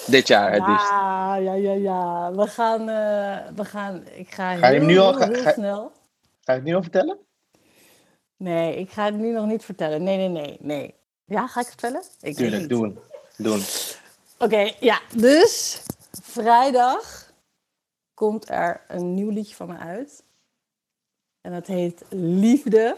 Dit 0.06 0.26
jaar 0.26 0.52
het 0.52 0.66
liefst. 0.66 0.88
Ja, 0.90 1.34
ja, 1.36 1.52
ja, 1.54 1.72
ja. 1.72 2.32
We 2.34 2.46
gaan, 2.46 2.80
eh, 2.80 3.48
we 3.54 3.64
gaan, 3.64 4.06
ik 4.06 4.30
ga, 4.34 4.56
Ga 4.56 4.68
je 4.68 4.78
hem 4.78 4.88
heel, 4.88 4.90
nu 4.90 4.98
al- 4.98 5.14
ga- 5.14 5.28
heel 5.28 5.42
ga- 5.42 5.52
snel. 5.52 5.92
Ga 6.40 6.52
je 6.52 6.58
het 6.58 6.62
nu 6.68 6.74
al 6.74 6.82
vertellen? 6.82 7.18
Nee, 8.36 8.76
ik 8.76 8.90
ga 8.90 9.04
het 9.04 9.14
nu 9.14 9.32
nog 9.32 9.46
niet 9.46 9.64
vertellen. 9.64 10.02
Nee, 10.02 10.16
nee, 10.16 10.28
nee, 10.28 10.56
nee. 10.60 10.94
Ja, 11.24 11.46
ga 11.46 11.60
ik 11.60 11.66
het 11.66 11.80
vertellen? 11.80 12.02
Ik 12.20 12.34
Tuurlijk, 12.36 12.60
niet. 12.60 12.70
doen. 12.70 12.98
Doen. 13.36 13.60
Oké, 14.38 14.72
ja. 14.80 15.00
Dus 15.16 15.82
vrijdag 16.22 17.32
komt 18.14 18.48
er 18.50 18.84
een 18.88 19.14
nieuw 19.14 19.30
liedje 19.30 19.54
van 19.54 19.66
me 19.68 19.76
uit. 19.76 20.24
En 21.46 21.52
dat 21.52 21.66
heet 21.66 22.04
Liefde. 22.10 22.96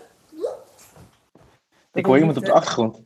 Ik 1.93 2.07
hoor 2.07 2.19
iemand 2.19 2.37
op 2.37 2.45
de 2.45 2.53
achtergrond. 2.53 3.01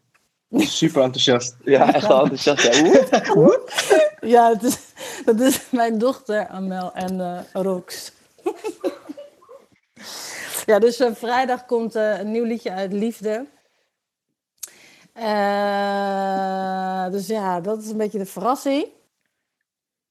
Super 0.51 1.03
enthousiast. 1.03 1.57
Ja, 1.65 1.95
echt 1.95 2.07
wel 2.07 2.23
enthousiast. 2.23 2.63
Ja. 2.63 3.59
Ja, 4.21 4.53
het 4.53 4.63
is, 4.63 4.79
dat 5.25 5.41
is 5.41 5.71
mijn 5.71 5.99
dochter 5.99 6.49
Amel 6.49 6.93
en 6.93 7.21
eh 7.21 7.41
Rox. 7.53 8.13
ja, 10.71 10.79
dus 10.79 11.01
eh, 11.01 11.15
vrijdag 11.15 11.67
komt 11.67 11.95
eh, 11.95 12.19
een 12.19 12.31
nieuw 12.31 12.45
liedje 12.45 12.73
uit 12.73 12.93
Liefde. 12.93 13.47
Dus 17.11 17.27
ja, 17.27 17.61
dat 17.61 17.83
is 17.83 17.91
een 17.91 17.97
beetje 17.97 18.19
de 18.19 18.27
verrassing. 18.27 18.87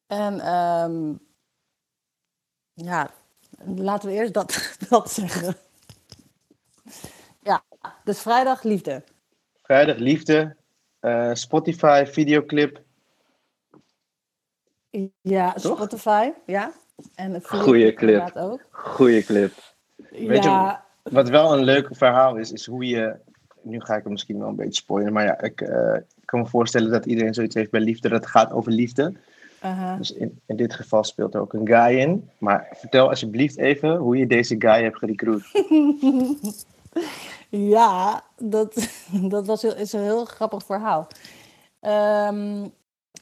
En 0.08 0.40
ehm, 0.40 1.14
ja, 2.74 3.12
laten 3.66 4.10
we 4.10 4.16
eerst 4.16 4.34
dat, 4.34 4.76
dat 4.90 5.12
zeggen. 5.12 5.56
Ja, 7.44 7.64
dus 8.04 8.20
vrijdag 8.22 8.64
Liefde. 8.64 9.04
Vrijdag 9.64 9.98
Liefde. 9.98 10.56
eh, 11.00 11.30
Spotify, 11.34 12.04
videoclip. 12.08 12.82
Ja, 15.22 15.54
Toch? 15.54 15.76
Spotify, 15.78 16.32
ja. 16.46 16.72
En 17.16 17.34
een 17.34 17.44
Goeie 17.44 17.94
clip. 17.94 18.36
ook. 18.36 18.62
Goeie 18.72 19.24
clip. 19.24 19.54
Weet 20.10 20.44
je- 20.44 20.78
Wat 21.04 21.30
wel 21.30 21.54
een 21.54 21.64
leuk 21.64 21.88
verhaal 21.92 22.36
is, 22.36 22.52
is 22.52 22.66
hoe 22.66 22.86
je. 22.88 23.16
Nu 23.62 23.82
ga 23.82 23.96
ik 23.96 24.04
hem 24.04 24.12
misschien 24.12 24.40
wel 24.40 24.48
een 24.48 24.56
beetje 24.56 24.82
spoilen. 24.82 25.14
Maar 25.14 25.24
ja, 25.26 25.42
ik 25.42 25.62
eh, 25.62 25.98
kan 26.26 26.40
me 26.40 26.46
voorstellen 26.48 26.92
dat 26.92 27.06
iedereen 27.06 27.34
zoiets 27.34 27.56
heeft 27.56 27.72
bij 27.72 27.80
liefde. 27.82 28.10
Dat 28.10 28.22
het 28.22 28.30
gaat 28.30 28.52
over 28.52 28.72
liefde. 28.72 29.14
Dus 29.98 30.12
in, 30.12 30.42
in 30.46 30.56
dit 30.56 30.74
geval 30.74 31.04
speelt 31.04 31.34
er 31.34 31.42
ook 31.42 31.54
een 31.54 31.68
guy 31.68 32.00
in. 32.00 32.30
Maar 32.38 32.68
vertel 32.72 33.10
alsjeblieft 33.10 33.58
even 33.58 33.98
hoe 33.98 34.18
je 34.18 34.28
deze 34.28 34.56
guy 34.60 34.84
hebt 34.84 34.98
gerecruit. 34.98 35.44
ja, 37.50 38.24
dat, 38.38 38.90
dat 39.34 39.46
was 39.46 39.62
heel, 39.62 39.76
is 39.76 39.94
een 39.94 40.02
heel 40.02 40.26
grappig 40.26 40.64
verhaal. 40.64 41.08
Ehm, 41.80 42.64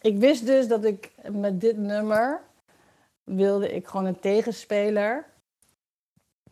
ik 0.01 0.18
wist 0.18 0.45
dus 0.45 0.68
dat 0.68 0.86
ik 0.86 1.11
met 1.32 1.61
dit 1.61 1.78
nummer 1.78 2.41
wilde 3.24 3.74
ik 3.74 3.88
gewoon 3.88 4.05
een 4.05 4.20
tegenspeler 4.20 5.26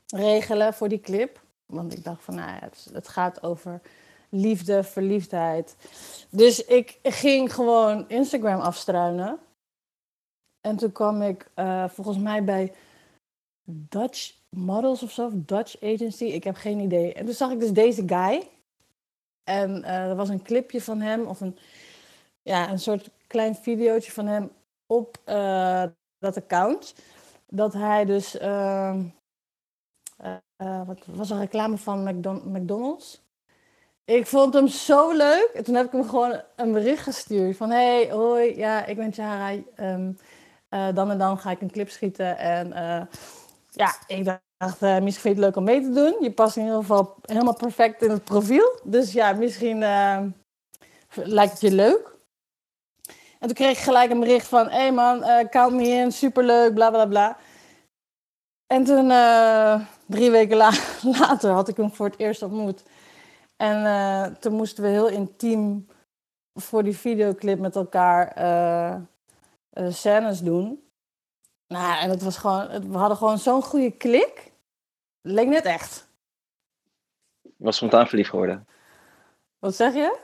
regelen 0.07 0.73
voor 0.73 0.87
die 0.87 0.99
clip. 0.99 1.41
Want 1.65 1.93
ik 1.93 2.03
dacht 2.03 2.23
van, 2.23 2.35
nou 2.35 2.49
ja, 2.49 2.59
het, 2.59 2.89
het 2.93 3.07
gaat 3.07 3.43
over 3.43 3.81
liefde, 4.29 4.83
verliefdheid. 4.83 5.75
Dus 6.29 6.65
ik 6.65 6.99
ging 7.03 7.53
gewoon 7.53 8.05
Instagram 8.07 8.59
afstruinen. 8.59 9.39
En 10.61 10.77
toen 10.77 10.91
kwam 10.91 11.21
ik 11.21 11.51
eh, 11.53 11.89
volgens 11.89 12.17
mij 12.17 12.43
bij 12.43 12.73
Dutch 13.63 14.35
Models 14.49 15.03
of 15.03 15.11
zo, 15.11 15.25
of 15.25 15.33
Dutch 15.35 15.81
Agency, 15.81 16.23
ik 16.25 16.43
heb 16.43 16.55
geen 16.55 16.79
idee. 16.79 17.13
En 17.13 17.25
toen 17.25 17.33
zag 17.33 17.51
ik 17.51 17.59
dus 17.59 17.71
deze 17.73 18.03
guy. 18.07 18.49
En 19.43 19.83
eh, 19.83 20.09
er 20.09 20.15
was 20.15 20.29
een 20.29 20.41
clipje 20.43 20.81
van 20.81 21.01
hem, 21.01 21.25
of 21.25 21.41
een 21.41 21.57
ja, 22.41 22.69
een 22.71 22.79
soort 22.79 23.09
klein 23.27 23.55
videootje 23.55 24.11
van 24.11 24.25
hem 24.27 24.51
op 24.85 25.17
eh, 25.25 25.83
dat 26.19 26.37
account. 26.37 26.95
Dat 27.47 27.73
hij 27.73 28.05
dus. 28.05 28.37
ehm, 28.37 29.03
eh, 30.17 30.35
eh, 30.55 30.87
wat 30.87 31.05
was 31.05 31.29
een 31.29 31.39
reclame 31.39 31.77
van 31.77 32.03
McDon- 32.03 32.51
McDonald's? 32.51 33.21
Ik 34.05 34.27
vond 34.27 34.53
hem 34.53 34.67
zo 34.67 35.11
leuk. 35.11 35.49
En 35.53 35.63
toen 35.63 35.75
heb 35.75 35.85
ik 35.85 35.91
hem 35.91 36.09
gewoon 36.09 36.41
een 36.55 36.71
bericht 36.71 37.03
gestuurd. 37.03 37.57
Van 37.57 37.69
hey, 37.69 38.11
hoi, 38.11 38.57
ja, 38.57 38.85
ik 38.85 38.95
ben 38.97 39.13
Chara. 39.13 39.61
Ehm, 39.75 40.11
eh, 40.11 40.15
dan 40.69 41.11
en 41.11 41.17
dan 41.17 41.39
ga 41.39 41.51
ik 41.51 41.61
een 41.61 41.71
clip 41.71 41.89
schieten. 41.89 42.37
En 42.37 42.73
eh, 42.73 43.01
ja, 43.69 43.95
ik 44.07 44.25
dacht, 44.25 44.81
eh, 44.81 44.99
misschien 44.99 45.21
vind 45.21 45.23
je 45.23 45.29
het 45.29 45.39
leuk 45.39 45.55
om 45.55 45.63
mee 45.63 45.81
te 45.81 45.91
doen. 45.91 46.15
Je 46.21 46.31
past 46.31 46.55
in 46.55 46.63
ieder 46.63 46.77
geval 46.79 47.15
helemaal 47.21 47.55
perfect 47.55 48.01
in 48.01 48.09
het 48.09 48.23
profiel. 48.23 48.79
Dus 48.83 49.11
ja, 49.11 49.33
misschien 49.33 49.83
eh, 49.83 50.23
lijkt 51.13 51.51
het 51.51 51.61
je 51.61 51.71
leuk. 51.71 52.15
En 53.39 53.47
toen 53.47 53.53
kreeg 53.53 53.77
ik 53.77 53.83
gelijk 53.83 54.11
een 54.11 54.19
bericht 54.19 54.47
van... 54.47 54.69
Hé 54.69 54.77
hey 54.77 54.91
man, 54.91 55.23
eh, 55.23 55.49
count 55.49 55.73
me 55.75 55.83
in, 55.87 56.11
superleuk, 56.11 56.73
bla 56.73 56.89
bla 56.89 57.05
bla. 57.05 57.37
En 58.73 58.83
toen, 58.83 59.11
eh, 59.11 59.81
drie 60.05 60.31
weken 60.31 60.57
la- 60.57 60.79
later, 61.19 61.51
had 61.51 61.67
ik 61.67 61.77
hem 61.77 61.93
voor 61.93 62.05
het 62.05 62.19
eerst 62.19 62.41
ontmoet. 62.41 62.83
En 63.55 63.85
eh, 63.85 64.25
toen 64.25 64.53
moesten 64.53 64.83
we 64.83 64.89
heel 64.89 65.07
intiem 65.07 65.87
voor 66.59 66.83
die 66.83 66.97
videoclip 66.97 67.59
met 67.59 67.75
elkaar 67.75 68.33
eh, 69.77 69.91
scènes 69.91 70.39
doen. 70.39 70.83
Nou, 71.67 71.99
en 71.99 72.09
het 72.09 72.21
was 72.23 72.37
gewoon, 72.37 72.69
het- 72.69 72.87
we 72.87 72.97
hadden 72.97 73.17
gewoon 73.17 73.37
zo'n 73.37 73.61
goede 73.61 73.91
klik. 73.91 74.51
Het 75.21 75.31
leek 75.31 75.47
net 75.47 75.65
echt. 75.65 76.07
Je 77.41 77.51
was 77.63 77.75
spontaan 77.75 78.07
verliefd 78.07 78.29
geworden. 78.29 78.67
Wat 79.59 79.75
zeg 79.75 79.93
je? 79.93 80.17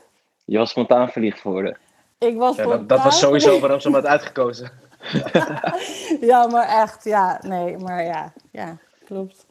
Je 0.44 0.58
was 0.58 0.70
spontaan 0.70 1.08
verliefd 1.08 1.40
geworden. 1.40 1.78
Ik 2.18 2.36
was 2.36 2.56
Ja, 2.56 2.76
dat, 2.76 3.02
was 3.02 3.18
sowieso 3.18 3.60
waarom 3.60 3.80
ze 3.80 3.86
hem 3.88 3.96
had 3.96 4.06
uitgekozen. 4.06 4.70
Ja, 6.20 6.46
maar 6.46 6.68
echt, 6.68 7.04
ja, 7.04 7.40
nee, 7.42 7.78
maar 7.78 8.02
ja, 8.04 8.32
ja, 8.52 8.78
klopt. 9.04 9.46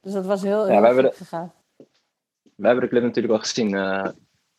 Dus 0.00 0.12
dat 0.12 0.24
was 0.26 0.42
heel, 0.42 0.66
Ja, 0.66 0.72
heel 0.72 0.80
we 0.80 0.86
hebben 0.86 1.04
goed 1.04 1.12
de- 1.18 1.24
gegaan. 1.24 1.52
We 2.56 2.66
hebben 2.66 2.84
de 2.84 2.90
clip 2.90 3.02
natuurlijk 3.02 3.34
al 3.34 3.40
gezien. 3.40 3.74
eh, 3.74 4.08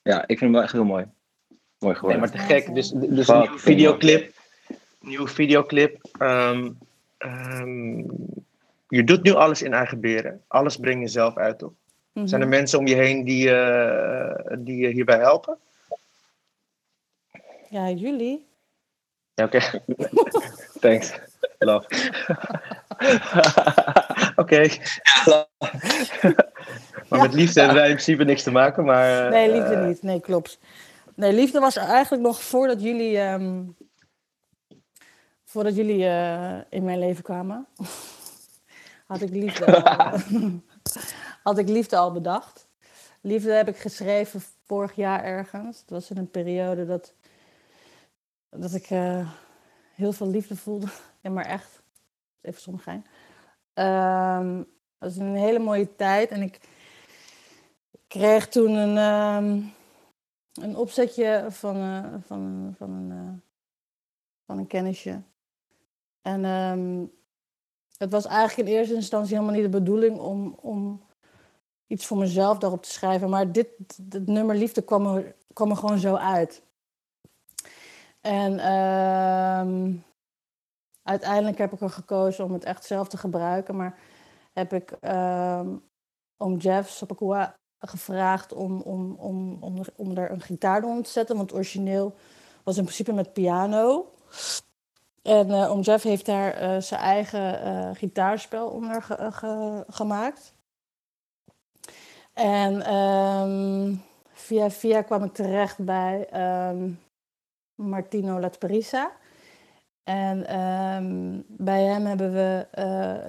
ja, 0.01 0.21
ik 0.21 0.25
vind 0.27 0.39
hem 0.39 0.51
wel 0.51 0.61
echt 0.61 0.71
heel 0.71 0.83
mooi. 0.83 1.03
Mooi 1.05 1.55
Nee, 1.79 1.95
geworden. 1.95 2.19
maar 2.19 2.31
te 2.31 2.37
gek. 2.37 2.73
Dus, 2.75 2.89
dus 2.91 3.27
een 3.27 3.59
videoclip. 3.59 4.35
Nieuwe 5.07 5.27
videoclip. 5.27 6.01
Ehm, 6.19 6.71
ehm, 7.17 7.97
je 8.87 9.03
doet 9.03 9.23
nu 9.23 9.31
alles 9.31 9.61
in 9.61 9.73
eigen 9.73 9.99
beren. 9.99 10.43
Alles 10.47 10.77
breng 10.77 11.01
je 11.01 11.07
zelf 11.07 11.37
uit, 11.37 11.59
toch? 11.59 11.73
Mhm. 12.13 12.27
Zijn 12.27 12.41
er 12.41 12.47
mensen 12.47 12.79
om 12.79 12.87
je 12.87 12.95
heen 12.95 13.23
die, 13.23 13.55
eh, 13.55 14.55
die 14.59 14.77
je 14.77 14.87
hierbij 14.87 15.17
helpen? 15.17 15.57
Ja, 17.69 17.89
jullie. 17.89 18.45
Ja, 19.33 19.45
oké. 19.45 19.59
Thanks. 20.81 21.13
Love. 21.59 21.87
Oké. 24.35 24.67
maar 27.09 27.21
met 27.21 27.33
liefde 27.33 27.59
hebben 27.59 27.77
wij 27.77 27.89
in 27.89 27.93
principe 27.93 28.23
niks 28.23 28.43
te 28.43 28.51
maken, 28.51 28.85
maar... 28.85 29.29
Nee, 29.29 29.51
liefde 29.51 29.73
eh, 29.73 29.85
niet. 29.85 30.03
Nee, 30.03 30.19
klopt. 30.19 30.59
Nee, 31.15 31.33
liefde 31.33 31.59
was 31.59 31.75
eigenlijk 31.75 32.23
nog 32.23 32.41
voordat 32.41 32.81
jullie, 32.81 33.17
ehm, 33.17 33.61
voordat 35.57 35.75
jullie 35.75 36.07
eh, 36.07 36.57
in 36.69 36.83
mijn 36.83 36.99
leven 36.99 37.23
kwamen. 37.23 37.67
had, 39.07 39.21
ik 39.21 39.29
liefde 39.29 39.65
al, 39.65 40.19
had 41.43 41.57
ik 41.57 41.69
liefde 41.69 41.97
al 41.97 42.11
bedacht. 42.11 42.67
Liefde 43.21 43.51
heb 43.51 43.67
ik 43.67 43.77
geschreven 43.77 44.41
vorig 44.65 44.95
jaar 44.95 45.23
ergens. 45.23 45.79
Het 45.79 45.89
was 45.89 46.09
in 46.09 46.17
een 46.17 46.31
periode 46.31 46.85
dat, 46.85 47.13
dat 48.49 48.73
ik 48.73 48.89
eh, 48.89 49.31
heel 49.95 50.11
veel 50.11 50.27
liefde 50.27 50.55
voelde. 50.55 50.87
Ja, 51.21 51.29
maar 51.29 51.45
echt. 51.45 51.81
Even 52.41 52.61
zonder 52.61 52.81
gein. 52.81 53.05
Ehm, 53.73 54.57
het 54.57 54.67
was 54.97 55.15
een 55.15 55.35
hele 55.35 55.59
mooie 55.59 55.95
tijd 55.95 56.31
en 56.31 56.41
ik 56.41 56.59
kreeg 58.07 58.47
toen 58.47 58.73
een, 58.73 58.97
ehm, 58.97 59.61
een 60.65 60.75
opzetje 60.75 61.45
van, 61.49 61.75
eh, 61.75 62.13
van, 62.25 62.73
van, 62.77 62.91
een, 62.91 63.41
van 64.45 64.57
een 64.57 64.67
kennisje. 64.67 65.21
En 66.21 66.45
ehm, 66.45 67.05
het 67.97 68.11
was 68.11 68.25
eigenlijk 68.25 68.69
in 68.69 68.75
eerste 68.75 68.95
instantie 68.95 69.35
helemaal 69.35 69.55
niet 69.55 69.71
de 69.71 69.79
bedoeling 69.79 70.19
om, 70.19 70.57
om 70.61 71.05
iets 71.87 72.05
voor 72.05 72.17
mezelf 72.17 72.57
daarop 72.57 72.83
te 72.83 72.91
schrijven. 72.91 73.29
Maar 73.29 73.51
dit, 73.51 73.67
dit 74.01 74.27
nummer 74.27 74.55
Liefde 74.55 74.81
kwam 74.81 75.15
er, 75.15 75.35
kwam 75.53 75.69
er 75.69 75.77
gewoon 75.77 75.99
zo 75.99 76.15
uit. 76.15 76.61
En 78.21 78.59
ehm, 78.59 79.95
uiteindelijk 81.03 81.57
heb 81.57 81.73
ik 81.73 81.81
er 81.81 81.89
gekozen 81.89 82.45
om 82.45 82.53
het 82.53 82.63
echt 82.63 82.85
zelf 82.85 83.07
te 83.07 83.17
gebruiken. 83.17 83.75
Maar 83.75 83.99
heb 84.53 84.73
ik 84.73 84.91
ehm, 84.91 85.75
om 86.37 86.57
Jeff 86.57 86.89
Sapakua 86.89 87.55
gevraagd 87.79 88.53
om, 88.53 88.81
om, 88.81 89.15
om, 89.15 89.57
om, 89.63 89.81
om 89.95 90.17
er 90.17 90.31
een 90.31 90.41
gitaar 90.41 90.83
onder 90.83 91.03
te 91.03 91.09
zetten. 91.09 91.35
Want 91.35 91.49
het 91.49 91.59
origineel 91.59 92.15
was 92.63 92.77
in 92.77 92.83
principe 92.83 93.13
met 93.13 93.33
piano. 93.33 94.11
En 95.27 95.51
eh 95.51 95.71
om 95.71 95.81
Jeff 95.81 96.03
heeft 96.03 96.25
daar 96.25 96.53
eh, 96.53 96.81
zijn 96.81 97.01
eigen 97.01 97.61
eh, 97.61 97.89
gitaarspel 97.93 98.67
onder 98.69 99.01
ge- 99.03 99.31
ge- 99.31 99.85
gemaakt. 99.87 100.53
En 102.33 102.81
ehm, 102.81 103.95
via 104.31 104.69
via 104.69 105.01
kwam 105.01 105.23
ik 105.23 105.33
terecht 105.33 105.77
bij 105.85 106.27
ehm, 106.29 106.91
Martino 107.75 108.39
Latperisa. 108.39 109.11
En 110.03 110.47
ehm, 110.47 111.41
bij 111.47 111.83
hem 111.83 112.05
hebben 112.05 112.33
we 112.33 112.67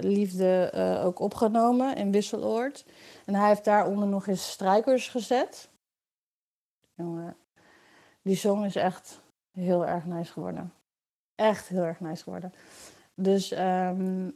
Liefde 0.01 0.73
ook 1.05 1.19
opgenomen 1.19 1.97
in 1.97 2.13
Wisseloord. 2.13 2.85
En 3.25 3.35
hij 3.35 3.49
heeft 3.49 3.65
daaronder 3.65 4.09
nog 4.09 4.27
eens 4.27 4.51
strijkers 4.51 5.09
gezet. 5.09 5.69
Jongen, 6.95 7.37
die 8.23 8.37
song 8.37 8.65
is 8.65 8.77
echt 8.77 9.21
heel 9.51 9.87
erg 9.87 10.05
nice 10.05 10.33
geworden. 10.33 10.73
Echt 11.39 11.69
heel 11.69 11.83
erg 11.83 12.01
nice 12.01 12.23
geworden. 12.23 12.53
Dus 13.15 13.51
ehm, 13.51 14.31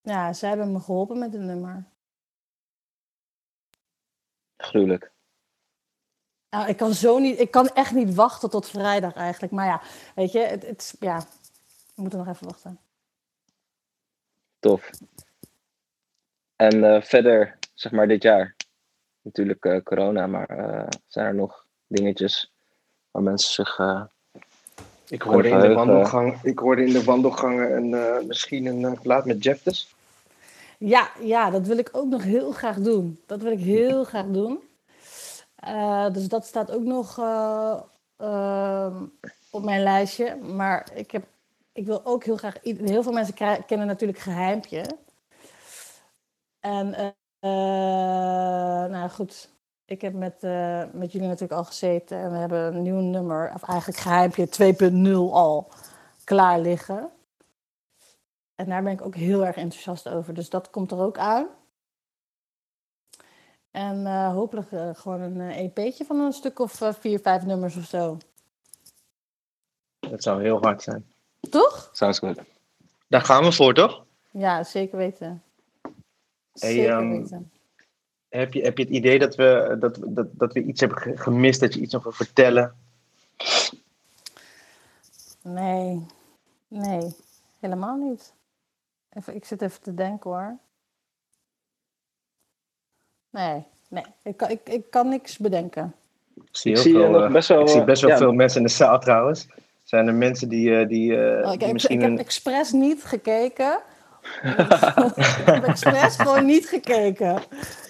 ja, 0.00 0.32
zij 0.32 0.48
hebben 0.48 0.72
me 0.72 0.80
geholpen 0.80 1.18
met 1.18 1.32
het 1.32 1.42
nummer. 1.42 1.84
Gruwelijk. 4.56 5.12
Nou, 6.50 6.68
ik 6.68 6.76
kan 6.76 6.94
zo 6.94 7.18
niet, 7.18 7.38
ik 7.40 7.50
kan 7.50 7.68
echt 7.68 7.92
niet 7.92 8.14
wachten 8.14 8.50
tot 8.50 8.68
vrijdag 8.68 9.14
eigenlijk. 9.14 9.52
Maar 9.52 9.66
ja, 9.66 9.82
weet 10.14 10.32
je, 10.32 10.38
het, 10.38 10.66
het, 10.66 10.96
ja, 11.00 11.18
we 11.94 12.02
moeten 12.02 12.18
nog 12.18 12.28
even 12.28 12.46
wachten. 12.46 12.78
Tof. 14.58 14.90
En 16.56 16.84
eh, 16.84 17.02
verder, 17.02 17.58
zeg 17.74 17.92
maar 17.92 18.08
dit 18.08 18.22
jaar. 18.22 18.56
Natuurlijk 19.20 19.64
eh, 19.64 19.82
corona, 19.82 20.26
maar 20.26 20.48
eh, 20.48 20.88
zijn 21.06 21.26
er 21.26 21.34
nog 21.34 21.66
dingetjes 21.86 22.52
waar 23.10 23.22
mensen 23.22 23.52
zich... 23.52 23.78
Ik 25.14 25.22
hoorde, 25.22 25.48
in 25.48 25.60
de 25.60 25.72
wandelgang, 25.72 26.38
ik 26.42 26.58
hoorde 26.58 26.84
in 26.84 26.92
de 26.92 27.04
wandelgangen 27.04 27.76
een, 27.76 27.94
eh, 27.94 28.26
misschien 28.26 28.66
een 28.66 28.84
eh, 28.84 29.00
plaat 29.00 29.24
met 29.24 29.44
Jeff 29.44 29.62
dus. 29.62 29.94
Ja, 30.78 31.10
ja, 31.20 31.50
dat 31.50 31.66
wil 31.66 31.78
ik 31.78 31.88
ook 31.92 32.08
nog 32.08 32.22
heel 32.22 32.52
graag 32.52 32.76
doen. 32.76 33.20
Dat 33.26 33.42
wil 33.42 33.52
ik 33.52 33.58
heel 33.58 34.04
graag 34.04 34.26
doen. 34.26 34.60
Eh, 35.54 36.12
dus 36.12 36.28
dat 36.28 36.46
staat 36.46 36.70
ook 36.70 36.82
nog 36.82 37.18
eh, 37.18 37.80
ehm, 38.16 39.02
op 39.50 39.64
mijn 39.64 39.82
lijstje. 39.82 40.36
Maar 40.36 40.88
ik, 40.94 41.10
heb, 41.10 41.24
ik 41.72 41.86
wil 41.86 42.00
ook 42.04 42.24
heel 42.24 42.36
graag... 42.36 42.56
Heel 42.62 43.02
veel 43.02 43.12
mensen 43.12 43.64
kennen 43.66 43.86
natuurlijk 43.86 44.18
Geheimpje. 44.18 44.84
En 46.60 47.14
nou 48.90 49.08
goed, 49.08 49.48
ik 49.84 50.00
heb 50.00 50.12
met, 50.12 50.42
eh, 50.42 50.82
met 50.92 51.12
jullie 51.12 51.28
natuurlijk 51.28 51.58
al 51.58 51.64
gezeten. 51.64 52.18
En 52.18 52.30
we 52.30 52.36
hebben 52.36 52.74
een 52.74 52.82
nieuw 52.82 53.00
nummer, 53.00 53.52
of 53.54 53.62
eigenlijk 53.62 53.98
Geheimpje 53.98 54.48
2.0 54.48 55.32
al 55.32 55.70
klaar 56.24 56.60
liggen. 56.60 57.10
En 58.54 58.68
daar 58.68 58.82
ben 58.82 58.92
ik 58.92 59.02
ook 59.02 59.14
heel 59.14 59.46
erg 59.46 59.56
enthousiast 59.56 60.08
over. 60.08 60.34
Dus 60.34 60.50
dat 60.50 60.70
komt 60.70 60.90
er 60.90 60.98
ook 60.98 61.18
aan. 61.18 61.46
En 63.70 64.06
eh, 64.06 64.32
hopelijk 64.32 64.72
eh, 64.72 64.90
gewoon 64.94 65.20
een 65.20 65.50
EP'tje 65.50 66.04
van 66.04 66.20
een 66.20 66.32
stuk 66.32 66.58
of 66.58 66.80
vier, 67.00 67.20
vijf 67.20 67.44
nummers 67.44 67.76
of 67.76 67.84
zo. 67.84 68.18
Dat 69.98 70.22
zou 70.22 70.42
heel 70.42 70.60
hard 70.60 70.82
zijn. 70.82 71.12
Toch? 71.50 71.88
Sounds 71.92 72.18
good. 72.18 72.40
Daar 73.08 73.20
gaan 73.20 73.44
we 73.44 73.52
voor, 73.52 73.74
toch? 73.74 74.04
Ja, 74.30 74.64
zeker 74.64 74.98
weten. 74.98 75.42
Hey, 76.52 76.72
Zeker 76.72 76.90
ehm, 76.90 77.08
weten. 77.08 77.52
Heb 78.36 78.52
je, 78.52 78.62
heb 78.62 78.78
je 78.78 78.84
het 78.84 78.92
idee 78.92 79.18
dat 79.18 79.34
we, 79.34 79.76
dat, 79.78 79.98
dat, 80.06 80.26
dat 80.38 80.52
we 80.52 80.62
iets 80.62 80.80
hebben 80.80 80.98
ge- 80.98 81.16
gemist, 81.16 81.60
dat 81.60 81.74
je 81.74 81.80
iets 81.80 81.92
nog 81.92 82.02
wil 82.02 82.12
vertellen? 82.12 82.74
Nee, 85.42 86.06
nee, 86.68 87.14
helemaal 87.60 87.96
niet. 87.96 88.32
Even, 89.12 89.34
ik 89.34 89.44
zit 89.44 89.62
even 89.62 89.80
te 89.82 89.94
denken 89.94 90.30
hoor. 90.30 90.56
Nee, 93.30 93.64
nee, 93.88 94.04
ik 94.22 94.36
kan, 94.36 94.50
ik, 94.50 94.60
ik 94.68 94.90
kan 94.90 95.08
niks 95.08 95.38
bedenken. 95.38 95.94
zie, 96.50 96.72
Ik 96.72 96.78
zie, 96.78 96.94
eh, 96.94 97.00
veel, 97.00 97.24
eh, 97.24 97.32
best 97.32 97.48
wel, 97.48 97.60
ik 97.60 97.68
zie 97.68 97.84
best 97.84 98.02
wel 98.02 98.10
ja. 98.10 98.16
veel 98.16 98.32
mensen 98.32 98.60
in 98.60 98.66
de 98.66 98.72
zaal 98.72 99.00
trouwens. 99.00 99.46
Zijn 99.82 100.06
er 100.06 100.14
mensen 100.14 100.48
die, 100.48 100.76
eh, 100.78 100.88
die, 100.88 101.16
eh, 101.16 101.46
Oh, 101.46 101.52
ik, 101.52 101.58
die 101.58 101.64
heb, 101.66 101.72
misschien 101.72 101.96
ik 101.96 102.02
heb 102.02 102.10
een... 102.10 102.18
expres 102.18 102.72
niet 102.72 103.04
gekeken. 103.04 103.78
ik 105.16 105.42
heb 105.44 105.64
expres 105.64 106.16
gewoon 106.16 106.46
niet 106.46 106.68
gekeken. 106.68 107.42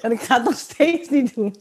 En 0.03 0.13
ik 0.13 0.21
ga 0.21 0.35
het 0.35 0.45
nog 0.45 0.55
steeds 0.55 1.09
niet 1.09 1.35
doen. 1.35 1.55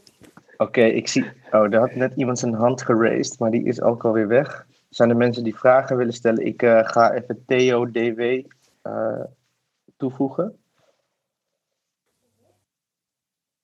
Oké, 0.58 0.82
ik 0.82 1.08
zie... 1.08 1.32
Oh, 1.52 1.70
daar 1.70 1.80
had 1.80 1.96
net 1.96 2.14
iemand 2.16 2.40
zijn 2.40 2.54
hand 2.54 2.82
geraced, 2.82 3.40
maar 3.40 3.52
die 3.52 3.64
is 3.64 3.82
ook 3.82 4.06
alweer 4.06 4.28
weg. 4.28 4.66
Zijn 4.90 5.10
er 5.10 5.18
mensen 5.18 5.44
die 5.44 5.56
vragen 5.56 5.98
willen 5.98 6.14
stellen? 6.14 6.46
Ik 6.46 6.62
eh, 6.62 6.80
ga 6.84 7.14
even 7.14 7.44
Theo 7.46 7.92
DW 7.92 8.42
eh, 8.82 9.24
toevoegen. 9.98 10.58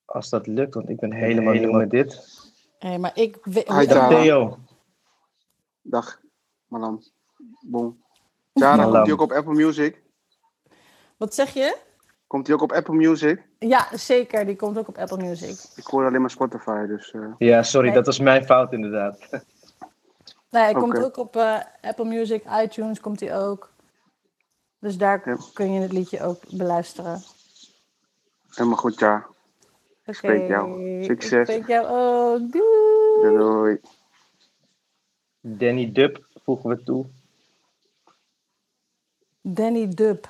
Als 0.04 0.28
dat 0.28 0.46
lukt, 0.46 0.74
want 0.74 0.88
ik 0.88 1.00
ben 1.00 1.12
helemaal 1.12 1.54
nieuw 1.54 1.72
met 1.72 1.90
dit. 1.90 2.38
Hé, 2.78 2.98
maar 2.98 3.12
ik 3.14 3.38
weet... 3.42 3.68
Hi, 3.68 3.86
Tara. 3.86 4.08
Theo, 4.08 4.58
Dag, 5.82 6.20
Malam. 6.66 7.02
Boom. 7.60 8.02
Tara, 8.52 8.82
komt 8.82 8.94
hij 8.94 9.12
ook 9.12 9.20
op 9.20 9.32
Apple 9.32 9.54
Music? 9.54 10.02
Wat 11.20 11.34
zeg 11.34 11.54
je? 11.54 11.76
Komt 12.26 12.46
hij 12.46 12.56
ook 12.56 12.62
op 12.62 12.72
Apple 12.72 12.94
Music? 12.94 13.42
Ja, 13.58 13.88
zeker. 13.96 14.46
Die 14.46 14.56
komt 14.56 14.78
ook 14.78 14.88
op 14.88 14.98
Apple 14.98 15.16
Music. 15.16 15.56
Ik 15.76 15.84
hoor 15.86 16.06
alleen 16.06 16.20
maar 16.20 16.30
Spotify, 16.30 16.86
dus... 16.86 17.10
eh, 17.12 17.32
ja, 17.38 17.62
sorry, 17.62 17.86
Nee. 17.86 17.96
dat 17.96 18.06
was 18.06 18.18
mijn 18.18 18.44
fout 18.44 18.72
inderdaad. 18.72 19.18
Nee, 20.50 20.62
hij 20.62 20.72
komt 20.72 21.04
ook 21.04 21.16
op 21.16 21.36
eh, 21.36 21.60
Apple 21.80 22.04
Music, 22.04 22.44
iTunes 22.62 23.00
komt 23.00 23.20
hij 23.20 23.38
ook. 23.38 23.72
Dus 24.78 24.96
daar 24.98 25.22
Ja. 25.28 25.36
kun 25.52 25.72
je 25.72 25.80
het 25.80 25.92
liedje 25.92 26.22
ook 26.22 26.42
beluisteren. 26.50 27.22
helemaal 28.50 28.78
goed, 28.78 28.98
ja. 28.98 29.26
Oké. 30.00 30.12
spreek 30.12 30.48
jou. 30.48 31.04
Succes. 31.04 31.38
Ik 31.48 31.54
spreek 31.54 31.66
jou 31.66 31.86
ook. 31.86 32.52
Doei. 32.52 33.22
Doei, 33.22 33.36
doei. 33.36 33.80
Danny 35.40 35.92
Dub 35.92 36.26
voegen 36.44 36.70
we 36.70 36.82
toe. 36.82 37.06
Danny 39.40 39.88
Dub. 39.88 40.28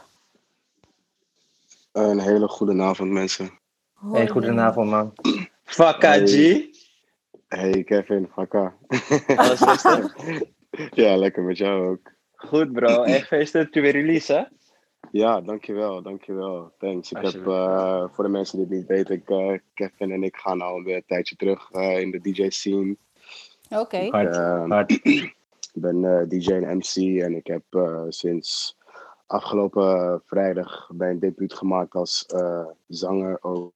Een 1.93 2.21
hele 2.21 2.49
goede 2.49 2.83
avond, 2.83 3.11
mensen. 3.11 3.51
Hoi, 3.93 4.17
Hey, 4.17 4.29
goedenavond 4.29 4.91
man. 4.91 5.13
Fakka 5.65 6.13
G. 6.27 6.65
Hey 7.49 7.85
Kevin, 7.85 8.29
Hakka. 8.35 8.75
Alles 9.37 9.61
rustig? 9.61 10.15
ja, 11.03 11.17
lekker 11.17 11.43
met 11.43 11.57
jou 11.57 11.89
ook. 11.89 12.13
Goed 12.35 12.73
bro, 12.73 13.03
echt 13.03 13.21
gefeliciteerd 13.27 13.75
je 13.75 13.81
weer 13.81 13.93
release 13.93 14.33
hè? 14.33 14.43
Ja, 15.13 15.41
dankjewel, 15.41 16.03
dankjewel. 16.03 16.73
Thanks. 16.79 17.13
Ik 17.13 17.19
heb, 17.23 17.47
eh, 17.47 18.05
voor 18.11 18.25
de 18.25 18.31
mensen 18.31 18.57
die 18.59 18.67
het 18.67 18.77
niet 18.77 18.87
weten, 18.87 19.15
ik, 19.15 19.29
eh, 19.31 19.59
Kevin 19.75 20.11
en 20.13 20.23
ik 20.23 20.37
gaan 20.37 20.61
al 20.61 20.83
weer 20.83 20.97
een 20.97 21.05
tijdje 21.07 21.37
terug 21.37 21.71
eh, 21.71 22.01
in 22.01 22.11
de 22.11 22.21
DJ-scene. 22.21 22.97
Oké. 23.69 24.07
Hard, 24.11 24.37
Ehm, 24.37 24.71
hard. 24.71 24.91
Ik 25.73 25.81
ben 25.83 26.05
eh, 26.05 26.29
DJ 26.29 26.53
en 26.53 26.77
MC 26.77 27.21
en 27.23 27.35
ik 27.35 27.47
heb 27.47 27.63
eh, 27.71 28.05
sinds 28.09 28.77
afgelopen 29.31 30.23
vrijdag 30.27 30.91
mijn 30.93 31.19
debuut 31.19 31.55
gemaakt 31.55 31.95
als 31.95 32.27
eh, 32.27 32.67
zanger 32.89 33.39
ook. 33.41 33.73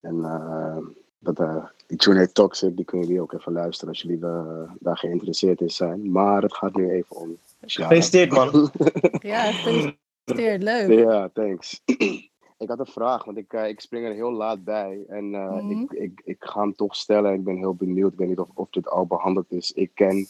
En 0.00 0.24
eh, 0.24 0.76
dat, 1.18 1.38
eh, 1.40 1.64
die 1.86 1.96
tune 1.98 2.18
heet 2.18 2.34
Toxic, 2.34 2.76
die 2.76 2.84
kunnen 2.84 3.06
jullie 3.06 3.22
ook 3.22 3.32
even 3.32 3.52
luisteren 3.52 3.88
als 3.88 4.02
jullie 4.02 4.24
eh, 4.24 4.70
daar 4.78 4.96
geïnteresseerd 4.98 5.60
in 5.60 5.70
zijn. 5.70 6.10
Maar 6.12 6.42
het 6.42 6.54
gaat 6.54 6.74
nu 6.74 6.90
even 6.90 7.16
om. 7.16 7.36
Gefeliciteerd 7.60 8.30
man. 8.32 8.70
Ja, 9.32 9.52
gefeliciteerd. 9.52 10.62
Leuk. 10.62 10.98
Ja, 10.98 11.28
thanks. 11.32 11.80
ik 12.64 12.68
had 12.68 12.78
een 12.78 12.86
vraag, 12.86 13.24
want 13.24 13.36
ik, 13.38 13.52
eh, 13.52 13.68
ik 13.68 13.80
spring 13.80 14.06
er 14.06 14.12
heel 14.12 14.32
laat 14.32 14.64
bij. 14.64 15.04
En 15.08 15.34
eh, 15.34 15.52
Mhm. 15.52 15.70
ik, 15.70 15.90
ik, 15.92 16.20
ik 16.24 16.36
ga 16.38 16.60
hem 16.60 16.74
toch 16.74 16.96
stellen. 16.96 17.32
Ik 17.32 17.44
ben 17.44 17.56
heel 17.56 17.74
benieuwd. 17.74 18.12
Ik 18.12 18.18
weet 18.18 18.28
niet 18.28 18.38
of, 18.38 18.48
of 18.54 18.68
dit 18.70 18.88
al 18.88 19.06
behandeld 19.06 19.52
is. 19.52 19.72
Ik 19.72 19.90
ken, 19.94 20.26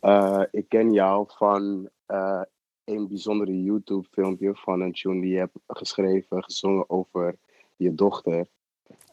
eh, 0.00 0.42
ik 0.50 0.68
ken 0.68 0.92
jou 0.92 1.26
van 1.36 1.88
eh, 2.06 2.40
een 2.84 3.08
bijzondere 3.08 3.62
YouTube-filmpje 3.62 4.54
van 4.54 4.80
een 4.80 4.92
tune 4.92 5.20
die 5.20 5.30
je 5.32 5.38
hebt 5.38 5.56
geschreven, 5.66 6.44
gezongen 6.44 6.90
over 6.90 7.36
je 7.76 7.94
dochter. 7.94 8.46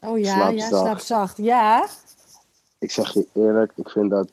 Oh 0.00 0.18
ja, 0.18 0.34
Slaap 0.34 0.52
ja, 0.52 0.68
zacht. 0.68 0.82
slaap 0.82 0.98
zacht. 0.98 1.36
Ja. 1.36 1.88
Ik 2.78 2.90
zeg 2.90 3.12
je 3.12 3.26
eerlijk, 3.34 3.72
ik 3.76 3.88
vind 3.90 4.10
dat 4.10 4.32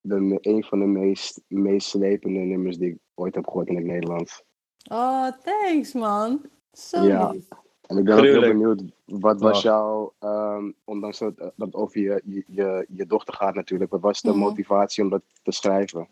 de, 0.00 0.38
een 0.40 0.64
van 0.64 0.78
de 0.78 0.84
meest, 0.86 1.40
meest 1.48 1.88
slepende 1.88 2.38
nummers 2.38 2.78
die 2.78 2.90
ik 2.90 2.98
ooit 3.14 3.34
heb 3.34 3.44
gehoord 3.46 3.68
in 3.68 3.76
het 3.76 3.84
Nederlands. 3.84 4.42
Oh, 4.90 5.28
thanks 5.44 5.92
man. 5.92 6.40
Zo 6.72 7.02
Ja. 7.02 7.30
lief. 7.30 7.48
En 7.86 7.98
ik 7.98 8.04
ben 8.04 8.16
ook 8.16 8.24
heel 8.24 8.40
benieuwd, 8.40 8.82
wat 9.04 9.40
was 9.40 9.62
jouw, 9.62 10.12
ehm, 10.18 10.70
ondanks 10.84 11.18
dat, 11.18 11.36
dat 11.38 11.52
het 11.56 11.74
over 11.74 12.00
je, 12.00 12.22
je, 12.24 12.44
je, 12.46 12.86
je 12.88 13.06
dochter 13.06 13.34
gaat 13.34 13.54
natuurlijk, 13.54 13.90
wat 13.90 14.00
was 14.00 14.20
de 14.20 14.28
Mhm. 14.30 14.38
motivatie 14.38 15.04
om 15.04 15.10
dat 15.10 15.22
te 15.42 15.52
schrijven? 15.52 16.08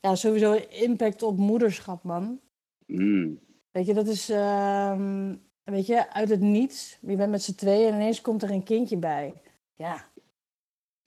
Ja, 0.00 0.14
sowieso 0.14 0.52
impact 0.68 1.22
op 1.22 1.36
moederschap, 1.36 2.02
man. 2.02 2.40
Mm. 2.86 3.38
Weet 3.70 3.86
je, 3.86 3.94
dat 3.94 4.06
is, 4.06 4.28
ehm, 4.28 5.34
weet 5.64 5.86
je, 5.86 6.12
uit 6.12 6.28
het 6.28 6.40
niets. 6.40 6.98
Je 7.00 7.16
bent 7.16 7.30
met 7.30 7.42
z'n 7.42 7.54
tweeën 7.54 7.88
en 7.88 7.94
ineens 7.94 8.20
komt 8.20 8.42
er 8.42 8.50
een 8.50 8.62
kindje 8.62 8.96
bij. 8.96 9.42
Ja. 9.74 10.08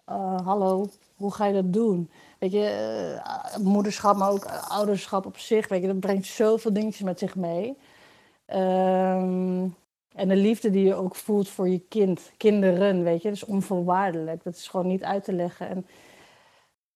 Eh, 0.05 0.39
hallo, 0.45 0.89
hoe 1.15 1.33
ga 1.33 1.45
je 1.45 1.53
dat 1.53 1.73
doen? 1.73 2.09
Weet 2.39 2.51
je, 2.51 2.65
eh, 3.23 3.57
moederschap, 3.57 4.15
maar 4.15 4.31
ook 4.31 4.45
ouderschap 4.67 5.25
op 5.25 5.37
zich. 5.37 5.67
Weet 5.67 5.81
je, 5.81 5.87
dat 5.87 5.99
brengt 5.99 6.25
zoveel 6.25 6.73
dingetjes 6.73 7.01
met 7.01 7.19
zich 7.19 7.35
mee. 7.35 7.77
Ehm, 8.45 9.67
en 10.15 10.27
de 10.27 10.35
liefde 10.35 10.69
die 10.69 10.85
je 10.85 10.95
ook 10.95 11.15
voelt 11.15 11.49
voor 11.49 11.69
je 11.69 11.79
kind, 11.79 12.31
kinderen, 12.37 13.03
weet 13.03 13.21
je, 13.21 13.27
dat 13.27 13.37
is 13.37 13.45
onvoorwaardelijk. 13.45 14.43
Dat 14.43 14.55
is 14.55 14.67
gewoon 14.67 14.87
niet 14.87 15.03
uit 15.03 15.23
te 15.23 15.33
leggen. 15.33 15.69
En 15.69 15.85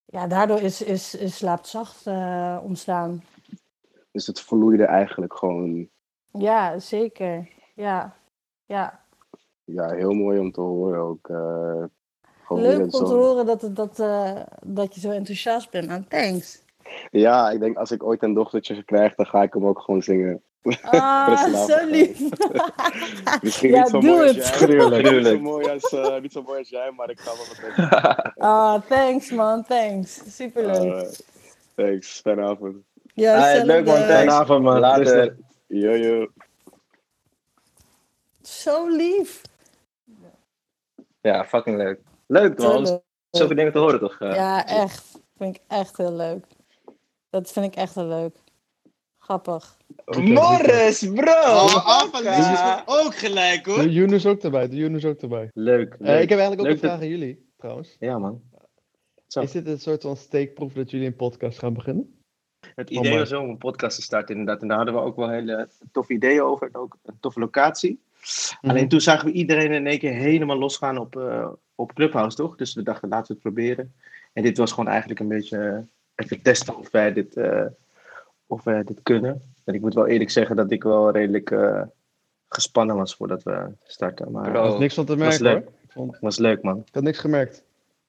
ja, 0.09 0.27
daardoor 0.27 0.59
is, 0.61 0.81
is, 0.81 1.15
is 1.15 1.37
Slaapt 1.37 1.67
Zacht 1.67 2.07
eh, 2.07 2.59
ontstaan. 2.63 3.23
Dus 4.11 4.27
het 4.27 4.41
vloeide 4.41 4.85
eigenlijk 4.85 5.33
gewoon, 5.37 5.89
Ja, 6.31 6.79
zeker. 6.79 7.47
Ja, 7.75 8.15
ja. 8.65 9.01
ja, 9.63 9.89
heel 9.93 10.13
mooi 10.13 10.39
om 10.39 10.51
te 10.51 10.61
horen 10.61 10.99
ook. 10.99 11.29
eh, 11.29 11.83
Leuk 12.49 12.79
om 12.83 12.89
te 12.89 12.97
horen 13.13 13.45
dat, 13.45 13.61
het- 13.61 13.75
dat, 13.75 13.99
eh, 13.99 14.41
dat 14.65 14.95
je 14.95 14.99
zo 15.01 15.09
enthousiast 15.09 15.71
bent. 15.71 15.87
Nou, 15.87 16.03
thanks. 16.07 16.63
Ja, 17.11 17.49
ik 17.51 17.59
denk 17.59 17.77
als 17.77 17.91
ik 17.91 18.03
ooit 18.03 18.23
een 18.23 18.33
dochtertje 18.33 18.83
krijg, 18.83 19.15
dan 19.15 19.25
ga 19.25 19.41
ik 19.43 19.53
hem 19.53 19.65
ook 19.65 19.79
gewoon 19.79 20.01
zingen. 20.03 20.41
Ah, 20.81 21.65
zo 21.67 21.85
lief. 21.85 22.19
Misschien 23.41 23.69
Ja, 23.69 23.81
niet 23.81 23.89
zo 23.89 24.01
mooi 24.01 24.27
als 24.27 24.35
jij. 24.59 24.67
Niet 25.11 25.25
zo 25.25 25.39
mooi 25.39 25.69
als, 25.69 25.89
eh, 25.93 26.19
niet 26.21 26.31
zo 26.31 26.41
mooi 26.41 26.59
als 26.59 26.69
jij, 26.69 26.91
maar 26.91 27.09
ik 27.09 27.19
ga 27.19 27.31
wel 27.35 27.75
doen. 27.75 27.87
Ah, 28.47 28.81
thanks 28.87 29.31
man, 29.31 29.63
thanks. 29.65 30.21
Superleuk. 30.35 31.01
Eh, 31.03 31.09
thanks, 31.75 32.19
fijne 32.21 32.41
avond. 32.43 32.75
ja, 33.13 33.57
Ah, 33.59 33.65
leuk, 33.65 33.85
man, 33.85 33.95
thanks. 33.95 34.11
Goedenavond 34.13 34.63
man. 34.63 34.79
Later. 34.79 35.35
Yo, 35.67 35.91
yo. 35.95 36.27
Zo 38.41 38.87
lief. 38.87 39.41
Ja, 41.21 41.45
fucking 41.45 41.77
leuk. 41.77 41.99
Leuk 42.27 42.59
Zo 42.61 42.73
man, 42.73 42.83
leuk. 42.83 43.01
zoveel 43.31 43.55
dingen 43.55 43.71
te 43.71 43.79
horen 43.79 43.99
toch? 43.99 44.19
eh? 44.19 44.33
Ja, 44.35 44.65
echt. 44.65 45.19
Vind 45.37 45.55
ik 45.55 45.61
echt 45.67 45.97
heel 45.97 46.13
leuk. 46.13 46.45
Dat 47.29 47.51
vind 47.51 47.65
ik 47.65 47.75
echt 47.75 47.95
heel 47.95 48.05
leuk. 48.07 48.35
Grappig. 49.27 49.77
Morris, 50.19 50.99
bro! 51.13 51.31
Oh, 51.31 51.85
af 51.85 52.13
en 52.13 52.23
Ja. 52.23 52.77
is 52.77 52.83
ook 52.85 53.15
gelijk 53.15 53.65
hoor. 53.65 53.77
De 53.81 53.91
Yunus 53.91 54.25
ook 54.25 54.41
erbij, 54.41 54.67
de 54.69 54.75
Yunus 54.75 55.05
ook 55.05 55.21
erbij. 55.21 55.49
Leuk. 55.53 55.93
Eh, 55.99 56.21
ik 56.21 56.29
heb 56.29 56.39
eigenlijk 56.39 56.59
ook 56.59 56.65
Leuk 56.65 56.75
een 56.75 56.81
dat- 56.81 56.89
vraag 56.89 56.99
aan 57.01 57.07
jullie, 57.07 57.45
trouwens. 57.57 57.95
Ja 57.99 58.17
man. 58.17 58.41
Zo. 59.27 59.41
Is 59.41 59.51
dit 59.51 59.67
een 59.67 59.79
soort 59.79 60.01
van 60.01 60.15
steekproef 60.17 60.73
dat 60.73 60.91
jullie 60.91 61.07
een 61.07 61.15
podcast 61.15 61.59
gaan 61.59 61.73
beginnen? 61.73 62.19
Het 62.75 62.89
Oh, 62.89 62.95
idee 62.97 63.09
mooi. 63.11 63.19
was 63.23 63.33
om 63.33 63.49
een 63.49 63.57
podcast 63.57 63.95
te 63.95 64.01
starten 64.01 64.35
inderdaad. 64.35 64.61
En 64.61 64.67
daar 64.67 64.77
hadden 64.77 64.95
we 64.95 65.01
ook 65.01 65.15
wel 65.15 65.29
hele 65.29 65.69
toffe 65.91 66.13
ideeën 66.13 66.41
over. 66.41 66.67
En 66.67 66.75
ook 66.75 66.97
een 67.05 67.17
toffe 67.19 67.39
locatie. 67.39 67.99
Mhm. 68.61 68.69
Alleen 68.71 68.87
toen 68.89 69.01
zagen 69.01 69.25
we 69.25 69.31
iedereen 69.31 69.71
in 69.71 69.87
één 69.87 69.99
keer 69.99 70.13
helemaal 70.13 70.57
losgaan 70.57 70.97
op, 70.97 71.15
eh, 71.17 71.47
op 71.75 71.93
Clubhouse, 71.93 72.37
toch? 72.37 72.55
Dus 72.55 72.73
we 72.73 72.83
dachten, 72.83 73.09
laten 73.09 73.27
we 73.27 73.33
het 73.33 73.41
proberen. 73.41 73.93
En 74.33 74.43
dit 74.43 74.57
was 74.57 74.71
gewoon 74.71 74.89
eigenlijk 74.89 75.19
een 75.19 75.27
beetje 75.27 75.57
eh, 75.57 75.77
even 76.15 76.41
testen 76.41 76.77
of 76.77 76.91
wij 76.91 77.13
dit, 77.13 77.35
eh, 77.37 77.65
of 78.47 78.63
wij 78.63 78.83
dit 78.83 78.99
kunnen. 79.03 79.41
En 79.63 79.73
ik 79.73 79.81
moet 79.81 79.93
wel 79.93 80.07
eerlijk 80.07 80.29
zeggen 80.29 80.55
dat 80.55 80.71
ik 80.71 80.83
wel 80.83 81.11
redelijk 81.11 81.51
eh, 81.51 81.81
gespannen 82.49 82.95
was 82.95 83.15
voordat 83.15 83.43
we 83.43 83.67
starten. 83.83 84.31
Maar 84.31 84.51
Bro. 84.51 84.63
Er 84.63 84.69
was 84.69 84.79
niks 84.79 84.93
van 84.93 85.05
te 85.05 85.15
was 85.15 85.39
merken 85.39 85.43
leuk. 85.43 85.63
hoor. 85.63 85.73
Ik, 85.83 85.91
vond, 85.91 86.15
ik 86.15 86.21
was 86.21 86.37
leuk 86.37 86.61
man. 86.61 86.83
had 86.91 87.03
niks 87.03 87.19
gemerkt. 87.19 87.63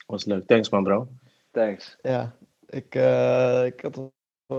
Was 0.07 0.25
leuk. 0.25 0.47
Thanks 0.47 0.69
man 0.71 0.83
bro. 0.85 1.09
Thanks. 1.51 1.97
Ja, 2.03 2.35
ik, 2.67 2.95
eh, 2.95 3.65
ik 3.65 3.81
had 3.81 4.11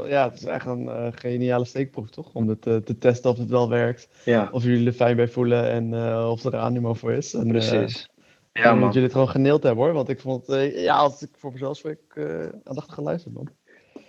ja, 0.05 0.30
het 0.30 0.34
is 0.39 0.45
echt 0.45 0.65
een 0.65 0.89
eh, 0.89 1.07
geniale 1.11 1.65
steekproef 1.65 2.09
toch? 2.09 2.34
Om 2.34 2.47
het 2.47 2.61
te 2.61 2.97
testen 2.99 3.30
of 3.32 3.38
het 3.38 3.49
wel 3.49 3.69
werkt. 3.69 4.09
Ja, 4.25 4.49
Of 4.51 4.63
jullie 4.63 4.88
er 4.88 4.93
fijn 4.93 5.15
bij 5.15 5.27
voelen 5.27 5.69
en 5.69 5.93
eh, 5.93 6.30
of 6.32 6.43
er 6.43 6.55
animo 6.57 6.93
voor 6.93 7.11
is. 7.11 7.34
En, 7.34 7.43
eh, 7.45 7.49
Precies. 7.49 8.03
ik 8.03 8.09
ja 8.51 8.61
denk 8.61 8.65
dat 8.65 8.75
man. 8.75 8.88
jullie 8.88 9.03
het 9.03 9.11
gewoon 9.11 9.30
geneeld 9.30 9.63
hebben 9.63 9.84
hoor. 9.84 9.93
Want 9.93 10.09
ik 10.09 10.19
vond, 10.19 10.49
eh, 10.49 10.84
ja, 10.84 10.95
als 10.97 11.21
ik 11.21 11.30
voor 11.38 11.51
mezelf 11.51 11.77
spreek, 11.77 11.99
eh 12.13 12.45
aandachtig 12.63 12.93
geluisterd 12.93 13.34
man. 13.34 13.49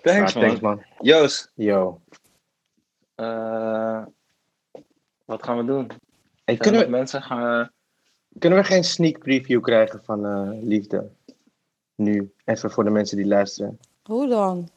Thanks 0.02 0.34
man. 0.34 0.44
thanks 0.44 0.60
man. 0.60 0.82
Joost, 1.00 1.50
Yo. 1.54 2.00
eh, 3.14 4.02
wat 5.24 5.42
gaan 5.42 5.56
we 5.56 5.64
doen? 5.64 5.86
Hey, 6.44 6.54
er 6.54 6.60
kunnen 6.60 6.80
we... 6.80 6.88
mensen 6.88 7.22
gaan 7.22 7.42
we... 7.42 7.70
Kunnen 8.38 8.58
we 8.58 8.64
geen 8.64 8.84
sneak 8.84 9.18
preview 9.18 9.60
krijgen 9.60 10.02
van 10.04 10.26
eh, 10.26 10.62
Liefde? 10.62 11.10
Nu, 11.94 12.32
even 12.44 12.70
voor 12.70 12.84
de 12.84 12.90
mensen 12.90 13.16
die 13.16 13.26
luisteren. 13.26 13.78
Hoe 14.02 14.28
dan? 14.28 14.68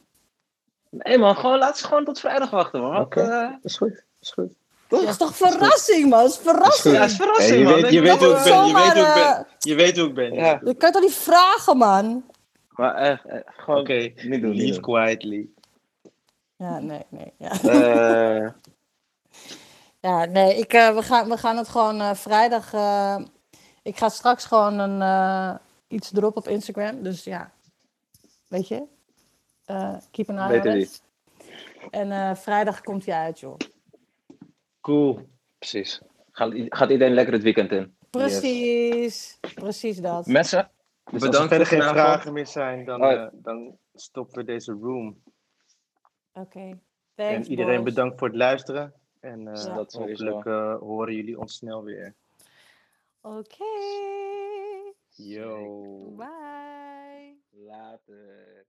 Nee 0.90 1.18
man, 1.18 1.36
gewoon, 1.36 1.58
laat 1.58 1.78
ze 1.78 1.86
gewoon 1.86 2.04
tot 2.04 2.20
vrijdag 2.20 2.50
wachten 2.50 2.80
man. 2.80 3.00
Oké. 3.00 3.20
Eh, 3.20 3.50
Is 3.62 3.76
goed, 3.76 4.04
is 4.20 4.30
goed. 4.30 4.52
Dat 4.88 5.02
is 5.02 5.16
toch 5.16 5.36
verrassing, 5.36 6.08
man? 6.10 6.22
Dat 6.22 6.30
is 6.30 6.36
verrassing. 6.38 6.94
ja, 6.94 7.04
is 7.04 7.16
Hey, 7.16 7.26
verrassing 7.26 7.58
je 7.58 7.64
man. 7.64 7.74
weet, 7.82 7.92
je 7.92 8.00
weet 8.00 8.18
hoe 8.18 8.36
ik 8.36 8.44
ben, 8.44 8.66
je 8.66 8.74
weet 8.74 8.92
hoe 8.94 9.06
ik 9.06 9.14
ben. 9.14 9.46
Je 9.58 9.74
weet 9.74 9.96
hoe 9.98 10.08
ik 10.08 10.14
ben. 10.14 10.32
Ja. 10.34 10.60
Je 10.64 10.74
kan 10.74 10.92
toch 10.92 11.02
niet 11.02 11.14
vragen, 11.14 11.76
man? 11.76 12.24
Maar 12.74 12.94
echt, 12.94 13.24
eh, 13.24 13.38
gewoon 13.46 13.80
Oké, 13.80 13.92
niet 13.92 14.40
doen. 14.40 14.50
niet 14.50 14.60
leave 14.60 14.72
doen. 14.72 14.80
quietly. 14.80 15.48
Ja, 16.56 16.78
nee, 16.78 17.02
nee. 17.08 17.32
Ja, 17.38 17.50
Eh, 17.62 18.50
ja 20.10 20.24
nee, 20.24 20.54
ik, 20.58 20.72
eh, 20.72 20.94
we, 20.94 21.02
gaan, 21.02 21.28
we 21.28 21.36
gaan 21.36 21.56
het 21.56 21.68
gewoon 21.68 22.00
eh, 22.00 22.14
vrijdag... 22.14 22.72
eh, 22.72 23.16
ik 23.82 23.96
ga 23.98 24.08
straks 24.08 24.44
gewoon 24.44 24.78
een, 24.78 25.02
eh, 25.02 25.54
iets 25.88 26.10
droppen 26.10 26.42
op 26.42 26.48
Instagram. 26.48 27.02
Dus 27.02 27.24
ja, 27.24 27.52
weet 28.48 28.68
je? 28.68 28.82
Eh, 29.64 29.96
keep 30.10 30.28
an 30.30 30.38
eye 30.38 30.60
on 30.60 30.66
it. 30.76 31.02
En 31.90 32.12
eh, 32.12 32.34
vrijdag 32.34 32.80
komt 32.80 33.06
hij 33.06 33.14
uit, 33.14 33.40
joh. 33.40 33.56
Cool. 34.80 35.28
precies. 35.58 36.00
Gaat, 36.32 36.52
iedereen 36.90 37.14
lekker 37.14 37.34
het 37.34 37.42
weekend 37.42 37.72
in. 37.72 37.96
Precies. 38.10 39.38
Precies 39.54 39.96
dat. 40.00 40.26
Mensen, 40.26 40.70
dus 41.10 41.22
als 41.22 41.38
er 41.38 41.48
verder 41.48 41.66
geen 41.66 41.82
vragen 41.82 42.32
meer 42.32 42.46
zijn, 42.46 42.84
dan, 42.84 43.02
eh, 43.02 43.26
dan 43.32 43.78
stoppen 43.94 44.36
we 44.36 44.44
deze 44.44 44.72
room. 44.72 45.22
Oké. 46.32 46.78
Thanks, 47.14 47.46
en 47.46 47.50
iedereen 47.50 47.82
boys. 47.82 47.94
bedankt 47.94 48.18
voor 48.18 48.28
het 48.28 48.36
luisteren. 48.36 48.92
En 49.20 49.48
eh, 49.48 49.64
Ja. 49.64 49.74
Dat 49.74 49.92
hopelijk 49.92 50.46
eh, 50.46 50.78
horen 50.78 51.14
jullie 51.14 51.38
ons 51.38 51.54
snel 51.54 51.82
weer. 51.82 52.14
Oké. 53.20 53.64
Yo. 55.08 56.14
Bye. 56.16 57.36
Later. 57.50 58.64